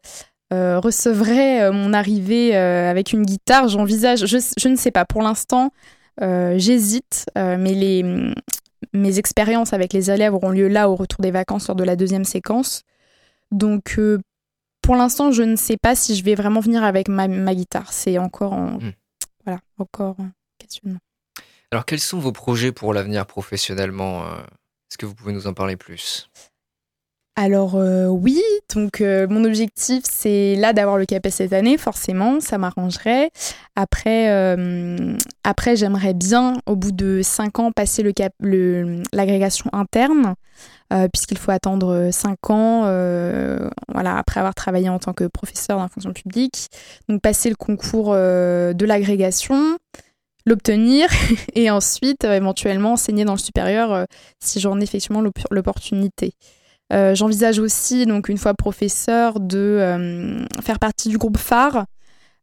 euh, 0.53 0.79
recevrait 0.79 1.63
euh, 1.63 1.73
mon 1.73 1.93
arrivée 1.93 2.57
euh, 2.57 2.89
avec 2.89 3.13
une 3.13 3.25
guitare. 3.25 3.69
J'envisage, 3.69 4.27
je, 4.27 4.69
ne 4.69 4.77
sais 4.77 4.93
pas, 4.93 5.05
pour 5.05 5.23
l'instant, 5.23 5.73
j'hésite, 6.21 7.27
mais 7.35 7.75
les, 7.75 8.33
mes 8.93 9.19
expériences 9.19 9.73
avec 9.73 9.93
les 9.93 10.11
élèves 10.11 10.35
auront 10.35 10.51
lieu 10.51 10.69
là 10.69 10.89
au 10.89 10.95
retour 10.95 11.21
des 11.21 11.31
vacances 11.31 11.67
lors 11.69 11.77
de 11.77 11.85
la 11.85 11.97
deuxième 11.97 12.25
séquence. 12.25 12.83
Donc, 13.51 14.01
pour 14.83 14.97
l'instant, 14.97 15.33
je 15.33 15.43
ne 15.43 15.57
sais 15.57 15.77
pas 15.77 15.95
si 15.95 16.15
je 16.15 16.25
vais 16.25 16.35
vraiment 16.35 16.61
venir 16.61 16.85
avec 16.85 17.09
ma, 17.09 17.27
guitare. 17.55 17.93
C'est 17.93 18.19
encore 18.19 18.53
en, 18.53 18.79
hmm. 18.79 18.93
voilà, 19.45 19.61
encore 19.79 20.17
questionnement. 20.59 21.01
Alors, 21.73 21.85
quels 21.85 22.01
sont 22.01 22.19
vos 22.19 22.33
projets 22.33 22.73
pour 22.73 22.95
l'avenir 22.95 23.27
professionnellement 23.27 24.25
Est-ce 24.25 24.97
que 24.97 25.05
vous 25.05 25.15
pouvez 25.15 25.33
nous 25.33 25.49
en 25.49 25.53
parler 25.53 25.77
plus? 25.77 26.31
Alors 27.39 27.75
euh, 27.75 28.07
oui, 28.07 28.43
donc 28.75 29.03
euh, 29.03 29.27
mon 29.29 29.45
objectif 29.45 30.05
c'est 30.09 30.57
là 30.57 30.73
d'avoir 30.73 30.97
le 30.97 31.05
CAPES 31.05 31.29
cette 31.29 31.53
année, 31.53 31.77
forcément, 31.77 32.41
ça 32.41 32.57
m'arrangerait. 32.57 33.31
Après, 33.77 34.31
euh, 34.31 35.15
j'aimerais 35.77 36.15
bien 36.15 36.55
au 36.65 36.77
bout 36.77 36.93
de 36.93 37.21
5 37.23 37.59
ans 37.59 37.73
passer 37.73 38.03
l'agrégation 39.13 39.69
interne, 39.75 40.35
puisqu'il 41.13 41.37
faut 41.37 41.51
attendre 41.51 42.09
5 42.11 42.51
ans, 42.51 42.81
voilà, 43.93 44.17
après 44.17 44.41
avoir 44.41 44.55
travaillé 44.55 44.89
en 44.89 44.99
tant 44.99 45.13
que 45.13 45.25
professeur 45.25 45.79
dans 45.79 45.89
fonction 45.89 46.15
publique. 46.15 46.69
Donc 47.11 47.21
passer 47.21 47.51
le 47.51 47.57
concours 47.57 48.15
de 48.15 48.85
l'agrégation, 48.87 49.77
l'obtenir 50.47 51.11
et 51.55 51.71
ensuite 51.71 52.25
éventuellement 52.25 52.93
enseigner 52.93 53.27
dans 53.27 53.35
le 53.35 53.39
supérieur 53.39 54.07
si 54.43 54.59
j'en 54.59 54.81
ai 54.81 54.85
effectivement 54.85 55.23
l'opportunité. 55.51 56.33
Euh, 56.93 57.15
j'envisage 57.15 57.59
aussi, 57.59 58.07
donc 58.07 58.29
une 58.29 58.39
fois 58.39 58.55
professeur, 58.55 59.41
de 59.41 59.59
euh, 59.59 60.45
faire 60.63 60.79
partie 60.79 61.09
du 61.09 61.19
groupe 61.19 61.39
phare. 61.39 61.87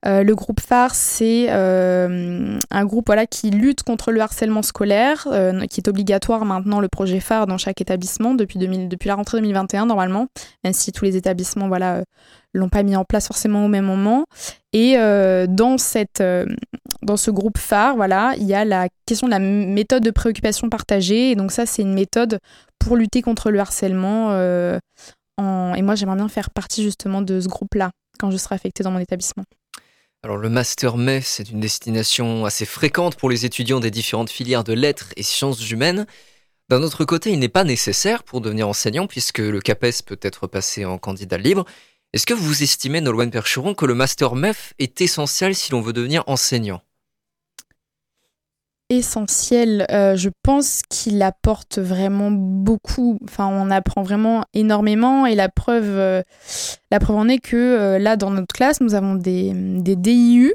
Euh, 0.06 0.22
le 0.24 0.36
groupe 0.36 0.60
phare, 0.60 0.94
c'est 0.96 1.50
un 1.50 2.86
groupe 2.86 3.06
voilà, 3.08 3.26
qui 3.26 3.52
lutte 3.52 3.84
contre 3.84 4.12
le 4.12 4.20
harcèlement 4.20 4.62
scolaire, 4.62 5.28
qui 5.70 5.80
est 5.80 5.88
obligatoire 5.88 6.44
maintenant, 6.44 6.82
le 6.82 6.90
projet 6.90 7.22
phare 7.22 7.48
dans 7.48 7.58
chaque 7.58 7.80
établissement 7.80 8.34
depuis, 8.34 8.60
depuis 8.60 9.08
la 9.08 9.16
rentrée 9.16 9.38
2021 9.38 9.86
normalement, 9.86 10.28
même 10.66 10.74
si 10.74 10.92
tous 10.92 11.06
les 11.06 11.16
établissements 11.16 11.70
voilà, 11.70 12.04
l'ont 12.54 12.68
pas 12.68 12.84
mis 12.84 12.98
en 12.98 13.06
place 13.06 13.28
forcément 13.28 13.66
au 13.66 13.70
même 13.70 13.86
moment. 13.86 14.26
Et 14.74 14.96
dans, 15.48 15.78
cette, 15.78 16.24
dans 17.04 17.18
ce 17.18 17.32
groupe 17.32 17.60
phare, 17.60 17.96
voilà, 17.96 18.34
il 18.38 18.44
y 18.44 18.56
a 18.56 18.66
la 18.66 18.88
question 19.06 19.28
de 19.28 19.32
la 19.32 19.40
méthode 19.40 20.04
de 20.04 20.12
préoccupation 20.12 20.70
partagée. 20.70 21.32
Et 21.32 21.36
donc 21.36 21.52
ça, 21.52 21.66
c'est 21.66 21.84
une 21.84 21.94
méthode 21.94 22.40
pour 22.80 22.98
lutter 22.98 23.22
contre 23.22 23.52
le 23.52 23.60
harcèlement. 23.60 24.32
Euh, 24.32 24.80
et 25.40 25.82
moi, 25.82 25.96
j'aimerais 25.96 26.18
bien 26.18 26.30
faire 26.30 26.50
partie 26.50 26.84
justement 26.84 27.22
de 27.22 27.40
ce 27.40 27.48
groupe-là 27.48 27.92
quand 28.20 28.32
je 28.32 28.38
serai 28.38 28.56
affectée 28.56 28.84
dans 28.84 28.92
mon 28.92 29.00
établissement. 29.00 29.44
Alors 30.24 30.38
le 30.38 30.50
Master 30.50 30.96
MEF, 30.96 31.26
c'est 31.26 31.50
une 31.50 31.60
destination 31.60 32.46
assez 32.46 32.66
fréquente 32.66 33.16
pour 33.16 33.30
les 33.30 33.46
étudiants 33.46 33.82
des 33.82 33.92
différentes 33.92 34.30
filières 34.30 34.64
de 34.64 34.72
lettres 34.72 35.10
et 35.18 35.24
sciences 35.24 35.70
humaines. 35.70 36.06
D'un 36.70 36.82
autre 36.82 37.04
côté, 37.04 37.32
il 37.32 37.40
n'est 37.40 37.50
pas 37.50 37.66
nécessaire 37.66 38.24
pour 38.24 38.40
devenir 38.40 38.70
enseignant 38.70 39.06
puisque 39.06 39.40
le 39.40 39.60
CAPES 39.60 40.04
peut 40.06 40.20
être 40.22 40.48
passé 40.48 40.86
en 40.86 40.98
candidat 40.98 41.38
libre. 41.38 41.66
Est-ce 42.14 42.28
que 42.28 42.36
vous 42.36 42.62
estimez, 42.62 43.02
Nolwenn 43.02 43.32
Percheron, 43.32 43.74
que 43.74 43.88
le 43.88 43.96
Master 43.96 44.36
MEF 44.36 44.76
est 44.78 45.02
essentiel 45.02 45.56
si 45.56 45.72
l'on 45.72 45.82
veut 45.82 45.94
devenir 45.94 46.24
enseignant? 46.28 46.82
Essentiel. 48.90 49.88
Euh, 49.90 50.16
je 50.16 50.30
pense 50.44 50.84
qu'il 50.88 51.24
apporte 51.24 51.80
vraiment 51.80 52.30
beaucoup. 52.30 53.18
Enfin, 53.24 53.48
on 53.48 53.72
apprend 53.72 54.04
vraiment 54.04 54.44
énormément 54.54 55.26
et 55.26 55.34
la 55.34 55.50
preuve, 55.50 55.90
euh, 55.90 56.22
la 56.92 57.00
preuve 57.00 57.16
en 57.16 57.28
est 57.28 57.40
que 57.40 57.56
euh, 57.56 57.98
là, 57.98 58.16
dans 58.16 58.30
notre 58.30 58.54
classe, 58.54 58.80
nous 58.80 58.94
avons 58.94 59.16
des, 59.16 59.52
des 59.56 59.96
DIU 59.96 60.54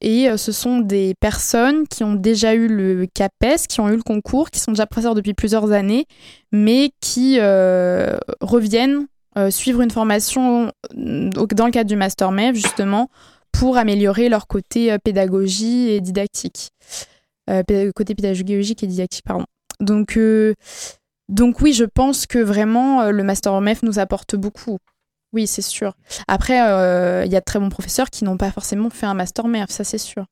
Et 0.00 0.28
ce 0.38 0.50
sont 0.50 0.78
des 0.78 1.14
personnes 1.20 1.86
qui 1.88 2.04
ont 2.04 2.14
déjà 2.14 2.54
eu 2.54 2.68
le 2.68 3.06
CAPES, 3.12 3.66
qui 3.68 3.82
ont 3.82 3.90
eu 3.90 3.96
le 3.96 4.02
concours, 4.02 4.50
qui 4.50 4.60
sont 4.60 4.72
déjà 4.72 4.86
professeurs 4.86 5.14
depuis 5.14 5.34
plusieurs 5.34 5.72
années, 5.72 6.06
mais 6.52 6.90
qui 7.02 7.38
reviennent 7.38 9.08
euh, 9.36 9.50
suivre 9.50 9.80
une 9.82 9.90
formation 9.90 10.72
euh, 10.96 11.30
dans 11.30 11.66
le 11.66 11.70
cadre 11.72 11.88
du 11.88 11.96
Master 11.96 12.30
MEF, 12.32 12.54
justement, 12.56 13.10
pour 13.52 13.76
améliorer 13.76 14.28
leur 14.28 14.46
côté 14.46 14.92
euh, 14.92 14.98
pédagogie 14.98 15.88
et 15.90 16.00
didactique. 16.00 16.70
Euh, 17.50 17.62
côté 17.94 18.14
pédagogique 18.14 18.82
et 18.82 18.86
didactique, 18.86 19.24
pardon. 19.24 19.44
Donc, 19.80 20.16
euh, 20.16 20.54
donc 21.28 21.60
oui, 21.60 21.72
je 21.72 21.84
pense 21.84 22.26
que 22.26 22.38
vraiment, 22.38 23.10
le 23.10 23.22
Master 23.22 23.60
MEF 23.60 23.82
nous 23.82 23.98
apporte 23.98 24.36
beaucoup. 24.36 24.78
Oui, 25.32 25.46
c'est 25.46 25.62
sûr. 25.62 25.94
Après, 26.28 26.54
il 26.56 27.30
y 27.32 27.36
a 27.36 27.40
de 27.40 27.44
très 27.44 27.58
bons 27.58 27.68
professeurs 27.68 28.10
qui 28.10 28.24
n'ont 28.24 28.36
pas 28.38 28.50
forcément 28.50 28.90
fait 28.90 29.06
un 29.06 29.14
Master 29.14 29.48
MEF, 29.48 29.70
ça 29.70 29.84
c'est 29.84 29.98
sûr. 29.98 30.24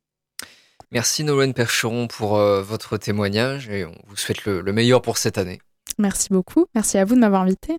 Merci 0.93 1.25
Nolwenn 1.25 1.53
Percheron 1.53 2.07
pour 2.07 2.37
votre 2.37 2.97
témoignage 2.97 3.69
et 3.69 3.85
on 3.85 3.95
vous 4.07 4.17
souhaite 4.17 4.45
le- 4.45 4.61
le 4.61 4.73
meilleur 4.73 5.03
pour 5.03 5.19
cette 5.19 5.37
année. 5.37 5.61
Merci 5.99 6.29
beaucoup. 6.31 6.67
Merci 6.75 6.99
à 6.99 7.05
vous 7.05 7.17
de 7.17 7.21
m'avoir 7.21 7.43
invité. 7.43 7.77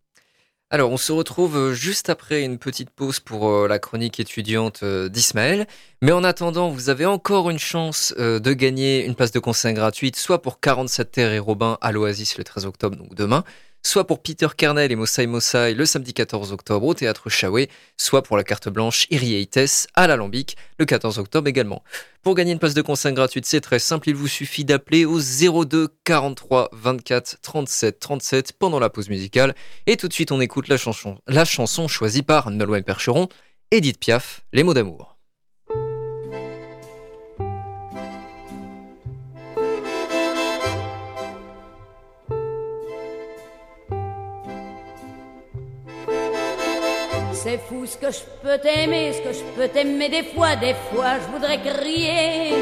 Alors, 0.72 0.92
on 0.92 0.98
se 0.98 1.12
retrouve 1.12 1.58
euh, 1.58 1.74
juste 1.74 2.10
après 2.10 2.44
une 2.44 2.58
petite 2.58 2.90
pause 2.90 3.20
pour 3.20 3.50
euh, 3.50 3.68
la 3.68 3.78
chronique 3.78 4.20
étudiante 4.20 4.82
euh, 4.82 5.10
d'Ismaël. 5.10 5.68
Mais 6.02 6.12
en 6.12 6.24
attendant, 6.24 6.70
vous 6.70 6.90
avez 6.90 7.06
encore 7.06 7.52
une 7.52 7.60
chance 7.60 8.14
de 8.18 8.54
gagner 8.54 9.06
une 9.06 9.14
place 9.16 9.32
de 9.32 9.40
concert 9.40 9.74
gratuite, 9.74 10.16
soit 10.16 10.42
pour 10.42 10.60
47 10.60 11.12
Terre 11.12 11.32
et 11.32 11.40
Robin 11.40 11.78
à 11.82 11.92
l'Oasis 11.92 12.38
le 12.38 12.44
13 12.44 12.66
octobre, 12.66 12.98
donc 12.98 13.14
demain, 13.14 13.44
soit 13.86 14.08
pour 14.08 14.22
Peter 14.22 14.48
Kernel 14.58 14.92
et 14.92 14.96
Mossai 14.96 15.28
Mossai 15.28 15.76
le 15.76 15.86
samedi 15.86 16.14
14 16.14 16.52
octobre 16.52 16.88
au 16.88 16.94
théâtre 16.96 17.30
Chaoué, 17.30 17.70
soit 17.98 18.24
pour 18.24 18.36
la 18.36 18.44
carte 18.44 18.68
blanche 18.68 19.06
Irieites 19.12 19.88
à 19.94 20.08
l'Alambic 20.08 20.58
le 20.80 20.86
14 20.86 21.20
octobre 21.20 21.48
également. 21.48 21.84
Pour 22.24 22.34
gagner 22.34 22.52
une 22.52 22.60
place 22.60 22.74
de 22.74 22.82
concert 22.82 23.14
gratuite, 23.14 23.46
c'est 23.46 23.62
très 23.62 23.78
simple, 23.78 24.10
il 24.10 24.16
vous 24.16 24.28
suffit 24.28 24.66
d'appeler 24.66 25.06
au 25.06 25.20
02 25.20 25.90
43 26.04 26.70
24 26.74 27.38
37 27.42 28.00
37 28.00 28.54
pendant 28.54 28.80
la 28.80 28.90
pause 28.90 29.10
musicale. 29.10 29.54
Et 29.86 29.98
tout 29.98 30.08
de 30.08 30.14
suite, 30.14 30.32
on 30.32 30.42
écoute 30.42 30.68
la 30.68 30.78
chanson, 30.78 31.20
la 31.28 31.46
chanson 31.46 31.88
choisie 31.88 32.24
par 32.24 32.50
Nolwenn 32.50 32.84
Percheron, 32.84 33.30
Edith 33.70 34.00
Piaf, 34.00 34.42
Les 34.52 34.64
mots 34.64 34.74
d'amour. 34.74 35.15
C'est 47.48 47.60
fou 47.60 47.86
ce 47.86 47.96
que 47.96 48.12
je 48.12 48.22
peux 48.42 48.58
t'aimer, 48.58 49.14
ce 49.14 49.22
que 49.22 49.32
je 49.32 49.44
peux 49.56 49.68
t'aimer 49.68 50.10
des 50.10 50.24
fois, 50.24 50.56
des 50.56 50.74
fois 50.90 51.20
je 51.22 51.32
voudrais 51.32 51.60
crier. 51.60 52.56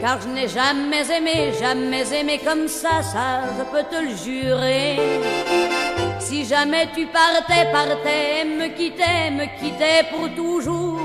Car 0.00 0.20
je 0.20 0.28
n'ai 0.28 0.46
jamais 0.46 1.04
aimé, 1.10 1.52
jamais 1.60 2.04
aimé 2.14 2.38
comme 2.44 2.68
ça, 2.68 3.02
ça 3.02 3.42
je 3.58 3.64
peux 3.64 3.82
te 3.90 4.00
le 4.00 4.14
jurer. 4.24 5.00
Si 6.20 6.44
jamais 6.44 6.86
tu 6.94 7.06
partais, 7.06 7.66
partais, 7.72 8.44
me 8.44 8.68
quittais, 8.68 9.32
me 9.32 9.46
quittais 9.58 10.04
pour 10.12 10.32
toujours. 10.36 11.00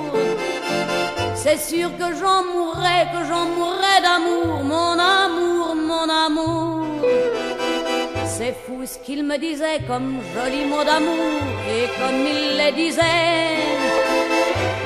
C'est 1.33 1.57
sûr 1.57 1.89
que 1.97 2.13
j'en 2.13 2.43
mourrais, 2.43 3.07
que 3.11 3.25
j'en 3.27 3.45
mourrais 3.57 4.01
d'amour, 4.03 4.63
mon 4.63 4.99
amour, 4.99 5.75
mon 5.75 6.07
amour. 6.07 7.30
C'est 8.43 8.55
fou 8.65 8.79
ce 8.87 8.97
qu'il 8.97 9.23
me 9.23 9.37
disait 9.37 9.81
comme 9.87 10.19
joli 10.33 10.65
mot 10.65 10.83
d'amour 10.83 11.41
et 11.75 11.85
comme 11.99 12.21
il 12.25 12.57
les 12.57 12.71
disait. 12.71 13.53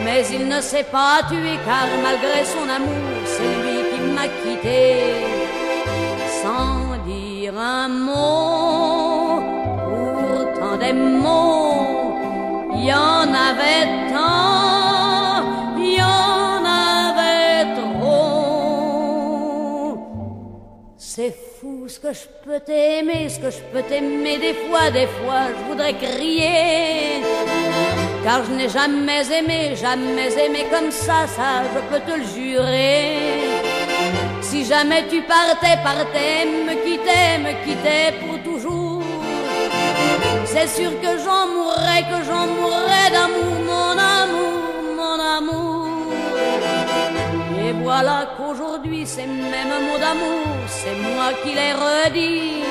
Mais 0.04 0.28
il 0.30 0.50
ne 0.50 0.60
s'est 0.60 0.84
pas 0.84 1.22
tué 1.30 1.54
car 1.64 1.88
malgré 2.04 2.44
son 2.44 2.68
amour, 2.78 3.08
c'est 3.24 3.56
lui 3.64 3.78
qui 3.90 4.02
m'a 4.16 4.28
quitté. 4.42 4.84
Sans 6.42 6.98
dire 7.08 7.58
un 7.58 7.88
mot, 7.88 9.42
pourtant 10.20 10.76
des 10.76 10.92
mots, 10.92 12.14
il 12.76 12.84
y 12.90 12.94
en 12.94 13.28
avait 13.50 13.88
que 22.06 22.14
je 22.14 22.28
peux 22.46 22.60
t'aimer, 22.60 23.30
ce 23.30 23.40
que 23.40 23.50
je 23.50 23.62
peux 23.72 23.82
t'aimer 23.82 24.38
des 24.38 24.54
fois, 24.66 24.92
des 24.92 25.08
fois 25.18 25.46
je 25.58 25.62
voudrais 25.68 25.94
crier. 25.94 27.24
Car 28.24 28.44
je 28.46 28.52
n'ai 28.52 28.70
jamais 28.70 29.24
aimé, 29.40 29.76
jamais 29.76 30.32
aimé 30.46 30.68
comme 30.72 30.92
ça, 30.92 31.26
ça 31.36 31.50
je 31.74 31.80
peux 31.90 32.02
te 32.08 32.16
le 32.20 32.26
jurer. 32.36 33.18
Si 34.42 34.66
jamais 34.66 35.08
tu 35.10 35.22
partais, 35.24 35.78
partais, 35.84 36.46
me 36.68 36.76
quittais, 36.86 37.40
me 37.46 37.54
quittais 37.66 38.14
pour 38.20 38.38
toujours. 38.44 39.02
C'est 40.46 40.68
sûr 40.68 40.92
que 41.02 41.12
j'en 41.24 41.48
mourrais, 41.56 42.04
que 42.12 42.20
j'en 42.28 42.46
mourrais 42.46 43.10
d'amour, 43.16 43.65
voilà 47.86 48.18
qu'aujourd'hui, 48.36 49.06
ces 49.06 49.28
mêmes 49.28 49.78
mots 49.88 50.00
d'amour, 50.06 50.48
c'est 50.68 50.98
moi 51.08 51.30
qui 51.42 51.52
les 51.60 51.74
redis. 51.86 52.64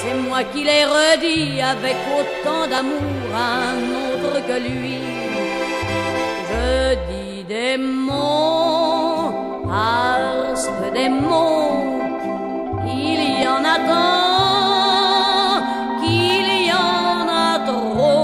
C'est 0.00 0.16
moi 0.26 0.40
qui 0.52 0.62
les 0.62 0.84
redis 0.84 1.60
avec 1.60 1.96
autant 2.18 2.64
d'amour 2.70 3.28
à 3.44 3.46
un 3.72 3.80
autre 4.04 4.34
que 4.46 4.56
lui. 4.66 4.98
Je 6.50 6.94
dis 7.10 7.42
des 7.42 7.76
mots 7.76 9.32
parce 9.68 10.66
que 10.76 10.88
des 10.98 11.08
mots, 11.08 12.00
il 12.86 13.20
y 13.42 13.44
en 13.56 13.64
a 13.74 13.78
tant 13.90 15.56
qu'il 16.00 16.48
y 16.68 16.72
en 16.72 17.20
a 17.46 17.50
trop. 17.66 18.18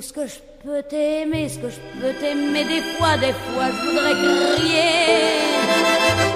Ce 0.00 0.12
que 0.12 0.26
je 0.26 0.38
peux 0.64 0.82
t'aimer, 0.82 1.48
ce 1.48 1.58
que 1.58 1.68
je 1.68 1.80
peux 2.00 2.12
t'aimer 2.20 2.64
des 2.64 2.82
fois, 2.96 3.16
des 3.18 3.32
fois 3.32 3.66
je 3.74 3.80
voudrais 3.86 4.14
crier. 4.56 5.40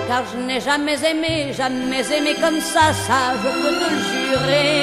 Car 0.07 0.23
je 0.31 0.37
n'ai 0.47 0.61
jamais 0.61 0.99
aimé, 1.11 1.53
jamais 1.53 2.05
aimé 2.17 2.35
comme 2.41 2.61
ça, 2.61 2.93
ça 3.07 3.21
je 3.43 3.49
peux 3.61 3.75
te 3.81 3.87
le 3.95 4.01
jurer. 4.11 4.81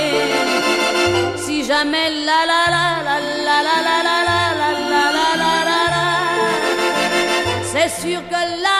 Si 1.37 1.63
jamais 1.63 2.09
la 2.27 2.41
la 2.51 2.61
la 2.75 2.85
la 3.07 3.17
la 3.47 3.57
la 3.67 3.77
la 3.87 3.97
la 4.07 4.17
la 4.29 4.41
la 4.59 4.69
la 4.91 5.03
la 5.15 5.27
la 5.41 5.53
la 5.69 5.81
la 5.95 6.05
C'est 7.71 7.91
sûr 8.01 8.19
que 8.29 8.33
la 8.33 8.45
la 8.45 8.61
la 8.63 8.70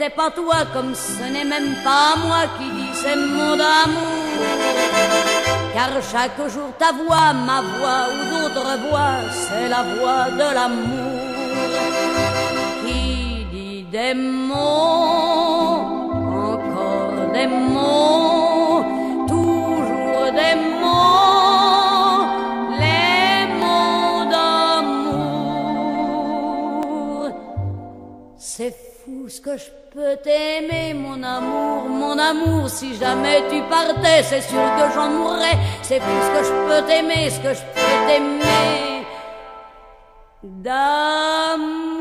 n'était 0.00 0.16
pas 0.16 0.30
toi 0.30 0.64
comme 0.72 0.94
ce 0.94 1.24
n'est 1.24 1.44
même 1.44 1.74
pas 1.84 2.16
moi 2.24 2.44
qui 2.56 2.70
dis 2.70 2.94
ces 2.94 3.16
mots 3.16 3.56
d'amour 3.56 4.46
car 5.74 5.90
chaque 6.10 6.40
jour 6.48 6.70
ta 6.78 6.90
voix, 6.92 7.34
ma 7.34 7.60
voix 7.60 8.08
ou 8.16 8.18
d'autres 8.32 8.78
voix, 8.88 9.16
c'est 9.30 9.68
la 9.68 9.82
voix 9.82 10.30
de 10.30 10.48
l'amour 10.56 11.20
qui 12.82 13.44
dit 13.52 13.82
des 13.92 14.14
mots, 14.14 15.84
encore 16.48 17.30
des 17.34 17.46
mots, 17.46 18.84
toujours 19.28 20.32
des 20.40 20.56
mots, 20.82 22.24
les 22.82 23.46
mots 23.60 24.24
d'amour. 24.32 25.20
C'est 28.38 28.74
fou 29.04 29.28
ce 29.28 29.40
que 29.42 29.56
je 29.58 29.79
peux 29.92 30.16
t'aimer, 30.22 30.94
mon 30.94 31.22
amour, 31.22 31.88
mon 31.88 32.16
amour. 32.18 32.68
Si 32.68 32.94
jamais 32.94 33.42
tu 33.50 33.60
partais, 33.62 34.22
c'est 34.22 34.40
sûr 34.40 34.62
que 34.76 34.94
j'en 34.94 35.10
mourrais. 35.10 35.58
C'est 35.82 35.98
ce 35.98 36.30
que 36.34 36.44
je 36.44 36.52
peux 36.66 36.86
t'aimer, 36.86 37.30
ce 37.30 37.40
que 37.40 37.54
je 37.54 37.62
peux 37.74 38.06
t'aimer 38.06 39.04
d'amour. 40.42 41.99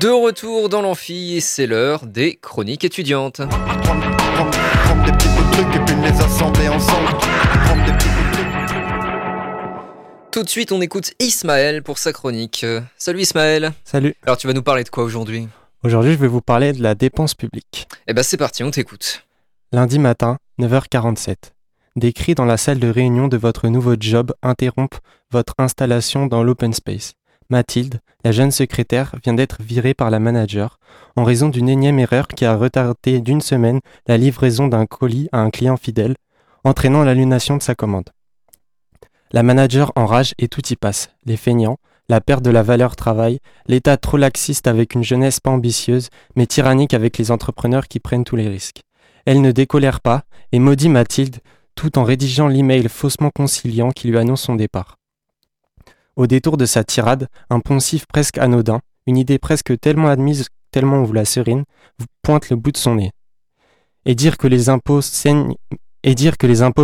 De 0.00 0.10
retour 0.10 0.68
dans 0.68 0.80
l'amphi, 0.80 1.34
et 1.36 1.40
c'est 1.40 1.66
l'heure 1.66 2.06
des 2.06 2.36
chroniques 2.36 2.84
étudiantes. 2.84 3.40
Tout 10.30 10.42
de 10.44 10.48
suite, 10.48 10.70
on 10.70 10.80
écoute 10.80 11.12
Ismaël 11.18 11.82
pour 11.82 11.98
sa 11.98 12.12
chronique. 12.12 12.64
Salut 12.96 13.22
Ismaël. 13.22 13.72
Salut. 13.82 14.14
Alors, 14.24 14.36
tu 14.36 14.46
vas 14.46 14.52
nous 14.52 14.62
parler 14.62 14.84
de 14.84 14.88
quoi 14.88 15.02
aujourd'hui? 15.02 15.48
Aujourd'hui, 15.82 16.12
je 16.12 16.18
vais 16.18 16.28
vous 16.28 16.42
parler 16.42 16.72
de 16.72 16.80
la 16.80 16.94
dépense 16.94 17.34
publique. 17.34 17.88
Eh 18.06 18.12
ben 18.12 18.22
c'est 18.22 18.36
parti, 18.36 18.62
on 18.62 18.70
t'écoute. 18.70 19.26
Lundi 19.72 19.98
matin, 19.98 20.36
9h47. 20.60 21.34
Des 21.96 22.12
cris 22.12 22.36
dans 22.36 22.44
la 22.44 22.56
salle 22.56 22.78
de 22.78 22.88
réunion 22.88 23.26
de 23.26 23.36
votre 23.36 23.66
nouveau 23.66 23.96
job 23.98 24.32
interrompent 24.42 25.00
votre 25.32 25.54
installation 25.58 26.26
dans 26.26 26.44
l'open 26.44 26.72
space. 26.72 27.14
Mathilde, 27.50 28.00
la 28.24 28.32
jeune 28.32 28.50
secrétaire, 28.50 29.14
vient 29.24 29.32
d'être 29.32 29.62
virée 29.62 29.94
par 29.94 30.10
la 30.10 30.18
manager 30.18 30.78
en 31.16 31.24
raison 31.24 31.48
d'une 31.48 31.70
énième 31.70 31.98
erreur 31.98 32.28
qui 32.28 32.44
a 32.44 32.54
retardé 32.54 33.20
d'une 33.20 33.40
semaine 33.40 33.80
la 34.06 34.18
livraison 34.18 34.68
d'un 34.68 34.84
colis 34.84 35.28
à 35.32 35.40
un 35.40 35.48
client 35.48 35.78
fidèle, 35.78 36.16
entraînant 36.64 37.04
l'annulation 37.04 37.56
de 37.56 37.62
sa 37.62 37.74
commande. 37.74 38.10
La 39.32 39.42
manager 39.42 39.92
enrage 39.96 40.34
et 40.38 40.48
tout 40.48 40.66
y 40.70 40.76
passe. 40.76 41.10
Les 41.24 41.38
feignants, 41.38 41.78
la 42.10 42.20
perte 42.20 42.44
de 42.44 42.50
la 42.50 42.62
valeur 42.62 42.96
travail, 42.96 43.40
l'état 43.66 43.96
trop 43.96 44.18
laxiste 44.18 44.66
avec 44.66 44.94
une 44.94 45.04
jeunesse 45.04 45.40
pas 45.40 45.50
ambitieuse, 45.50 46.10
mais 46.36 46.46
tyrannique 46.46 46.92
avec 46.92 47.16
les 47.16 47.30
entrepreneurs 47.30 47.88
qui 47.88 47.98
prennent 47.98 48.24
tous 48.24 48.36
les 48.36 48.48
risques. 48.48 48.80
Elle 49.24 49.40
ne 49.40 49.52
décolère 49.52 50.02
pas 50.02 50.24
et 50.52 50.58
maudit 50.58 50.88
Mathilde 50.90 51.38
tout 51.74 51.98
en 51.98 52.04
rédigeant 52.04 52.48
l'email 52.48 52.88
faussement 52.88 53.30
conciliant 53.30 53.90
qui 53.90 54.08
lui 54.08 54.18
annonce 54.18 54.42
son 54.42 54.54
départ. 54.54 54.97
Au 56.18 56.26
détour 56.26 56.56
de 56.56 56.66
sa 56.66 56.82
tirade, 56.82 57.28
un 57.48 57.60
poncif 57.60 58.04
presque 58.06 58.38
anodin, 58.38 58.80
une 59.06 59.16
idée 59.16 59.38
presque 59.38 59.78
tellement 59.78 60.08
admise 60.08 60.48
tellement 60.72 60.96
on 60.96 61.04
vous 61.04 61.12
la 61.12 61.24
serine, 61.24 61.62
vous 62.00 62.06
pointe 62.22 62.50
le 62.50 62.56
bout 62.56 62.72
de 62.72 62.76
son 62.76 62.96
nez. 62.96 63.12
Et 64.04 64.16
dire 64.16 64.36
que 64.36 64.48
les 64.48 64.68
impôts 64.68 65.00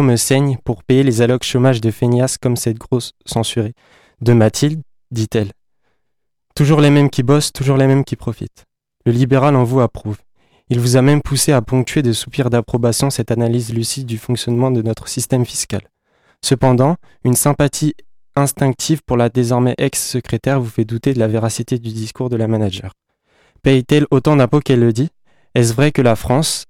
me 0.02 0.14
saignent 0.14 0.56
pour 0.64 0.84
payer 0.84 1.02
les 1.02 1.20
allocs 1.20 1.42
chômage 1.42 1.80
de 1.80 1.90
feignasse 1.90 2.38
comme 2.38 2.54
cette 2.54 2.78
grosse 2.78 3.10
censurée. 3.26 3.74
De 4.20 4.32
Mathilde, 4.32 4.82
dit-elle. 5.10 5.50
Toujours 6.54 6.80
les 6.80 6.90
mêmes 6.90 7.10
qui 7.10 7.24
bossent, 7.24 7.52
toujours 7.52 7.76
les 7.76 7.88
mêmes 7.88 8.04
qui 8.04 8.14
profitent. 8.14 8.64
Le 9.04 9.10
libéral 9.10 9.56
en 9.56 9.64
vous 9.64 9.80
approuve. 9.80 10.18
Il 10.68 10.78
vous 10.78 10.96
a 10.96 11.02
même 11.02 11.22
poussé 11.22 11.50
à 11.50 11.60
ponctuer 11.60 12.02
de 12.02 12.12
soupirs 12.12 12.50
d'approbation 12.50 13.10
cette 13.10 13.32
analyse 13.32 13.74
lucide 13.74 14.06
du 14.06 14.16
fonctionnement 14.16 14.70
de 14.70 14.80
notre 14.80 15.08
système 15.08 15.44
fiscal. 15.44 15.82
Cependant, 16.40 16.94
une 17.24 17.34
sympathie 17.34 17.94
instinctive 18.36 19.02
pour 19.04 19.16
la 19.16 19.28
désormais 19.28 19.74
ex-secrétaire 19.78 20.60
vous 20.60 20.68
fait 20.68 20.84
douter 20.84 21.14
de 21.14 21.18
la 21.18 21.28
véracité 21.28 21.78
du 21.78 21.92
discours 21.92 22.30
de 22.30 22.36
la 22.36 22.48
manager. 22.48 22.92
Paye-t-elle 23.62 24.06
autant 24.10 24.36
d'impôts 24.36 24.60
qu'elle 24.60 24.80
le 24.80 24.92
dit? 24.92 25.08
Est-ce 25.54 25.72
vrai 25.72 25.92
que 25.92 26.02
la 26.02 26.16
France 26.16 26.66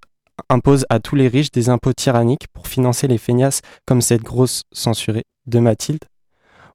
impose 0.49 0.85
à 0.91 1.01
tous 1.01 1.17
les 1.17 1.29
riches 1.29 1.51
des 1.51 1.69
impôts 1.69 1.93
tyranniques 1.93 2.49
pour 2.53 2.69
financer 2.69 3.09
les 3.09 3.19
feignasses 3.19 3.63
comme 3.87 4.03
cette 4.03 4.23
grosse 4.23 4.63
censurée 4.73 5.25
de 5.47 5.59
Mathilde? 5.59 6.05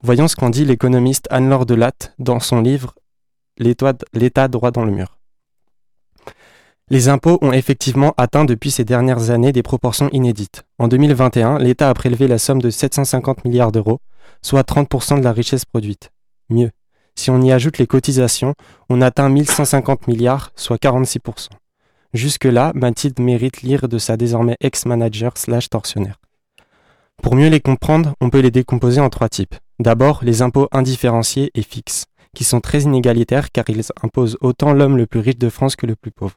Voyons 0.01 0.27
ce 0.27 0.35
qu'en 0.35 0.49
dit 0.49 0.65
l'économiste 0.65 1.27
Anne-Laure 1.29 1.65
Delatte 1.65 2.13
dans 2.19 2.39
son 2.39 2.61
livre 2.61 2.95
L'État 3.57 4.47
droit 4.47 4.71
dans 4.71 4.85
le 4.85 4.91
mur. 4.91 5.17
Les 6.89 7.09
impôts 7.09 7.37
ont 7.41 7.51
effectivement 7.51 8.13
atteint 8.17 8.45
depuis 8.45 8.71
ces 8.71 8.85
dernières 8.85 9.29
années 9.29 9.51
des 9.51 9.61
proportions 9.61 10.09
inédites. 10.11 10.63
En 10.79 10.87
2021, 10.87 11.59
l'État 11.59 11.89
a 11.89 11.93
prélevé 11.93 12.27
la 12.27 12.39
somme 12.39 12.61
de 12.61 12.69
750 12.69 13.45
milliards 13.45 13.71
d'euros, 13.71 13.99
soit 14.41 14.67
30% 14.67 15.19
de 15.19 15.23
la 15.23 15.31
richesse 15.31 15.65
produite. 15.65 16.11
Mieux, 16.49 16.71
si 17.15 17.31
on 17.31 17.41
y 17.41 17.51
ajoute 17.51 17.77
les 17.77 17.87
cotisations, 17.87 18.53
on 18.89 19.01
atteint 19.01 19.29
1150 19.29 20.07
milliards, 20.07 20.51
soit 20.55 20.81
46%. 20.81 21.49
Jusque-là, 22.13 22.71
Mathilde 22.75 23.19
mérite 23.19 23.61
lire 23.61 23.87
de 23.87 23.97
sa 23.97 24.17
désormais 24.17 24.55
ex-manager 24.61 25.37
slash 25.37 25.69
tortionnaire. 25.69 26.19
Pour 27.21 27.35
mieux 27.35 27.49
les 27.49 27.59
comprendre, 27.59 28.13
on 28.21 28.29
peut 28.29 28.39
les 28.39 28.51
décomposer 28.51 29.01
en 29.01 29.09
trois 29.09 29.29
types. 29.29 29.55
D'abord, 29.79 30.21
les 30.23 30.41
impôts 30.41 30.69
indifférenciés 30.71 31.51
et 31.53 31.61
fixes, 31.61 32.05
qui 32.33 32.45
sont 32.45 32.61
très 32.61 32.83
inégalitaires 32.83 33.51
car 33.51 33.65
ils 33.67 33.83
imposent 34.01 34.37
autant 34.39 34.73
l'homme 34.73 34.97
le 34.97 35.05
plus 35.05 35.19
riche 35.19 35.37
de 35.37 35.49
France 35.49 35.75
que 35.75 35.85
le 35.85 35.95
plus 35.95 36.11
pauvre. 36.11 36.35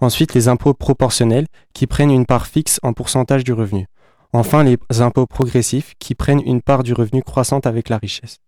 Ensuite, 0.00 0.34
les 0.34 0.48
impôts 0.48 0.74
proportionnels, 0.74 1.46
qui 1.74 1.86
prennent 1.86 2.10
une 2.10 2.26
part 2.26 2.46
fixe 2.46 2.80
en 2.82 2.92
pourcentage 2.92 3.44
du 3.44 3.52
revenu. 3.52 3.86
Enfin, 4.32 4.62
les 4.62 4.78
impôts 5.00 5.26
progressifs, 5.26 5.94
qui 5.98 6.14
prennent 6.14 6.42
une 6.44 6.60
part 6.60 6.82
du 6.82 6.92
revenu 6.92 7.22
croissante 7.22 7.66
avec 7.66 7.88
la 7.88 7.98
richesse. 7.98 8.38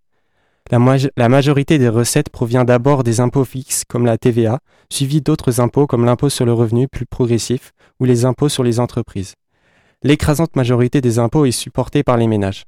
La, 0.71 1.29
majorité 1.29 1.79
des 1.79 1.89
recettes 1.89 2.29
provient 2.29 2.65
d'abord 2.65 3.03
des 3.03 3.19
impôts 3.19 3.45
fixes 3.45 3.83
comme 3.89 4.07
la 4.07 4.19
TVA, 4.19 4.61
suivi 4.89 5.21
d'autres 5.21 5.61
impôts 5.61 5.89
comme 5.89 6.05
l'impôt 6.05 6.29
sur 6.29 6.45
le 6.45 6.53
revenu 6.53 6.87
plus 6.87 7.07
progressif 7.07 7.73
ou 7.99 8.05
les 8.05 8.25
impôts 8.25 8.49
sur 8.49 8.63
les 8.63 8.79
entreprises. 8.79 9.35
L'écrasante 10.05 10.55
majorité 10.55 11.01
des 11.01 11.19
impôts 11.19 11.45
est 11.45 11.51
supportée 11.51 12.05
par 12.05 12.17
les 12.17 12.29
ménages. 12.29 12.65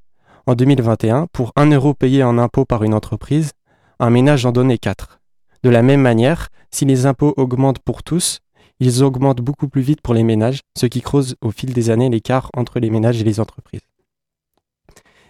En 0.46 0.54
2021, 0.54 1.28
pour 1.32 1.52
1 1.54 1.70
euro 1.70 1.94
payé 1.94 2.24
en 2.24 2.38
impôts 2.38 2.64
par 2.64 2.82
une 2.82 2.94
entreprise, 2.94 3.52
un 4.00 4.10
ménage 4.10 4.44
en 4.46 4.50
donnait 4.50 4.78
4. 4.78 5.20
De 5.62 5.70
la 5.70 5.82
même 5.82 6.00
manière, 6.00 6.48
si 6.72 6.84
les 6.84 7.06
impôts 7.06 7.34
augmentent 7.36 7.78
pour 7.78 8.02
tous, 8.02 8.40
ils 8.80 9.02
augmentent 9.02 9.40
beaucoup 9.40 9.68
plus 9.68 9.82
vite 9.82 10.00
pour 10.00 10.14
les 10.14 10.24
ménages, 10.24 10.60
ce 10.76 10.86
qui 10.86 11.00
creuse 11.00 11.36
au 11.40 11.50
fil 11.50 11.72
des 11.72 11.90
années 11.90 12.10
l'écart 12.10 12.50
entre 12.56 12.80
les 12.80 12.90
ménages 12.90 13.20
et 13.20 13.24
les 13.24 13.40
entreprises. 13.40 13.80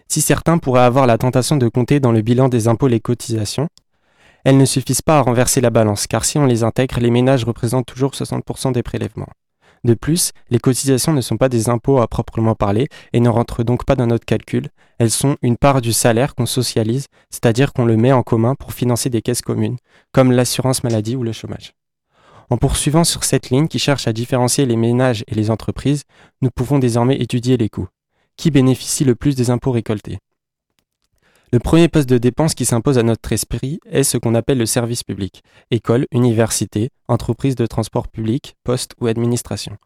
Si 0.09 0.20
certains 0.20 0.59
pourraient 0.59 0.80
avoir 0.80 1.07
la 1.07 1.18
tentation 1.18 1.57
de 1.57 1.68
compter 1.68 2.01
dans 2.01 2.12
le 2.12 2.22
bilan 2.22 2.49
des 2.49 2.68
impôts 2.68 2.88
les 2.88 3.01
cotisations, 3.01 3.68
elles 4.45 4.59
ne 4.59 4.64
suffisent 4.64 5.03
pas 5.03 5.18
à 5.18 5.22
renverser 5.22 5.61
la 5.61 5.70
balance, 5.70 6.07
car 6.07 6.24
si 6.24 6.38
on 6.38 6.47
les 6.47 6.64
intègre, 6.64 7.01
les 7.01 7.11
ménages 7.11 7.45
représentent 7.45 7.86
toujours 7.86 8.12
60% 8.12 8.72
des 8.72 8.82
prélèvements. 8.82 9.28
De 9.84 9.95
plus, 9.95 10.32
les 10.51 10.61
cotisations 10.61 11.12
ne 11.12 11.20
sont 11.20 11.36
pas 11.36 11.49
des 11.49 11.68
impôts 11.68 12.01
à 12.01 12.07
proprement 12.07 12.55
parler 12.55 12.88
et 13.12 13.20
ne 13.20 13.28
rentrent 13.28 13.64
donc 13.64 13.84
pas 13.84 13.97
dans 13.97 14.07
notre 14.07 14.24
calcul, 14.24 14.68
elles 14.99 15.11
sont 15.11 15.36
une 15.43 15.57
part 15.57 15.80
du 15.80 15.93
salaire 15.93 16.36
qu'on 16.36 16.47
socialise, 16.47 17.07
c'est-à-dire 17.30 17.72
qu'on 17.72 17.84
le 17.84 17.97
met 17.97 18.12
en 18.12 18.22
commun 18.22 18.55
pour 18.55 18.72
financer 18.72 19.11
des 19.11 19.22
caisses 19.22 19.43
communes, 19.43 19.78
comme 20.12 20.30
l'assurance 20.30 20.84
maladie 20.84 21.16
ou 21.16 21.24
le 21.24 21.32
chômage. 21.32 21.74
En 22.51 22.57
poursuivant 22.57 23.05
sur 23.05 23.24
cette 23.24 23.51
ligne 23.51 23.68
qui 23.68 23.78
cherche 23.78 24.07
à 24.07 24.12
différencier 24.12 24.66
les 24.66 24.76
ménages 24.76 25.24
et 25.26 25.34
les 25.34 25.51
entreprises, 25.51 26.05
nous 26.40 26.51
pouvons 26.51 26.78
désormais 26.78 27.16
étudier 27.16 27.57
les 27.57 27.68
coûts 27.68 27.88
qui 28.36 28.51
bénéficie 28.51 29.05
le 29.05 29.14
plus 29.14 29.34
des 29.34 29.51
impôts 29.51 29.72
récoltés? 29.72 30.18
Le 31.53 31.59
premier 31.59 31.88
poste 31.88 32.09
de 32.09 32.18
dépense 32.18 32.55
qui 32.55 32.64
s'impose 32.64 32.99
à 32.99 33.03
notre 33.03 33.30
esprit 33.32 33.78
est 33.90 34.05
ce 34.05 34.16
qu'on 34.16 34.34
appelle 34.34 34.57
le 34.57 34.66
service 34.66 35.05
public, 35.05 35.43
école, 35.70 36.07
université, 36.11 36.90
entreprise 37.09 37.57
de 37.57 37.66
transport 37.66 38.09
public, 38.09 38.57
poste 38.64 38.95
ou 39.01 39.07
administration. 39.07 39.76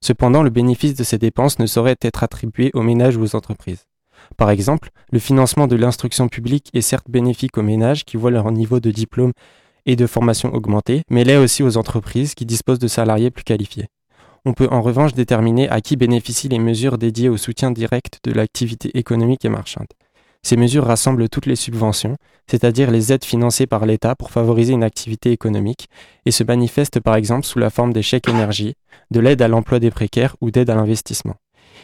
Cependant, 0.00 0.42
le 0.42 0.50
bénéfice 0.50 0.94
de 0.94 1.04
ces 1.04 1.18
dépenses 1.18 1.60
ne 1.60 1.66
saurait 1.66 1.96
être 2.02 2.24
attribué 2.24 2.72
aux 2.74 2.82
ménages 2.82 3.16
ou 3.16 3.22
aux 3.22 3.36
entreprises. 3.36 3.86
Par 4.36 4.50
exemple, 4.50 4.90
le 5.12 5.20
financement 5.20 5.68
de 5.68 5.76
l'instruction 5.76 6.26
publique 6.26 6.70
est 6.74 6.80
certes 6.80 7.08
bénéfique 7.08 7.56
aux 7.56 7.62
ménages 7.62 8.04
qui 8.04 8.16
voient 8.16 8.32
leur 8.32 8.50
niveau 8.50 8.80
de 8.80 8.90
diplôme 8.90 9.32
et 9.86 9.96
de 9.96 10.06
formation 10.06 10.52
augmenter, 10.54 11.02
mais 11.10 11.24
l'est 11.24 11.36
aussi 11.36 11.62
aux 11.62 11.76
entreprises 11.76 12.34
qui 12.34 12.46
disposent 12.46 12.78
de 12.78 12.88
salariés 12.88 13.30
plus 13.30 13.44
qualifiés. 13.44 13.88
On 14.44 14.54
peut 14.54 14.68
en 14.70 14.82
revanche 14.82 15.14
déterminer 15.14 15.68
à 15.68 15.80
qui 15.80 15.96
bénéficient 15.96 16.48
les 16.48 16.58
mesures 16.58 16.98
dédiées 16.98 17.28
au 17.28 17.36
soutien 17.36 17.70
direct 17.70 18.18
de 18.24 18.32
l'activité 18.32 18.96
économique 18.98 19.44
et 19.44 19.48
marchande. 19.48 19.86
Ces 20.44 20.56
mesures 20.56 20.86
rassemblent 20.86 21.28
toutes 21.28 21.46
les 21.46 21.54
subventions, 21.54 22.16
c'est-à-dire 22.50 22.90
les 22.90 23.12
aides 23.12 23.24
financées 23.24 23.68
par 23.68 23.86
l'État 23.86 24.16
pour 24.16 24.32
favoriser 24.32 24.72
une 24.72 24.82
activité 24.82 25.30
économique, 25.30 25.86
et 26.26 26.32
se 26.32 26.42
manifestent 26.42 26.98
par 26.98 27.14
exemple 27.14 27.46
sous 27.46 27.60
la 27.60 27.70
forme 27.70 27.92
des 27.92 28.02
chèques 28.02 28.28
énergie, 28.28 28.74
de 29.12 29.20
l'aide 29.20 29.42
à 29.42 29.48
l'emploi 29.48 29.78
des 29.78 29.92
précaires 29.92 30.34
ou 30.40 30.50
d'aide 30.50 30.70
à 30.70 30.74
l'investissement. 30.74 31.36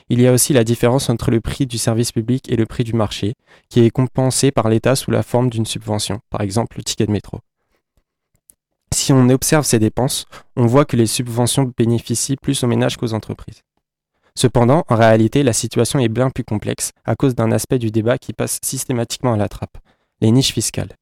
Il 0.09 0.21
y 0.21 0.27
a 0.27 0.33
aussi 0.33 0.53
la 0.53 0.65
différence 0.65 1.09
entre 1.09 1.31
le 1.31 1.41
prix 1.41 1.67
du 1.67 1.79
service 1.79 2.11
public 2.11 2.51
et 2.51 2.57
le 2.57 2.67
prix 2.67 2.83
du 2.83 2.95
marché, 2.95 3.35
qui 3.69 3.85
est 3.85 3.91
compensé 3.91 4.51
par 4.51 4.69
l'État 4.69 4.97
sous 4.97 5.13
la 5.13 5.23
forme 5.23 5.51
d'une 5.51 5.67
subvention, 5.67 6.19
par 6.31 6.41
exemple 6.41 6.79
le 6.79 6.83
ticket 6.83 7.07
de 7.07 7.13
métro. 7.13 7.39
Si 8.93 9.13
on 9.13 9.29
observe 9.29 9.65
ces 9.65 9.79
dépenses, 9.79 10.27
on 10.57 10.67
voit 10.67 10.85
que 10.85 10.97
les 10.97 11.07
subventions 11.07 11.73
bénéficient 11.77 12.37
plus 12.37 12.63
aux 12.63 12.67
ménages 12.67 12.97
qu'aux 12.97 13.15
entreprises. 13.15 13.63
Cependant, 14.35 14.85
en 14.89 14.97
réalité, 14.97 15.43
la 15.43 15.53
situation 15.53 15.99
est 15.99 16.09
bien 16.09 16.31
plus 16.31 16.45
complexe 16.45 16.93
à 17.05 17.17
cause 17.17 17.35
d'un 17.35 17.51
aspect 17.51 17.79
du 17.79 17.91
débat 17.91 18.19
qui 18.19 18.33
passe 18.33 18.61
systématiquement 18.63 19.33
à 19.33 19.37
la 19.37 19.49
trappe, 19.49 19.79
les 20.21 20.31
niches 20.31 20.53
fiscales. 20.53 20.95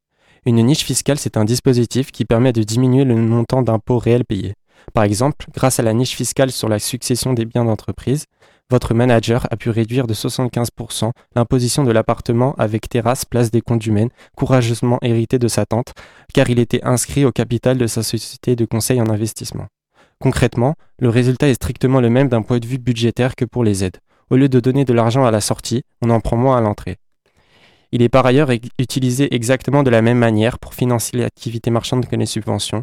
Une 0.46 0.64
niche 0.64 0.84
fiscale, 0.84 1.18
c'est 1.18 1.36
un 1.36 1.44
dispositif 1.44 2.12
qui 2.12 2.24
permet 2.24 2.52
de 2.52 2.62
diminuer 2.62 3.04
le 3.04 3.16
montant 3.16 3.62
d'impôts 3.62 3.98
réels 3.98 4.24
payés. 4.24 4.54
Par 4.94 5.04
exemple, 5.04 5.46
grâce 5.52 5.80
à 5.80 5.82
la 5.82 5.92
niche 5.92 6.14
fiscale 6.14 6.52
sur 6.52 6.68
la 6.68 6.78
succession 6.78 7.32
des 7.32 7.44
biens 7.44 7.64
d'entreprise, 7.64 8.24
votre 8.70 8.94
manager 8.94 9.46
a 9.50 9.56
pu 9.56 9.70
réduire 9.70 10.06
de 10.06 10.14
75% 10.14 11.12
l'imposition 11.36 11.84
de 11.84 11.92
l'appartement 11.92 12.54
avec 12.58 12.88
terrasse 12.88 13.24
place 13.24 13.50
des 13.50 13.62
humaines, 13.86 14.10
courageusement 14.36 14.98
hérité 15.02 15.38
de 15.38 15.48
sa 15.48 15.66
tante, 15.66 15.94
car 16.34 16.50
il 16.50 16.58
était 16.58 16.82
inscrit 16.84 17.24
au 17.24 17.32
capital 17.32 17.78
de 17.78 17.86
sa 17.86 18.02
société 18.02 18.56
de 18.56 18.64
conseil 18.64 19.00
en 19.00 19.08
investissement. 19.08 19.66
Concrètement, 20.18 20.74
le 20.98 21.10
résultat 21.10 21.48
est 21.48 21.54
strictement 21.54 22.00
le 22.00 22.10
même 22.10 22.28
d'un 22.28 22.42
point 22.42 22.58
de 22.58 22.66
vue 22.66 22.78
budgétaire 22.78 23.36
que 23.36 23.44
pour 23.44 23.62
les 23.62 23.84
aides. 23.84 23.98
Au 24.30 24.36
lieu 24.36 24.48
de 24.48 24.58
donner 24.58 24.84
de 24.84 24.92
l'argent 24.92 25.24
à 25.24 25.30
la 25.30 25.40
sortie, 25.40 25.82
on 26.02 26.10
en 26.10 26.20
prend 26.20 26.36
moins 26.36 26.56
à 26.56 26.60
l'entrée. 26.60 26.96
Il 27.92 28.02
est 28.02 28.08
par 28.08 28.26
ailleurs 28.26 28.50
utilisé 28.78 29.32
exactement 29.32 29.84
de 29.84 29.90
la 29.90 30.02
même 30.02 30.18
manière 30.18 30.58
pour 30.58 30.74
financer 30.74 31.16
l'activité 31.16 31.70
marchande 31.70 32.06
que 32.06 32.16
les 32.16 32.26
subventions, 32.26 32.82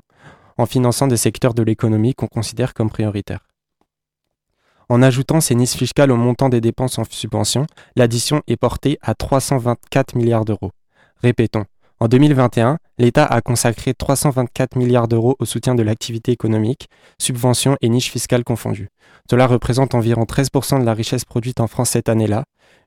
en 0.58 0.66
finançant 0.66 1.08
des 1.08 1.18
secteurs 1.18 1.54
de 1.54 1.64
l'économie 1.64 2.14
qu'on 2.14 2.28
considère 2.28 2.74
comme 2.74 2.90
prioritaires. 2.90 3.53
En 4.94 5.02
ajoutant 5.02 5.42
ces 5.42 5.56
niches 5.56 5.74
fiscales 5.74 6.12
au 6.12 6.18
montant 6.18 6.50
des 6.50 6.62
dépenses 6.62 7.00
en 7.00 7.04
subvention, 7.10 7.66
l'addition 7.96 8.44
est 8.46 8.58
portée 8.58 9.00
à 9.02 9.16
324 9.16 10.16
milliards 10.16 10.46
d'euros. 10.46 10.70
Répétons, 11.24 11.66
En 12.00 12.08
2021, 12.08 12.78
l'État 13.00 13.26
a 13.26 13.42
consacré 13.42 13.96
324 13.96 14.76
milliards 14.76 15.08
d'euros 15.08 15.36
au 15.40 15.46
soutien 15.46 15.74
de 15.74 15.82
l'activité 15.82 16.32
économique, 16.32 16.90
subventions 17.20 17.76
et 17.82 17.90
niches 17.90 18.12
fiscales 18.12 18.44
confondues. 18.44 18.90
Cela 19.28 19.48
représente 19.48 19.96
environ 19.96 20.26
13% 20.26 20.80
de 20.80 20.86
la 20.86 20.94
richesse 20.94 21.26
produite 21.26 21.60
en 21.60 21.66
France 21.66 21.90
cette 21.90 22.08
année-là, 22.08 22.44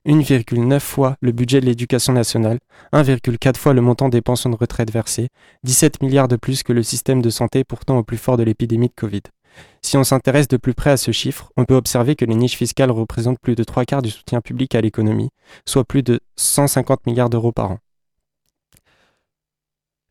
1,9 0.07 0.79
fois 0.79 1.17
le 1.19 1.33
budget 1.33 1.59
de 1.59 1.65
l'éducation 1.65 2.13
nationale, 2.13 2.59
1,4 2.93 3.57
fois 3.57 3.73
le 3.73 3.81
montant 3.81 4.07
des 4.07 4.21
pensions 4.21 4.49
de 4.49 4.55
retraite 4.55 4.91
versées, 4.91 5.27
17 5.63 6.01
milliards 6.01 6.29
de 6.29 6.37
plus 6.37 6.63
que 6.63 6.71
le 6.71 6.83
système 6.83 7.21
de 7.21 7.29
santé 7.29 7.65
pourtant 7.65 7.97
au 7.97 8.03
plus 8.03 8.15
fort 8.15 8.37
de 8.37 8.43
l'épidémie 8.43 8.87
de 8.87 8.93
Covid. 8.95 9.23
Si 9.81 9.97
on 9.97 10.03
s'intéresse 10.03 10.47
de 10.47 10.57
plus 10.57 10.73
près 10.73 10.89
à 10.91 10.97
ce 10.97 11.11
chiffre, 11.11 11.51
on 11.57 11.65
peut 11.65 11.75
observer 11.75 12.15
que 12.15 12.25
les 12.25 12.35
niches 12.35 12.57
fiscales 12.57 12.91
représentent 12.91 13.39
plus 13.39 13.55
de 13.55 13.63
trois 13.63 13.85
quarts 13.85 14.01
du 14.01 14.09
soutien 14.09 14.41
public 14.41 14.75
à 14.75 14.81
l'économie, 14.81 15.29
soit 15.65 15.85
plus 15.85 16.03
de 16.03 16.19
150 16.35 17.05
milliards 17.05 17.29
d'euros 17.29 17.51
par 17.51 17.71
an. 17.71 17.79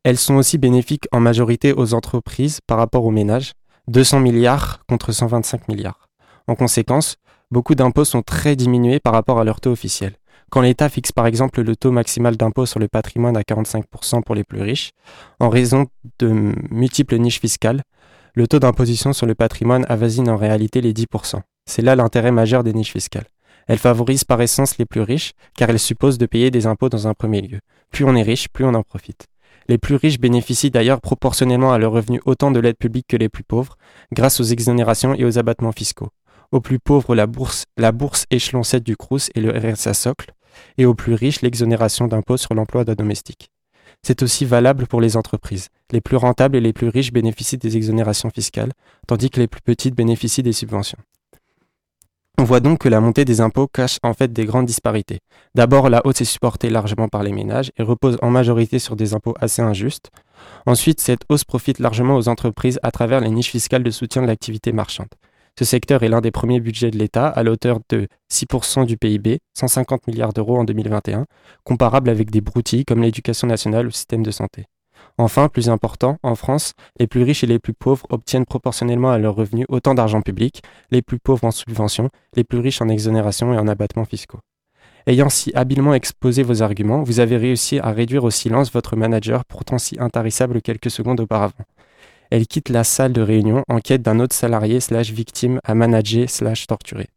Elles 0.02 0.18
sont 0.18 0.36
aussi 0.36 0.56
bénéfiques 0.56 1.08
en 1.12 1.20
majorité 1.20 1.72
aux 1.72 1.92
entreprises 1.92 2.60
par 2.66 2.78
rapport 2.78 3.04
aux 3.04 3.10
ménages, 3.10 3.52
200 3.88 4.20
milliards 4.20 4.84
contre 4.88 5.12
125 5.12 5.68
milliards. 5.68 6.08
En 6.46 6.54
conséquence, 6.54 7.16
beaucoup 7.50 7.74
d'impôts 7.74 8.04
sont 8.04 8.22
très 8.22 8.56
diminués 8.56 9.00
par 9.00 9.12
rapport 9.12 9.40
à 9.40 9.44
leur 9.44 9.60
taux 9.60 9.72
officiel. 9.72 10.14
Quand 10.50 10.60
l'État 10.60 10.88
fixe 10.88 11.10
par 11.10 11.26
exemple 11.26 11.60
le 11.60 11.74
taux 11.74 11.90
maximal 11.90 12.36
d'impôt 12.36 12.66
sur 12.66 12.78
le 12.78 12.86
patrimoine 12.86 13.36
à 13.36 13.42
45% 13.42 14.22
pour 14.22 14.34
les 14.34 14.44
plus 14.44 14.62
riches, 14.62 14.92
en 15.40 15.48
raison 15.48 15.86
de 16.20 16.54
multiples 16.70 17.18
niches 17.18 17.40
fiscales, 17.40 17.82
le 18.36 18.46
taux 18.46 18.58
d'imposition 18.58 19.14
sur 19.14 19.24
le 19.24 19.34
patrimoine 19.34 19.86
avoisine 19.88 20.28
en 20.28 20.36
réalité 20.36 20.82
les 20.82 20.92
10%. 20.92 21.40
C'est 21.64 21.80
là 21.80 21.96
l'intérêt 21.96 22.32
majeur 22.32 22.62
des 22.64 22.74
niches 22.74 22.92
fiscales. 22.92 23.24
Elles 23.66 23.78
favorisent 23.78 24.24
par 24.24 24.42
essence 24.42 24.76
les 24.76 24.84
plus 24.84 25.00
riches, 25.00 25.32
car 25.56 25.70
elles 25.70 25.78
supposent 25.78 26.18
de 26.18 26.26
payer 26.26 26.50
des 26.50 26.66
impôts 26.66 26.90
dans 26.90 27.08
un 27.08 27.14
premier 27.14 27.40
lieu. 27.40 27.60
Plus 27.90 28.04
on 28.04 28.14
est 28.14 28.22
riche, 28.22 28.50
plus 28.50 28.66
on 28.66 28.74
en 28.74 28.82
profite. 28.82 29.26
Les 29.68 29.78
plus 29.78 29.96
riches 29.96 30.20
bénéficient 30.20 30.70
d'ailleurs 30.70 31.00
proportionnellement 31.00 31.72
à 31.72 31.78
leurs 31.78 31.92
revenus 31.92 32.20
autant 32.26 32.50
de 32.50 32.60
l'aide 32.60 32.76
publique 32.76 33.06
que 33.08 33.16
les 33.16 33.30
plus 33.30 33.42
pauvres, 33.42 33.78
grâce 34.12 34.38
aux 34.38 34.44
exonérations 34.44 35.14
et 35.14 35.24
aux 35.24 35.38
abattements 35.38 35.72
fiscaux. 35.72 36.10
Aux 36.52 36.60
plus 36.60 36.78
pauvres, 36.78 37.14
la 37.14 37.26
bourse, 37.26 37.64
la 37.78 37.90
bourse 37.90 38.26
échelon 38.30 38.62
7 38.62 38.84
du 38.84 38.96
CRUS 38.96 39.30
et 39.34 39.40
le 39.40 39.50
RSA 39.50 39.94
socle, 39.94 40.32
et 40.76 40.84
aux 40.84 40.94
plus 40.94 41.14
riches, 41.14 41.40
l'exonération 41.40 42.06
d'impôts 42.06 42.36
sur 42.36 42.52
l'emploi 42.52 42.84
d'un 42.84 42.94
domestique. 42.94 43.48
C'est 44.02 44.22
aussi 44.22 44.44
valable 44.44 44.86
pour 44.86 45.00
les 45.00 45.16
entreprises. 45.16 45.68
Les 45.92 46.00
plus 46.00 46.16
rentables 46.16 46.56
et 46.56 46.60
les 46.60 46.72
plus 46.72 46.88
riches 46.88 47.12
bénéficient 47.12 47.58
des 47.58 47.76
exonérations 47.76 48.30
fiscales, 48.30 48.72
tandis 49.06 49.30
que 49.30 49.40
les 49.40 49.46
plus 49.46 49.60
petites 49.60 49.94
bénéficient 49.94 50.42
des 50.42 50.52
subventions. 50.52 50.98
On 52.38 52.44
voit 52.44 52.60
donc 52.60 52.80
que 52.80 52.88
la 52.90 53.00
montée 53.00 53.24
des 53.24 53.40
impôts 53.40 53.66
cache 53.66 53.98
en 54.02 54.12
fait 54.12 54.30
des 54.30 54.44
grandes 54.44 54.66
disparités. 54.66 55.20
D'abord, 55.54 55.88
la 55.88 56.04
hausse 56.04 56.20
est 56.20 56.26
supportée 56.26 56.68
largement 56.68 57.08
par 57.08 57.22
les 57.22 57.32
ménages 57.32 57.72
et 57.78 57.82
repose 57.82 58.18
en 58.20 58.30
majorité 58.30 58.78
sur 58.78 58.94
des 58.94 59.14
impôts 59.14 59.34
assez 59.40 59.62
injustes. 59.62 60.10
Ensuite, 60.66 61.00
cette 61.00 61.22
hausse 61.30 61.44
profite 61.44 61.78
largement 61.78 62.16
aux 62.16 62.28
entreprises 62.28 62.78
à 62.82 62.90
travers 62.90 63.20
les 63.20 63.30
niches 63.30 63.50
fiscales 63.50 63.82
de 63.82 63.90
soutien 63.90 64.20
de 64.20 64.26
l'activité 64.26 64.72
marchande. 64.72 65.08
Ce 65.58 65.64
secteur 65.64 66.02
est 66.02 66.10
l'un 66.10 66.20
des 66.20 66.30
premiers 66.30 66.60
budgets 66.60 66.90
de 66.90 66.98
l'État 66.98 67.28
à 67.28 67.42
l'auteur 67.42 67.78
de 67.88 68.06
6% 68.30 68.84
du 68.84 68.98
PIB, 68.98 69.38
150 69.54 70.06
milliards 70.06 70.34
d'euros 70.34 70.58
en 70.58 70.64
2021, 70.64 71.24
comparable 71.64 72.10
avec 72.10 72.30
des 72.30 72.42
broutilles 72.42 72.84
comme 72.84 73.00
l'éducation 73.00 73.46
nationale 73.46 73.86
ou 73.86 73.88
le 73.88 73.92
système 73.92 74.22
de 74.22 74.30
santé. 74.30 74.66
Enfin, 75.18 75.48
plus 75.48 75.70
important, 75.70 76.18
en 76.22 76.34
France, 76.34 76.72
les 77.00 77.06
plus 77.06 77.22
riches 77.22 77.42
et 77.42 77.46
les 77.46 77.58
plus 77.58 77.72
pauvres 77.72 78.06
obtiennent 78.10 78.44
proportionnellement 78.44 79.10
à 79.10 79.18
leurs 79.18 79.34
revenus 79.34 79.66
autant 79.68 79.94
d'argent 79.94 80.20
public, 80.20 80.62
les 80.90 81.00
plus 81.00 81.18
pauvres 81.18 81.44
en 81.44 81.50
subventions, 81.50 82.10
les 82.34 82.44
plus 82.44 82.58
riches 82.58 82.82
en 82.82 82.88
exonérations 82.88 83.54
et 83.54 83.58
en 83.58 83.66
abattements 83.66 84.04
fiscaux. 84.04 84.40
Ayant 85.06 85.30
si 85.30 85.52
habilement 85.54 85.94
exposé 85.94 86.42
vos 86.42 86.62
arguments, 86.62 87.02
vous 87.02 87.20
avez 87.20 87.36
réussi 87.36 87.78
à 87.78 87.92
réduire 87.92 88.24
au 88.24 88.30
silence 88.30 88.72
votre 88.72 88.96
manager 88.96 89.44
pourtant 89.44 89.78
si 89.78 89.96
intarissable 89.98 90.60
quelques 90.60 90.90
secondes 90.90 91.20
auparavant 91.20 91.64
elle 92.30 92.46
quitte 92.46 92.68
la 92.68 92.84
salle 92.84 93.12
de 93.12 93.22
réunion 93.22 93.62
en 93.68 93.80
quête 93.80 94.02
d'un 94.02 94.20
autre 94.20 94.34
salarié 94.34 94.80
slash 94.80 95.10
victime 95.10 95.60
à 95.64 95.74
manager 95.74 96.28
slash 96.28 96.66
torturer. 96.66 97.08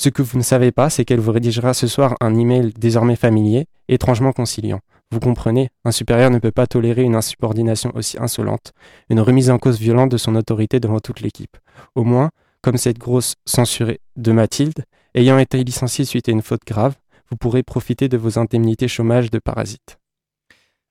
Ce 0.00 0.08
que 0.08 0.22
vous 0.22 0.38
ne 0.38 0.42
savez 0.42 0.70
pas, 0.70 0.90
c'est 0.90 1.04
qu'elle 1.04 1.20
vous 1.20 1.32
rédigera 1.32 1.74
ce 1.74 1.86
soir 1.86 2.14
un 2.20 2.36
email 2.36 2.72
désormais 2.78 3.16
familier, 3.16 3.66
étrangement 3.88 4.32
conciliant. 4.32 4.80
Vous 5.10 5.20
comprenez, 5.20 5.70
un 5.84 5.90
supérieur 5.90 6.30
ne 6.30 6.38
peut 6.38 6.50
pas 6.50 6.66
tolérer 6.66 7.02
une 7.02 7.14
insubordination 7.14 7.90
aussi 7.94 8.18
insolente, 8.18 8.72
une 9.08 9.20
remise 9.20 9.48
en 9.48 9.58
cause 9.58 9.78
violente 9.78 10.10
de 10.10 10.18
son 10.18 10.34
autorité 10.34 10.80
devant 10.80 11.00
toute 11.00 11.20
l'équipe. 11.20 11.56
Au 11.94 12.04
moins, 12.04 12.30
comme 12.60 12.76
cette 12.76 12.98
grosse 12.98 13.34
censurée 13.46 14.00
de 14.16 14.32
Mathilde, 14.32 14.84
ayant 15.14 15.38
été 15.38 15.64
licenciée 15.64 16.04
suite 16.04 16.28
à 16.28 16.32
une 16.32 16.42
faute 16.42 16.66
grave, 16.66 16.94
vous 17.30 17.36
pourrez 17.36 17.62
profiter 17.62 18.08
de 18.08 18.18
vos 18.18 18.38
indemnités 18.38 18.88
chômage 18.88 19.30
de 19.30 19.38
parasite. 19.38 19.98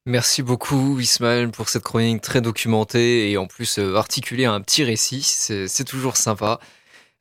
Merci 0.07 0.41
beaucoup 0.41 0.99
Ismaël 0.99 1.51
pour 1.51 1.69
cette 1.69 1.83
chronique 1.83 2.21
très 2.21 2.41
documentée 2.41 3.29
et 3.29 3.37
en 3.37 3.45
plus 3.45 3.77
euh, 3.77 3.95
articulée 3.95 4.45
à 4.45 4.53
un 4.53 4.61
petit 4.61 4.83
récit, 4.83 5.21
c'est 5.21 5.83
toujours 5.83 6.15
sympa. 6.15 6.59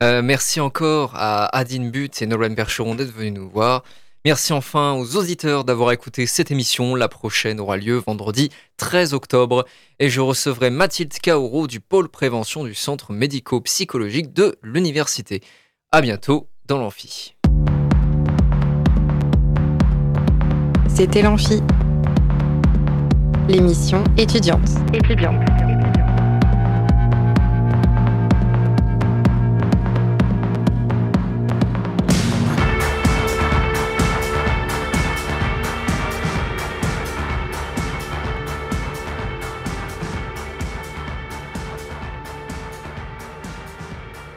Euh, 0.02 0.22
merci 0.22 0.60
encore 0.60 1.12
à 1.16 1.46
Adine 1.56 1.90
But 1.90 2.22
et 2.22 2.26
Nolan 2.26 2.54
Percheron 2.54 2.94
d'être 2.94 3.12
venus 3.12 3.32
nous 3.32 3.48
voir. 3.48 3.82
Merci 4.26 4.52
enfin 4.52 4.94
aux 4.94 5.14
auditeurs 5.14 5.62
d'avoir 5.62 5.92
écouté 5.92 6.26
cette 6.26 6.50
émission. 6.50 6.96
La 6.96 7.06
prochaine 7.06 7.60
aura 7.60 7.76
lieu 7.76 8.02
vendredi 8.04 8.50
13 8.76 9.14
octobre 9.14 9.64
et 10.00 10.08
je 10.08 10.20
recevrai 10.20 10.68
Mathilde 10.68 11.12
Kaouro 11.12 11.68
du 11.68 11.78
pôle 11.78 12.08
prévention 12.08 12.64
du 12.64 12.74
centre 12.74 13.12
médico-psychologique 13.12 14.32
de 14.32 14.56
l'université. 14.64 15.44
À 15.92 16.00
bientôt 16.00 16.48
dans 16.66 16.78
l'amphi. 16.78 17.36
C'était 20.92 21.22
l'amphi 21.22 21.62
l'émission 23.48 24.02
étudiante. 24.18 24.68
Étudiante. 24.92 25.65